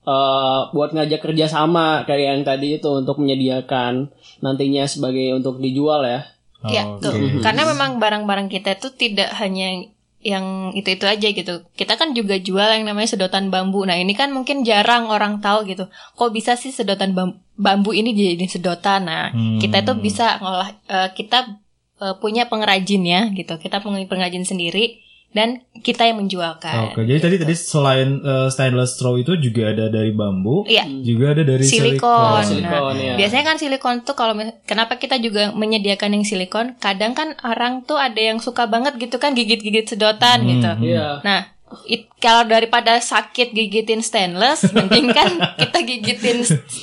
eh, 0.03 0.59
buat 0.75 0.91
ngajak 0.91 1.23
kerjasama 1.23 2.03
kayak 2.03 2.35
yang 2.35 2.43
tadi 2.43 2.83
itu 2.83 2.91
untuk 2.91 3.15
menyediakan 3.23 4.11
nantinya 4.43 4.83
sebagai 4.91 5.39
untuk 5.39 5.63
dijual 5.63 6.03
ya 6.03 6.34
Ya, 6.67 6.83
Oke. 6.87 7.01
tuh. 7.03 7.13
Karena 7.39 7.65
memang 7.65 7.97
barang-barang 7.97 8.47
kita 8.47 8.75
itu 8.75 8.89
tidak 8.91 9.29
hanya 9.37 9.85
yang 10.19 10.73
itu-itu 10.73 11.05
aja 11.05 11.27
gitu. 11.29 11.61
Kita 11.77 11.95
kan 11.95 12.17
juga 12.17 12.33
jual 12.35 12.65
yang 12.65 12.89
namanya 12.89 13.13
sedotan 13.13 13.53
bambu. 13.53 13.85
Nah, 13.85 13.93
ini 13.93 14.17
kan 14.17 14.33
mungkin 14.33 14.65
jarang 14.65 15.05
orang 15.05 15.37
tahu 15.37 15.69
gitu. 15.69 15.85
Kok 16.17 16.33
bisa 16.33 16.57
sih 16.57 16.73
sedotan 16.73 17.13
bam- 17.13 17.37
bambu 17.53 17.93
ini 17.93 18.09
jadi 18.11 18.41
sedotan? 18.49 19.05
Nah, 19.05 19.29
Hmm. 19.29 19.61
kita 19.61 19.85
itu 19.85 19.93
bisa 19.95 20.41
ngolah 20.41 20.73
eh, 20.89 21.09
kita 21.13 21.61
eh, 22.01 22.15
punya 22.17 22.49
pengrajinnya 22.49 23.31
gitu. 23.31 23.53
Kita 23.55 23.79
punya 23.79 24.01
pengrajin 24.03 24.43
sendiri 24.43 25.04
dan 25.35 25.59
kita 25.83 26.07
yang 26.07 26.23
menjualkan. 26.23 26.89
Oke, 26.89 27.03
jadi 27.03 27.19
tadi 27.19 27.35
tadi 27.43 27.53
selain 27.53 28.23
eh, 28.23 28.47
stainless 28.47 28.95
straw 28.95 29.19
itu 29.19 29.35
juga 29.35 29.75
ada 29.75 29.91
dari 29.91 30.15
bambu, 30.15 30.63
Iya. 30.65 30.87
juga 31.03 31.35
ada 31.35 31.43
dari 31.43 31.67
silikon. 31.67 32.41
Silikon, 32.41 32.95
Nah, 32.95 33.13
ya. 33.13 33.13
Biasanya 33.19 33.43
kan 33.43 33.57
silikon 33.59 34.07
tuh 34.07 34.15
kalau 34.15 34.33
kenapa 34.63 34.95
kita 34.95 35.19
juga 35.19 35.51
menyediakan 35.51 36.15
yang 36.15 36.23
silikon? 36.23 36.79
Kadang 36.79 37.11
kan 37.13 37.35
orang 37.43 37.83
tuh 37.83 37.99
ada 37.99 38.17
yang 38.17 38.39
suka 38.39 38.65
banget 38.65 38.95
gitu 38.95 39.19
kan 39.19 39.35
gigit-gigit 39.35 39.85
sedotan 39.85 40.47
gitu. 40.47 40.71
Iya. 40.79 41.19
Nah, 41.21 41.54
it- 41.85 42.07
kalau 42.15 42.41
daripada 42.43 42.97
sakit 42.97 43.51
gigitin 43.51 43.99
stainless, 43.99 44.65
mending 44.75 45.09
kan 45.09 45.27
kita 45.55 45.79
gigitin 45.81 46.37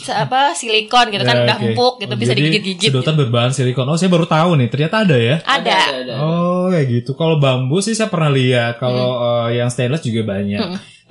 apa 0.09 0.53
silikon 0.53 1.09
gitu 1.09 1.23
kan 1.23 1.37
Ya, 1.37 1.45
udah 1.45 1.57
oke. 1.57 1.67
empuk 1.69 1.95
gitu 1.99 2.13
Oh, 2.13 2.19
bisa 2.19 2.33
digigit-gigit. 2.33 2.89
Sedotan 2.89 3.15
berbahan 3.17 3.51
silikon. 3.51 3.85
Oh, 3.85 3.95
saya 3.95 4.09
baru 4.09 4.25
tahu 4.25 4.55
nih, 4.57 4.69
ternyata 4.69 5.03
ada 5.03 5.17
ya. 5.17 5.37
Ada. 5.41 5.79
ada. 6.01 6.15
Oh, 6.19 6.67
kayak 6.69 6.87
gitu. 6.89 7.11
Kalau 7.13 7.37
bambu 7.37 7.79
sih 7.79 7.93
saya 7.93 8.07
pernah 8.07 8.31
lihat. 8.31 8.77
Kalau 8.77 9.09
Hmm. 9.13 9.23
eh, 9.49 9.59
yang 9.59 9.69
stainless 9.69 10.03
juga 10.03 10.23
banyak. 10.25 10.61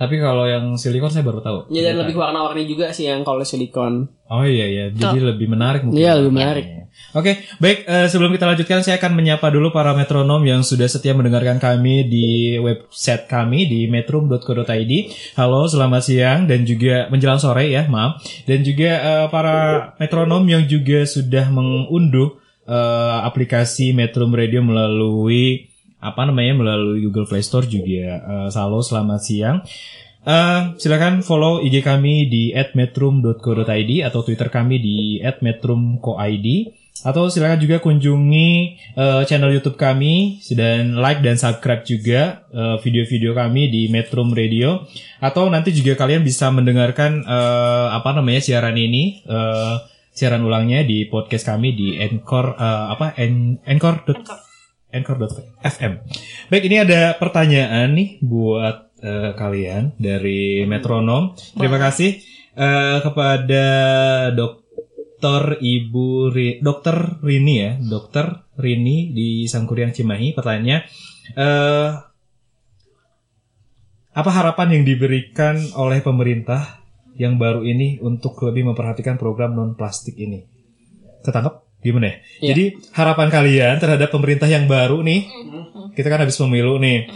Tapi 0.02 0.18
kalau 0.18 0.50
yang 0.50 0.82
silikon 0.82 1.14
saya 1.14 1.22
baru 1.22 1.46
tahu. 1.46 1.70
Ya 1.70 1.86
dan 1.86 2.02
lebih 2.02 2.18
warna-warni 2.18 2.66
juga 2.66 2.90
sih 2.90 3.06
yang 3.06 3.22
kalau 3.22 3.46
silikon. 3.46 4.10
Oh 4.34 4.42
iya 4.42 4.66
iya, 4.66 4.86
jadi 4.90 5.30
lebih 5.30 5.46
menarik 5.46 5.86
mungkin. 5.86 6.02
Iya 6.02 6.18
lebih 6.18 6.34
menarik. 6.34 6.66
Oke, 7.14 7.44
baik. 7.62 7.86
eh, 7.86 8.08
sebelum 8.10 8.34
kita 8.34 8.50
lanjutkan, 8.50 8.82
saya 8.82 8.98
akan 8.98 9.14
menyapa 9.14 9.54
dulu 9.54 9.70
para 9.70 9.94
metronom 9.94 10.42
yang 10.42 10.66
sudah 10.66 10.90
setia 10.90 11.14
mendengarkan 11.14 11.62
kami 11.62 12.10
di 12.10 12.58
website 12.58 13.30
kami 13.30 13.70
di 13.70 13.86
metrum.co.id. 13.86 14.92
Halo, 15.38 15.70
selamat 15.70 16.02
siang 16.02 16.40
dan 16.50 16.66
juga 16.66 17.06
menjelang 17.14 17.38
sore 17.38 17.70
ya, 17.70 17.86
maaf. 17.86 18.26
Dan 18.50 18.66
juga 18.66 18.92
eh, 18.98 19.26
para 19.30 19.92
metronom 20.02 20.44
yang 20.50 20.66
juga 20.66 21.06
sudah 21.06 21.46
mengunduh 21.54 22.42
eh, 22.66 23.18
aplikasi 23.28 23.94
Metrum 23.94 24.34
Radio 24.34 24.66
melalui 24.66 25.71
apa 26.02 26.26
namanya 26.26 26.58
melalui 26.58 27.06
Google 27.06 27.30
Play 27.30 27.46
Store 27.46 27.70
juga. 27.70 28.20
Eh, 28.20 28.50
halo, 28.50 28.82
selamat 28.82 29.22
siang. 29.22 29.58
Eh, 30.22 30.62
silakan 30.78 31.22
follow 31.22 31.62
IG 31.62 31.82
kami 31.86 32.26
di 32.30 32.54
@metrum.co.id 32.54 33.92
atau 34.06 34.20
Twitter 34.26 34.50
kami 34.50 34.82
di 34.82 34.98
@metrumco.id 35.22 36.48
atau 37.02 37.34
silakan 37.34 37.58
juga 37.58 37.82
kunjungi 37.82 38.50
eh, 38.94 39.22
channel 39.26 39.50
YouTube 39.58 39.78
kami 39.78 40.38
dan 40.54 40.98
like 41.02 41.26
dan 41.26 41.38
subscribe 41.42 41.82
juga 41.82 42.46
video-video 42.84 43.34
kami 43.34 43.74
di 43.74 43.90
Metrum 43.90 44.30
Radio 44.38 44.86
atau 45.18 45.50
nanti 45.50 45.74
juga 45.74 45.98
kalian 45.98 46.22
bisa 46.22 46.54
mendengarkan 46.54 47.26
eh, 47.26 47.88
apa 47.90 48.14
namanya 48.14 48.46
siaran 48.46 48.78
ini 48.78 49.26
eh, 49.26 49.76
siaran 50.12 50.44
ulangnya 50.44 50.84
di 50.84 51.08
podcast 51.08 51.48
kami 51.50 51.74
di 51.74 51.88
Anchor 51.98 52.54
eh, 52.54 52.86
apa 52.94 53.18
Anchor. 53.66 53.96
Anchor.fm. 54.92 55.94
Baik, 56.52 56.64
ini 56.68 56.84
ada 56.84 57.16
pertanyaan 57.16 57.96
nih 57.96 58.20
buat 58.20 58.92
eh, 59.00 59.32
kalian 59.34 59.96
dari 59.96 60.68
Metronom. 60.68 61.34
Terima 61.56 61.80
kasih 61.80 62.20
eh, 62.56 62.98
kepada 63.00 63.66
Dokter 64.36 65.58
Ibu 65.64 66.36
Ri, 66.36 66.60
Dokter 66.60 67.24
Rini 67.24 67.56
ya, 67.56 67.72
Dokter 67.80 68.52
Rini 68.60 69.16
di 69.16 69.48
Sangkuriang 69.48 69.96
Cimahi. 69.96 70.36
Pertanyaannya, 70.36 70.78
eh, 71.40 71.90
apa 74.12 74.32
harapan 74.36 74.76
yang 74.76 74.84
diberikan 74.84 75.56
oleh 75.80 76.04
pemerintah 76.04 76.84
yang 77.16 77.40
baru 77.40 77.64
ini 77.64 78.04
untuk 78.04 78.36
lebih 78.44 78.68
memperhatikan 78.68 79.16
program 79.16 79.56
non 79.56 79.80
plastik 79.80 80.20
ini? 80.20 80.44
Ketangkep? 81.24 81.71
Gimana 81.82 82.06
ya? 82.08 82.16
Iya. 82.16 82.50
Jadi 82.54 82.64
harapan 82.94 83.28
kalian 83.34 83.76
terhadap 83.82 84.10
pemerintah 84.14 84.46
yang 84.46 84.70
baru 84.70 85.02
nih, 85.02 85.26
kita 85.98 86.08
kan 86.08 86.22
habis 86.22 86.38
pemilu 86.38 86.78
nih. 86.78 87.10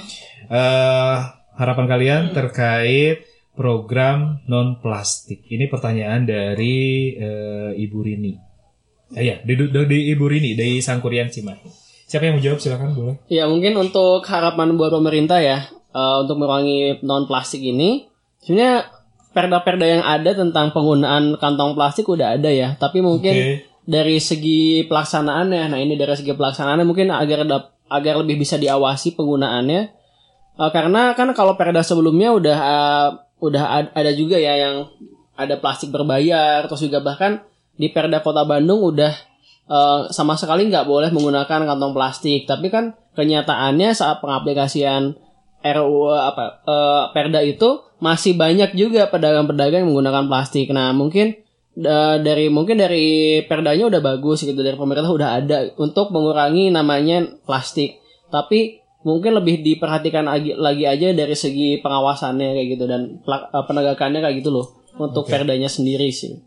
eh 0.45 1.17
harapan 1.57 1.85
kalian 1.89 2.21
terkait 2.35 3.25
program 3.55 4.43
non 4.51 4.77
plastik. 4.83 5.47
Ini 5.47 5.71
pertanyaan 5.71 6.27
dari 6.27 7.15
eh, 7.15 7.71
Ibu 7.73 7.99
Rini. 8.03 8.33
Ah, 9.15 9.23
ya, 9.23 9.39
dari, 9.41 9.71
dari 9.71 9.99
Ibu 10.11 10.25
Rini 10.27 10.53
dari 10.53 10.83
Sangkuriang 10.83 11.31
Cimahi. 11.31 11.65
Siapa 12.05 12.29
yang 12.29 12.37
mau 12.37 12.43
jawab? 12.43 12.59
Silakan 12.61 12.93
boleh. 12.93 13.15
Ya 13.31 13.49
mungkin 13.49 13.73
untuk 13.79 14.21
harapan 14.27 14.77
buat 14.77 14.93
pemerintah 14.93 15.39
ya 15.41 15.65
eh, 15.71 16.15
untuk 16.21 16.37
mengurangi 16.37 17.01
non 17.01 17.25
plastik 17.25 17.63
ini, 17.63 18.05
sebenarnya 18.43 18.91
perda-perda 19.35 19.85
yang 19.87 20.03
ada 20.03 20.31
tentang 20.31 20.71
penggunaan 20.71 21.35
kantong 21.39 21.75
plastik 21.75 22.07
udah 22.07 22.39
ada 22.39 22.47
ya, 22.47 22.79
tapi 22.79 23.03
mungkin 23.03 23.33
Oke. 23.35 23.67
Dari 23.85 24.17
segi 24.17 24.83
pelaksanaannya, 24.89 25.69
nah 25.69 25.79
ini 25.79 25.93
dari 25.95 26.13
segi 26.17 26.33
pelaksanaannya 26.33 26.85
mungkin 26.85 27.13
agar 27.13 27.45
agar 27.85 28.13
lebih 28.21 28.41
bisa 28.41 28.57
diawasi 28.57 29.13
penggunaannya, 29.13 30.05
Eh, 30.55 30.71
karena 30.71 31.11
kan 31.19 31.27
kalau 31.35 31.59
perda 31.59 31.83
sebelumnya 31.83 32.31
udah 32.31 32.57
eh, 32.57 33.09
udah 33.43 33.63
ad- 33.75 33.91
ada 33.91 34.11
juga 34.15 34.39
ya 34.39 34.55
yang 34.55 34.87
ada 35.35 35.59
plastik 35.59 35.91
berbayar, 35.91 36.63
terus 36.63 36.87
juga 36.87 37.03
bahkan 37.03 37.43
di 37.75 37.91
perda 37.91 38.23
Kota 38.23 38.47
Bandung 38.47 38.79
udah 38.79 39.11
eh, 39.67 39.99
sama 40.15 40.39
sekali 40.39 40.71
nggak 40.71 40.87
boleh 40.87 41.11
menggunakan 41.11 41.67
kantong 41.67 41.91
plastik, 41.91 42.47
tapi 42.47 42.71
kan 42.71 42.95
kenyataannya 43.19 43.91
saat 43.91 44.23
pengaplikasian 44.23 45.19
RUU 45.59 46.15
apa 46.15 46.63
eh, 46.63 47.03
perda 47.11 47.43
itu 47.43 47.83
masih 47.99 48.39
banyak 48.39 48.79
juga 48.79 49.11
pedagang-pedagang 49.11 49.83
yang 49.83 49.91
menggunakan 49.91 50.31
plastik. 50.31 50.71
Nah 50.71 50.95
mungkin 50.95 51.35
da- 51.75 52.17
dari 52.17 52.47
mungkin 52.47 52.79
dari 52.79 53.43
perdanya 53.43 53.91
udah 53.91 54.01
bagus 54.01 54.47
gitu 54.47 54.57
dari 54.63 54.79
pemerintah 54.79 55.11
udah 55.11 55.29
ada 55.37 55.57
untuk 55.75 56.09
mengurangi 56.15 56.71
namanya 56.71 57.27
plastik. 57.43 57.99
Tapi 58.31 58.81
mungkin 59.05 59.37
lebih 59.37 59.61
diperhatikan 59.61 60.25
lagi, 60.25 60.55
lagi 60.57 60.87
aja 60.87 61.13
dari 61.13 61.35
segi 61.37 61.77
pengawasannya 61.83 62.57
kayak 62.57 62.67
gitu 62.73 62.85
dan 62.89 63.21
eh, 63.21 63.63
penegakannya 63.67 64.19
kayak 64.23 64.35
gitu 64.41 64.49
loh 64.49 64.81
untuk 64.95 65.27
perdanya 65.27 65.69
sendiri 65.69 66.09
sih. 66.09 66.39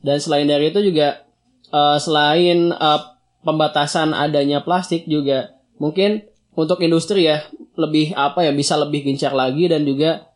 Dan 0.00 0.22
selain 0.22 0.46
dari 0.46 0.70
itu 0.70 0.80
juga 0.80 1.26
eh, 1.74 1.98
selain 1.98 2.72
eh, 2.72 3.00
pembatasan 3.42 4.14
adanya 4.14 4.62
plastik 4.62 5.04
juga 5.10 5.58
mungkin 5.78 6.26
untuk 6.58 6.82
industri 6.82 7.30
ya 7.30 7.46
lebih 7.78 8.10
apa 8.18 8.42
ya 8.42 8.50
bisa 8.50 8.74
lebih 8.74 9.06
gencar 9.06 9.30
lagi 9.30 9.70
dan 9.70 9.86
juga 9.86 10.26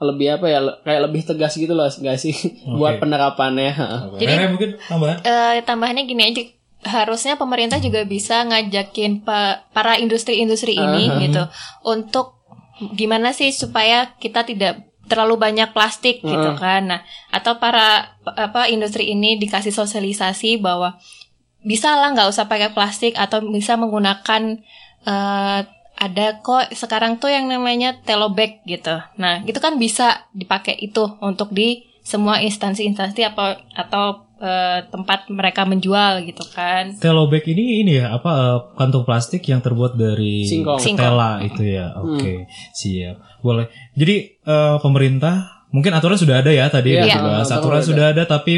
lebih 0.00 0.40
apa 0.40 0.46
ya 0.48 0.60
kayak 0.80 1.00
lebih 1.04 1.22
tegas 1.22 1.54
gitu 1.54 1.76
loh 1.76 1.84
enggak 1.84 2.16
sih? 2.16 2.32
Buat 2.80 2.96
penerapannya 2.98 3.76
Jadi- 4.16 4.26
Rere 4.26 4.48
mungkin 4.48 4.70
tambahan? 4.80 5.18
Eh, 5.22 5.60
tambahannya 5.62 6.04
gini 6.08 6.22
aja. 6.24 6.42
Harusnya 6.80 7.36
pemerintah 7.36 7.76
juga 7.76 8.08
bisa 8.08 8.40
ngajakin 8.42 9.20
pa- 9.20 9.68
para 9.70 10.00
industri-industri 10.00 10.72
ini 10.72 11.28
gitu 11.28 11.44
untuk 11.84 12.40
gimana 12.96 13.36
sih 13.36 13.52
supaya 13.52 14.16
kita 14.16 14.48
tidak 14.48 14.88
terlalu 15.04 15.36
banyak 15.36 15.76
plastik 15.76 16.24
gitu 16.24 16.50
kan. 16.56 16.88
Nah 16.88 17.00
atau 17.28 17.60
para 17.60 18.16
apa 18.24 18.72
industri 18.72 19.12
ini 19.12 19.36
dikasih 19.36 19.76
sosialisasi 19.76 20.56
bahwa 20.56 20.96
bisa 21.60 21.92
lah 21.92 22.16
nggak 22.16 22.32
usah 22.32 22.48
pakai 22.48 22.72
plastik 22.72 23.12
atau 23.12 23.44
bisa 23.44 23.76
menggunakan 23.76 24.64
eh, 25.04 25.60
ada 26.00 26.40
kok 26.40 26.72
sekarang 26.72 27.20
tuh 27.20 27.28
yang 27.28 27.44
namanya 27.44 27.92
telo 28.00 28.32
bag 28.32 28.64
gitu. 28.64 28.96
Nah 29.14 29.44
itu 29.44 29.60
kan 29.60 29.76
bisa 29.76 30.24
dipakai 30.32 30.74
itu 30.74 31.04
untuk 31.20 31.52
di 31.52 31.84
semua 32.00 32.40
instansi-instansi 32.40 33.20
apa 33.22 33.60
atau 33.70 34.24
eh, 34.36 34.80
tempat 34.88 35.28
mereka 35.28 35.62
menjual 35.62 36.24
gitu 36.24 36.40
kan. 36.48 36.96
Telo 36.96 37.28
bag 37.28 37.44
ini 37.44 37.84
ini 37.84 38.00
ya 38.00 38.10
apa 38.10 38.30
eh, 38.32 38.58
kantung 38.74 39.04
plastik 39.04 39.44
yang 39.44 39.60
terbuat 39.60 39.94
dari 39.94 40.48
Singkong. 40.48 40.80
ketela 40.80 41.44
itu 41.44 41.62
ya. 41.62 41.92
Oke, 41.94 42.48
siap. 42.72 43.20
Boleh. 43.40 43.68
Jadi 43.92 44.40
eh, 44.40 44.76
pemerintah 44.80 45.60
mungkin 45.70 45.92
aturan 45.92 46.16
sudah 46.16 46.40
ada 46.40 46.50
ya 46.50 46.66
tadi 46.66 46.90
Iya, 46.90 46.96
udah 46.96 47.06
Iya. 47.06 47.16
dibahas. 47.20 47.46
aturan 47.46 47.58
Aturan 47.60 47.76
udah 47.76 47.84
sudah 47.86 48.06
ada 48.10 48.22
tapi 48.24 48.54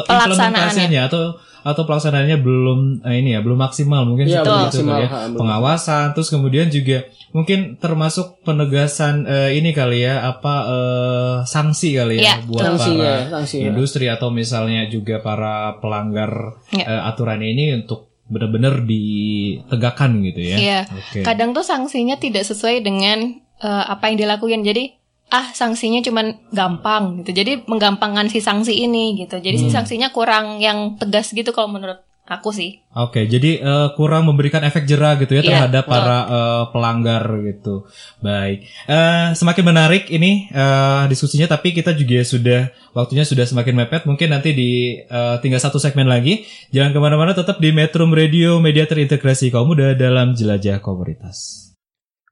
implementasinya 0.00 1.02
atau 1.06 1.22
atau 1.60 1.82
pelaksanaannya 1.84 2.40
belum 2.40 3.04
eh, 3.04 3.20
ini 3.20 3.36
ya 3.36 3.40
belum 3.40 3.58
maksimal 3.58 4.08
mungkin 4.08 4.24
Iya, 4.24 4.40
seperti 4.40 4.80
belum 4.80 4.96
itu 4.96 5.04
ya. 5.04 5.08
ha. 5.08 5.18
Pengawasan 5.28 6.06
terus 6.12 6.28
kemudian 6.28 6.66
juga 6.68 7.04
mungkin 7.30 7.76
termasuk 7.76 8.40
penegasan 8.40 9.22
eh, 9.24 9.54
ini 9.54 9.70
kali 9.70 10.02
ya 10.02 10.24
apa 10.26 10.54
eh, 10.64 11.34
sanksi 11.44 11.88
kali 11.94 12.16
ya 12.16 12.22
Iya, 12.22 12.34
buat 12.44 12.64
Sanksinya, 12.64 13.04
para 13.04 13.30
sanksinya. 13.36 13.66
industri 13.68 14.08
atau 14.08 14.32
misalnya 14.32 14.88
juga 14.88 15.20
para 15.20 15.76
pelanggar 15.78 16.64
Iya. 16.72 16.84
eh, 16.86 17.02
aturan 17.06 17.40
ini 17.40 17.76
untuk 17.76 18.08
benar-benar 18.24 18.86
ditegakkan 18.86 20.22
gitu 20.22 20.40
ya. 20.40 20.56
Iya. 20.56 20.80
Oke. 20.88 21.20
Kadang 21.20 21.50
tuh 21.50 21.62
sanksinya 21.62 22.16
tidak 22.16 22.44
sesuai 22.44 22.80
dengan 22.80 23.36
eh, 23.60 23.84
apa 23.84 24.08
yang 24.08 24.16
dilakukan. 24.18 24.64
Jadi 24.64 24.96
ah 25.30 25.50
sanksinya 25.50 26.02
cuman 26.02 26.50
gampang 26.50 27.22
gitu. 27.22 27.30
Jadi 27.32 27.62
menggampangkan 27.64 28.26
si 28.26 28.38
sanksi 28.38 28.74
ini 28.74 29.14
gitu. 29.16 29.38
Jadi 29.38 29.56
si 29.56 29.66
Hmm. 29.70 29.80
sanksinya 29.80 30.10
kurang 30.10 30.58
yang 30.58 30.98
tegas 30.98 31.30
gitu 31.30 31.50
kalau 31.50 31.70
menurut 31.70 32.02
aku 32.26 32.54
sih. 32.54 32.78
Oke, 32.94 33.26
jadi 33.26 33.58
eh, 33.58 33.88
kurang 33.94 34.22
memberikan 34.22 34.62
efek 34.62 34.86
jerah 34.86 35.18
gitu 35.18 35.34
ya 35.34 35.42
Iya, 35.42 35.50
terhadap 35.50 35.82
betul. 35.82 35.94
para 35.94 36.18
eh, 36.26 36.64
pelanggar 36.70 37.24
gitu. 37.42 37.74
Baik, 38.18 38.70
Eh, 38.86 39.26
semakin 39.34 39.64
menarik 39.66 40.06
ini 40.08 40.46
eh, 40.46 41.02
diskusinya, 41.06 41.46
tapi 41.46 41.74
kita 41.74 41.90
juga 41.90 42.22
sudah 42.22 42.60
waktunya 42.90 43.26
sudah 43.26 43.42
semakin 43.42 43.74
mepet. 43.76 44.02
Mungkin 44.06 44.30
nanti 44.30 44.54
di 44.54 44.70
eh, 44.98 45.36
tinggal 45.42 45.58
satu 45.58 45.78
segmen 45.78 46.06
lagi. 46.06 46.46
Jangan 46.70 46.90
ke 46.90 46.98
mana-mana, 46.98 47.34
tetap 47.34 47.58
di 47.58 47.70
Metro 47.70 48.06
Radio, 48.06 48.58
media 48.58 48.86
terintegrasi 48.86 49.50
kaum 49.50 49.66
muda 49.66 49.94
dalam 49.94 50.30
jelajah 50.30 50.78
komunitas. 50.78 51.66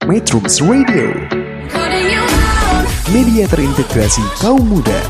Metrums 0.07 0.62
Radio, 0.62 1.11
media 3.09 3.48
terintegrasi 3.48 4.20
kaum 4.44 4.68
muda. 4.68 5.00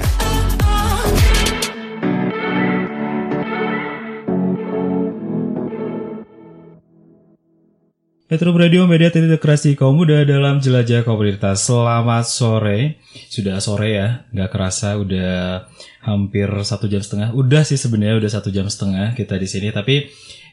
Metro 8.28 8.54
Radio 8.54 8.84
Media 8.84 9.08
Terintegrasi 9.08 9.72
Kaum 9.72 9.98
Muda 9.98 10.20
dalam 10.22 10.60
Jelajah 10.60 11.00
Komunitas. 11.02 11.64
Selamat 11.64 12.28
sore. 12.28 13.00
Sudah 13.32 13.58
sore 13.58 13.96
ya, 13.96 14.28
nggak 14.30 14.50
kerasa 14.52 15.00
udah 15.00 15.66
hampir 16.04 16.46
satu 16.62 16.86
jam 16.86 17.02
setengah. 17.02 17.34
Udah 17.34 17.64
sih 17.66 17.80
sebenarnya 17.80 18.20
udah 18.20 18.30
satu 18.30 18.54
jam 18.54 18.68
setengah 18.70 19.16
kita 19.18 19.34
di 19.40 19.48
sini. 19.48 19.72
Tapi 19.72 20.06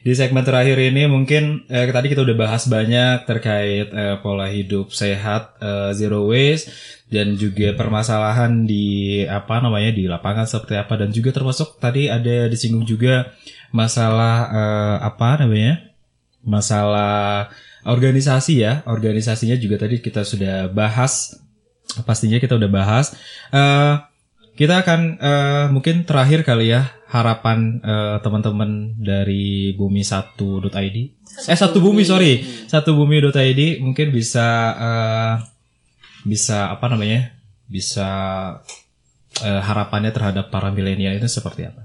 di 0.06 0.14
segmen 0.14 0.46
terakhir 0.46 0.78
ini 0.78 1.10
mungkin 1.10 1.66
eh, 1.66 1.90
tadi 1.90 2.06
kita 2.06 2.22
udah 2.22 2.38
bahas 2.38 2.70
banyak 2.70 3.26
terkait 3.26 3.90
eh, 3.90 4.14
pola 4.22 4.46
hidup 4.46 4.94
sehat, 4.94 5.58
eh, 5.58 5.90
zero 5.98 6.30
waste 6.30 6.70
dan 7.10 7.34
juga 7.34 7.74
permasalahan 7.74 8.70
di 8.70 9.26
apa 9.26 9.58
namanya 9.58 9.90
di 9.90 10.06
lapangan 10.06 10.46
seperti 10.46 10.78
apa. 10.78 10.94
Dan 10.94 11.10
juga 11.10 11.34
termasuk 11.34 11.82
tadi 11.82 12.06
ada 12.06 12.46
disinggung 12.46 12.86
juga 12.86 13.34
masalah 13.74 14.46
eh, 14.54 14.96
apa 15.10 15.42
namanya 15.42 15.90
masalah 16.46 17.50
organisasi 17.82 18.62
ya. 18.62 18.86
Organisasinya 18.86 19.58
juga 19.58 19.82
tadi 19.90 19.98
kita 19.98 20.22
sudah 20.22 20.70
bahas 20.70 21.34
pastinya 22.06 22.38
kita 22.38 22.54
udah 22.54 22.70
bahas. 22.70 23.10
Eh, 23.50 23.94
kita 24.56 24.80
akan 24.82 25.00
eh, 25.20 25.66
mungkin 25.68 26.08
terakhir 26.08 26.42
kali 26.42 26.72
ya 26.72 26.88
harapan 27.12 27.78
eh, 27.84 28.16
teman-teman 28.24 28.96
dari 28.98 29.76
bumi 29.76 30.00
1.id 30.02 30.96
eh 31.36 31.58
satu 31.58 31.84
bumi 31.84 32.02
sorry. 32.02 32.40
Satu 32.64 32.96
bumi.id 32.96 33.84
mungkin 33.84 34.08
bisa 34.08 34.46
eh, 34.74 35.34
bisa 36.24 36.72
apa 36.72 36.88
namanya? 36.88 37.36
Bisa 37.68 38.08
eh, 39.44 39.60
harapannya 39.60 40.10
terhadap 40.10 40.48
para 40.48 40.72
milenial 40.72 41.20
itu 41.20 41.28
seperti 41.28 41.68
apa? 41.68 41.84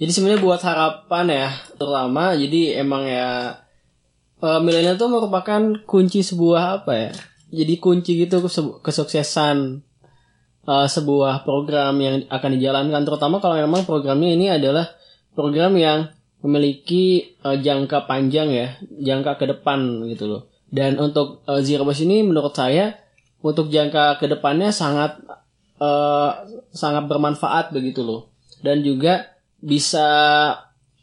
Jadi 0.00 0.10
sebenarnya 0.16 0.40
buat 0.40 0.62
harapan 0.64 1.26
ya, 1.28 1.48
terutama 1.76 2.32
jadi 2.38 2.80
emang 2.80 3.04
ya 3.04 3.58
eh, 4.40 4.60
milenial 4.62 4.94
itu 4.94 5.06
merupakan 5.10 5.62
kunci 5.84 6.22
sebuah 6.22 6.80
apa 6.82 6.92
ya? 6.94 7.10
Jadi 7.50 7.82
kunci 7.82 8.14
gitu 8.22 8.46
kesu- 8.46 8.78
kesuksesan 8.78 9.82
eh, 10.66 10.88
sebuah 10.88 11.46
program 11.46 11.96
yang 12.00 12.26
akan 12.28 12.50
dijalankan, 12.56 13.02
terutama 13.06 13.38
kalau 13.38 13.56
memang 13.56 13.84
programnya 13.84 14.30
ini 14.34 14.46
adalah 14.52 14.88
program 15.32 15.76
yang 15.76 16.10
memiliki 16.40 17.36
eh, 17.40 17.56
jangka 17.60 18.08
panjang 18.08 18.48
ya, 18.50 18.68
jangka 18.80 19.40
ke 19.40 19.44
depan 19.56 20.04
gitu 20.08 20.24
loh. 20.28 20.42
Dan 20.70 20.96
untuk 21.02 21.42
eh, 21.50 21.60
Zero 21.66 21.84
Waste 21.84 22.06
ini 22.06 22.24
menurut 22.24 22.54
saya 22.54 22.96
untuk 23.40 23.72
jangka 23.72 24.20
ke 24.20 24.26
depannya 24.28 24.70
sangat 24.70 25.20
eh, 25.80 26.30
sangat 26.72 27.04
bermanfaat 27.10 27.74
begitu 27.74 28.06
loh. 28.06 28.30
Dan 28.60 28.84
juga 28.84 29.36
bisa 29.60 30.08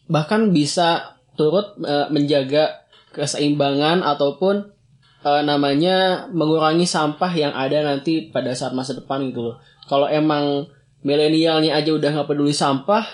bahkan 0.07 0.49
bisa 0.55 1.19
turut 1.37 1.77
eh, 1.83 2.07
menjaga 2.09 2.87
keseimbangan 3.13 4.05
ataupun 4.05 4.76
eh, 5.25 5.41
namanya 5.45 6.27
mengurangi 6.29 6.85
sampah 6.85 7.31
yang 7.33 7.53
ada 7.53 7.81
nanti 7.81 8.29
pada 8.29 8.53
saat 8.53 8.75
masa 8.75 8.97
depan 8.97 9.25
gitu 9.29 9.53
loh. 9.53 9.55
Kalau 9.87 10.05
emang 10.11 10.67
milenialnya 11.01 11.77
aja 11.77 11.95
udah 11.95 12.09
nggak 12.11 12.29
peduli 12.29 12.51
sampah, 12.51 13.05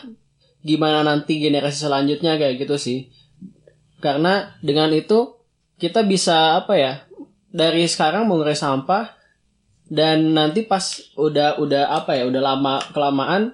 gimana 0.65 1.05
nanti 1.05 1.37
generasi 1.37 1.85
selanjutnya 1.85 2.39
kayak 2.39 2.59
gitu 2.59 2.75
sih. 2.79 3.11
Karena 4.01 4.55
dengan 4.59 4.91
itu 4.91 5.37
kita 5.77 6.03
bisa 6.03 6.59
apa 6.59 6.75
ya 6.75 6.93
dari 7.53 7.85
sekarang 7.85 8.25
mengurangi 8.25 8.57
sampah 8.57 9.13
dan 9.93 10.33
nanti 10.33 10.65
pas 10.65 10.81
udah 11.13 11.61
udah 11.61 11.93
apa 11.93 12.17
ya 12.17 12.25
udah 12.25 12.41
lama 12.41 12.81
kelamaan 12.95 13.53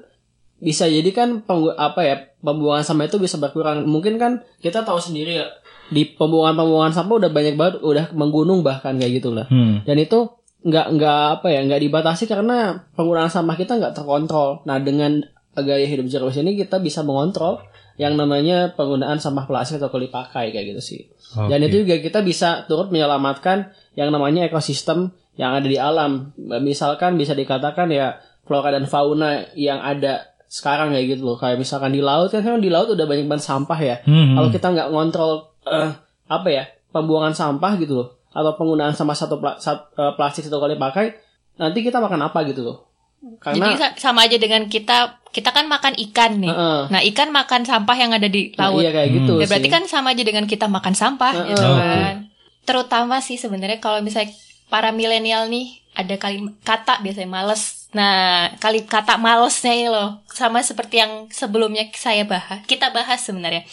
bisa 0.59 0.85
jadi 0.87 1.07
kan 1.15 1.43
penggu- 1.43 1.75
apa 1.75 2.01
ya 2.03 2.15
pembuangan 2.43 2.83
sampah 2.83 3.07
itu 3.07 3.17
bisa 3.19 3.39
berkurang 3.39 3.87
mungkin 3.87 4.19
kan 4.19 4.43
kita 4.59 4.83
tahu 4.83 4.99
sendiri 4.99 5.39
ya 5.39 5.47
di 5.89 6.05
pembuangan 6.05 6.59
pembuangan 6.59 6.93
sampah 6.93 7.15
udah 7.25 7.31
banyak 7.31 7.55
banget 7.55 7.75
udah 7.81 8.05
menggunung 8.13 8.61
bahkan 8.61 8.99
kayak 8.99 9.23
gitu 9.23 9.33
lah 9.33 9.47
hmm. 9.47 9.87
dan 9.87 9.97
itu 9.97 10.29
nggak 10.59 10.87
nggak 10.99 11.19
apa 11.39 11.47
ya 11.47 11.59
nggak 11.63 11.81
dibatasi 11.87 12.27
karena 12.27 12.83
penggunaan 12.93 13.31
sampah 13.31 13.55
kita 13.55 13.79
nggak 13.79 13.95
terkontrol 13.95 14.61
nah 14.67 14.77
dengan 14.77 15.23
gaya 15.55 15.87
hidup 15.87 16.07
waste 16.07 16.43
ini 16.43 16.55
kita 16.59 16.79
bisa 16.79 17.03
mengontrol 17.03 17.63
yang 17.99 18.15
namanya 18.15 18.71
penggunaan 18.75 19.19
sampah 19.19 19.47
plastik 19.47 19.79
atau 19.79 19.91
kulit 19.91 20.11
pakai 20.11 20.51
kayak 20.51 20.75
gitu 20.75 20.81
sih 20.83 21.01
dan 21.35 21.61
Oke. 21.61 21.67
itu 21.69 21.75
juga 21.85 22.01
kita 22.01 22.19
bisa 22.25 22.65
turut 22.65 22.89
menyelamatkan 22.89 23.69
yang 23.93 24.09
namanya 24.09 24.49
ekosistem 24.49 25.13
yang 25.39 25.55
ada 25.55 25.67
di 25.71 25.79
alam. 25.79 26.35
Misalkan 26.35 27.15
bisa 27.15 27.31
dikatakan 27.31 27.87
ya 27.93 28.19
flora 28.43 28.75
dan 28.75 28.89
fauna 28.91 29.47
yang 29.55 29.79
ada 29.79 30.28
sekarang 30.49 30.89
kayak 30.89 31.05
gitu 31.07 31.23
loh. 31.23 31.37
Kayak 31.37 31.57
misalkan 31.57 31.93
di 31.93 32.01
laut 32.01 32.27
kan 32.27 32.41
sekarang 32.41 32.59
di 32.59 32.67
laut 32.67 32.89
udah 32.89 33.05
banyak 33.05 33.25
banget 33.25 33.45
sampah 33.45 33.79
ya. 33.79 33.95
Hmm, 34.03 34.33
Kalau 34.33 34.47
hmm. 34.49 34.55
kita 34.55 34.67
nggak 34.67 34.87
ngontrol 34.89 35.31
eh, 35.63 35.89
apa 36.27 36.47
ya 36.49 36.63
pembuangan 36.89 37.31
sampah 37.31 37.77
gitu 37.77 37.93
loh 37.95 38.07
atau 38.29 38.53
penggunaan 38.53 38.91
sampah 38.91 39.13
satu 39.15 39.37
pla- 39.37 39.57
sat- 39.57 39.93
eh, 39.93 40.13
plastik 40.13 40.43
satu 40.43 40.57
kali 40.57 40.73
pakai 40.75 41.13
nanti 41.55 41.79
kita 41.79 41.97
makan 41.97 42.21
apa 42.23 42.41
gitu 42.43 42.61
loh. 42.63 42.77
Jadi 43.19 43.59
Karena 43.59 43.75
sa- 43.75 43.95
sama 43.99 44.25
aja 44.25 44.35
dengan 44.35 44.65
kita 44.65 45.21
kita 45.29 45.51
kan 45.51 45.67
makan 45.67 45.93
ikan 46.09 46.39
nih. 46.39 46.49
Heeh. 46.49 46.81
Nah, 46.87 47.01
ikan 47.05 47.29
makan 47.29 47.61
sampah 47.61 47.93
yang 47.93 48.09
ada 48.09 48.25
di 48.25 48.49
nah, 48.55 48.67
laut. 48.67 48.81
iya 48.81 48.89
kayak 48.89 49.09
gitu 49.13 49.33
Ya 49.37 49.45
berarti 49.45 49.67
sih. 49.67 49.73
kan 49.75 49.83
sama 49.85 50.07
aja 50.11 50.23
dengan 50.23 50.45
kita 50.45 50.65
makan 50.65 50.93
sampah 50.93 51.33
Heeh. 51.35 51.47
gitu 51.51 51.67
kan. 51.67 52.15
Terutama 52.63 53.19
sih 53.19 53.35
sebenarnya 53.35 53.77
kalau 53.77 53.99
misalnya 53.99 54.33
para 54.67 54.89
milenial 54.89 55.45
nih 55.47 55.67
ada 55.93 56.15
kali 56.15 56.41
kata 56.61 57.01
biasanya 57.01 57.27
males. 57.27 57.78
Nah, 57.89 58.53
kali 58.61 58.85
kata 58.85 59.17
malesnya 59.17 59.73
ini 59.73 59.89
loh 59.89 60.21
sama 60.29 60.61
seperti 60.61 61.01
yang 61.01 61.25
sebelumnya 61.33 61.89
saya 61.97 62.21
bahas. 62.21 62.61
Kita 62.69 62.93
bahas 62.93 63.17
sebenarnya. 63.25 63.65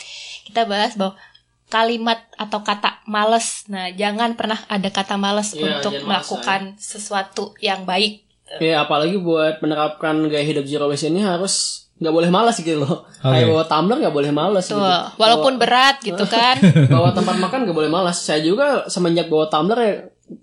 Kita 0.49 0.64
bahas 0.64 0.97
bahwa 0.97 1.21
kalimat 1.69 2.25
atau 2.39 2.64
kata 2.64 3.05
males. 3.05 3.67
Nah, 3.69 3.93
jangan 3.93 4.33
pernah 4.39 4.57
ada 4.71 4.89
kata 4.89 5.21
males 5.21 5.53
Iya, 5.53 5.79
untuk 5.83 6.01
melakukan 6.07 6.81
sesuatu 6.81 7.53
yang 7.61 7.85
baik. 7.85 8.25
Ya 8.62 8.87
apalagi 8.87 9.19
buat 9.19 9.59
menerapkan 9.59 10.14
gaya 10.31 10.47
hidup 10.47 10.64
zero 10.71 10.87
waste 10.87 11.11
ini 11.11 11.19
harus 11.21 11.85
nggak 11.99 12.14
boleh 12.14 12.31
malas 12.31 12.57
gitu 12.62 12.79
loh. 12.79 13.05
Oke. 13.21 13.27
Kayak 13.35 13.49
bawa 13.51 13.64
tumbler 13.67 13.97
nggak 14.07 14.14
boleh 14.14 14.33
malas 14.33 14.64
Tuh, 14.71 14.79
gitu. 14.79 15.19
walaupun 15.19 15.53
berat 15.59 15.97
gitu 15.99 16.25
kan. 16.37 16.57
bawa 16.87 17.11
tempat 17.11 17.37
makan 17.43 17.67
gak 17.67 17.75
boleh 17.77 17.91
malas. 17.91 18.23
Saya 18.23 18.41
juga 18.47 18.87
semenjak 18.87 19.27
bawa 19.27 19.51
tumbler 19.51 19.79
ya 19.83 19.93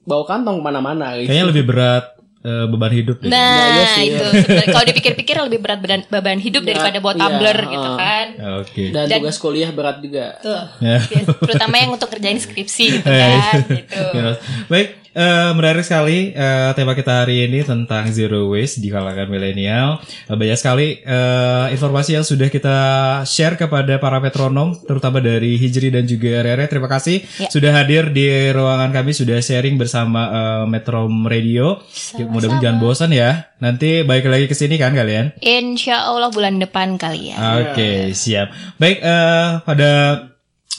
bawa 0.04 0.28
kantong 0.28 0.60
ke 0.60 0.64
mana-mana 0.68 1.16
gitu. 1.16 1.32
Kayaknya 1.32 1.48
lebih 1.48 1.64
berat 1.64 2.06
eh, 2.44 2.66
beban 2.68 2.92
hidup 2.92 3.18
deh. 3.24 3.30
Nah, 3.32 3.66
iya 3.74 3.86
sih, 3.96 4.06
itu 4.12 4.26
sebenarnya 4.44 4.70
kalau 4.70 4.86
dipikir-pikir 4.86 5.36
lebih 5.48 5.60
berat 5.64 5.80
beban, 5.80 6.02
beban 6.08 6.40
hidup 6.40 6.62
daripada 6.62 6.98
buat 7.00 7.16
iya, 7.16 7.24
tumbler 7.24 7.58
gitu 7.72 7.90
uh. 7.90 7.98
kan. 7.98 8.28
Oke. 8.62 8.84
Dan, 8.92 9.04
Dan- 9.08 9.20
tugas 9.24 9.38
kuliah 9.40 9.72
berat 9.72 9.98
juga. 10.04 10.38
Tuh. 10.44 10.64
Ya. 10.84 11.00
Terutama 11.40 11.76
yang 11.80 11.92
untuk 11.92 12.12
kerjain 12.12 12.38
skripsi 12.38 12.86
gitu 13.00 13.08
Eh, 13.08 13.18
kan. 13.48 13.60
gitu. 13.68 14.04
Yes. 14.14 14.38
Baik, 14.68 14.88
eh, 15.14 15.52
menarik 15.54 15.82
sekali 15.82 16.30
eh, 16.30 16.70
tema 16.74 16.92
kita 16.92 17.24
hari 17.24 17.46
ini 17.46 17.62
tentang 17.62 18.10
zero 18.10 18.50
waste 18.50 18.78
di 18.78 18.90
kalangan 18.90 19.26
milenial. 19.26 20.02
Eh, 20.28 20.34
banyak 20.34 20.58
sekali 20.58 21.00
eh, 21.00 21.66
informasi 21.72 22.18
yang 22.18 22.26
sudah 22.26 22.50
kita 22.50 22.78
share 23.24 23.56
kepada 23.56 23.98
para 23.98 24.18
metronom, 24.18 24.74
terutama 24.76 25.18
dari 25.18 25.56
Hijri 25.56 25.90
dan 25.90 26.04
juga 26.04 26.42
Rere. 26.42 26.66
Terima 26.66 26.86
kasih 26.88 27.22
Ya. 27.38 27.48
sudah 27.48 27.72
hadir 27.72 28.10
di 28.10 28.26
ruangan 28.50 28.90
kami, 28.90 29.14
sudah 29.14 29.38
sharing 29.38 29.78
bersama 29.78 30.22
eh, 30.28 30.66
Metrom 30.66 31.24
Radio. 31.24 31.80
Mudah-mudahan 32.14 32.60
jangan 32.60 32.78
bosan 32.78 33.12
ya. 33.12 33.54
Nanti 33.58 34.02
balik 34.02 34.28
lagi 34.28 34.46
ke 34.46 34.54
sini 34.54 34.76
kan 34.76 34.92
kalian? 34.92 35.38
Insya 35.40 36.04
Allah 36.04 36.28
bulan 36.28 36.58
depan 36.58 36.98
kali 36.98 37.32
ya. 37.32 37.38
Oke, 37.64 38.12
siap. 38.12 38.50
Baik, 38.76 39.00
eh, 39.00 39.50
pada 39.62 39.90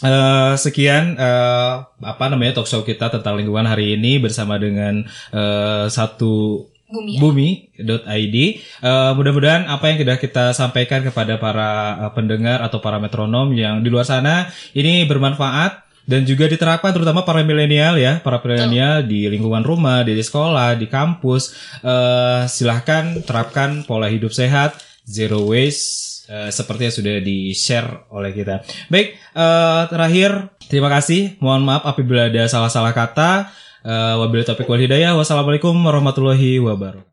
eh, 0.03 0.55
sekian 0.59 1.15
eh, 1.15 1.75
apa 1.85 2.25
namanya 2.27 2.59
talk 2.59 2.67
show 2.67 2.83
kita 2.83 3.13
tentang 3.13 3.39
lingkungan 3.39 3.69
hari 3.69 3.95
ini 3.95 4.19
bersama 4.19 4.59
dengan 4.59 5.07
eh, 5.31 5.87
satu 5.93 6.67
Bumi. 6.95 7.19
bumi.id. 7.19 8.37
Eh, 8.39 9.13
mudah-mudahan 9.19 9.67
apa 9.67 9.85
yang 9.91 9.99
sudah 10.07 10.17
kita 10.21 10.45
sampaikan 10.55 11.03
kepada 11.03 11.43
para 11.43 11.99
pendengar 12.15 12.63
atau 12.63 12.79
para 12.79 13.03
metronom 13.03 13.51
yang 13.51 13.83
di 13.83 13.91
luar 13.91 14.07
sana 14.07 14.47
ini 14.79 15.03
bermanfaat 15.03 15.83
dan 16.05 16.29
juga 16.29 16.45
diterapkan 16.47 16.93
terutama 16.93 17.25
para 17.25 17.41
milenial 17.41 17.97
ya, 17.97 18.21
para 18.21 18.37
milenial 18.45 19.01
di 19.03 19.25
lingkungan 19.27 19.65
rumah, 19.65 20.05
di 20.05 20.15
sekolah, 20.21 20.77
di 20.79 20.87
kampus. 20.87 21.57
Eh, 21.81 22.43
silahkan 22.47 23.25
terapkan 23.25 23.83
pola 23.89 24.07
hidup 24.07 24.31
sehat, 24.31 24.79
zero 25.09 25.43
waste 25.51 26.14
eh, 26.29 26.51
seperti 26.51 26.83
yang 26.89 26.95
sudah 26.95 27.15
di-share 27.21 27.89
oleh 28.13 28.31
kita. 28.33 28.65
Baik, 28.89 29.17
eh, 29.17 29.83
terakhir 29.89 30.31
terima 30.69 30.89
kasih. 30.93 31.37
Mohon 31.41 31.63
maaf 31.69 31.83
apabila 31.85 32.29
ada 32.29 32.45
salah-salah 32.49 32.93
kata. 32.93 33.51
Eh, 33.85 34.15
wabillahi 34.17 34.49
taufiq 34.49 34.69
wal 34.69 34.81
hidayah. 34.81 35.13
Wassalamualaikum 35.17 35.77
warahmatullahi 35.77 36.61
wabarakatuh. 36.61 37.13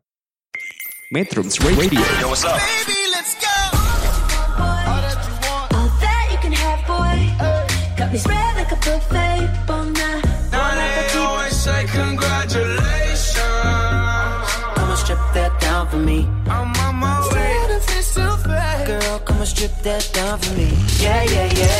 Metrums 1.12 1.60
Radio. 1.60 2.00
All 4.56 5.88
that 6.00 6.24
you 6.32 6.38
can 6.40 6.56
have, 6.56 6.80
boy. 6.88 7.20
Got 8.00 8.08
me 8.12 8.16
spread 8.16 8.51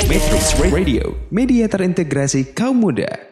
Metrums 0.07 0.55
Radio. 0.71 1.19
Media 1.35 1.67
terintegrasi 1.67 2.55
kaum 2.55 2.79
muda. 2.79 3.32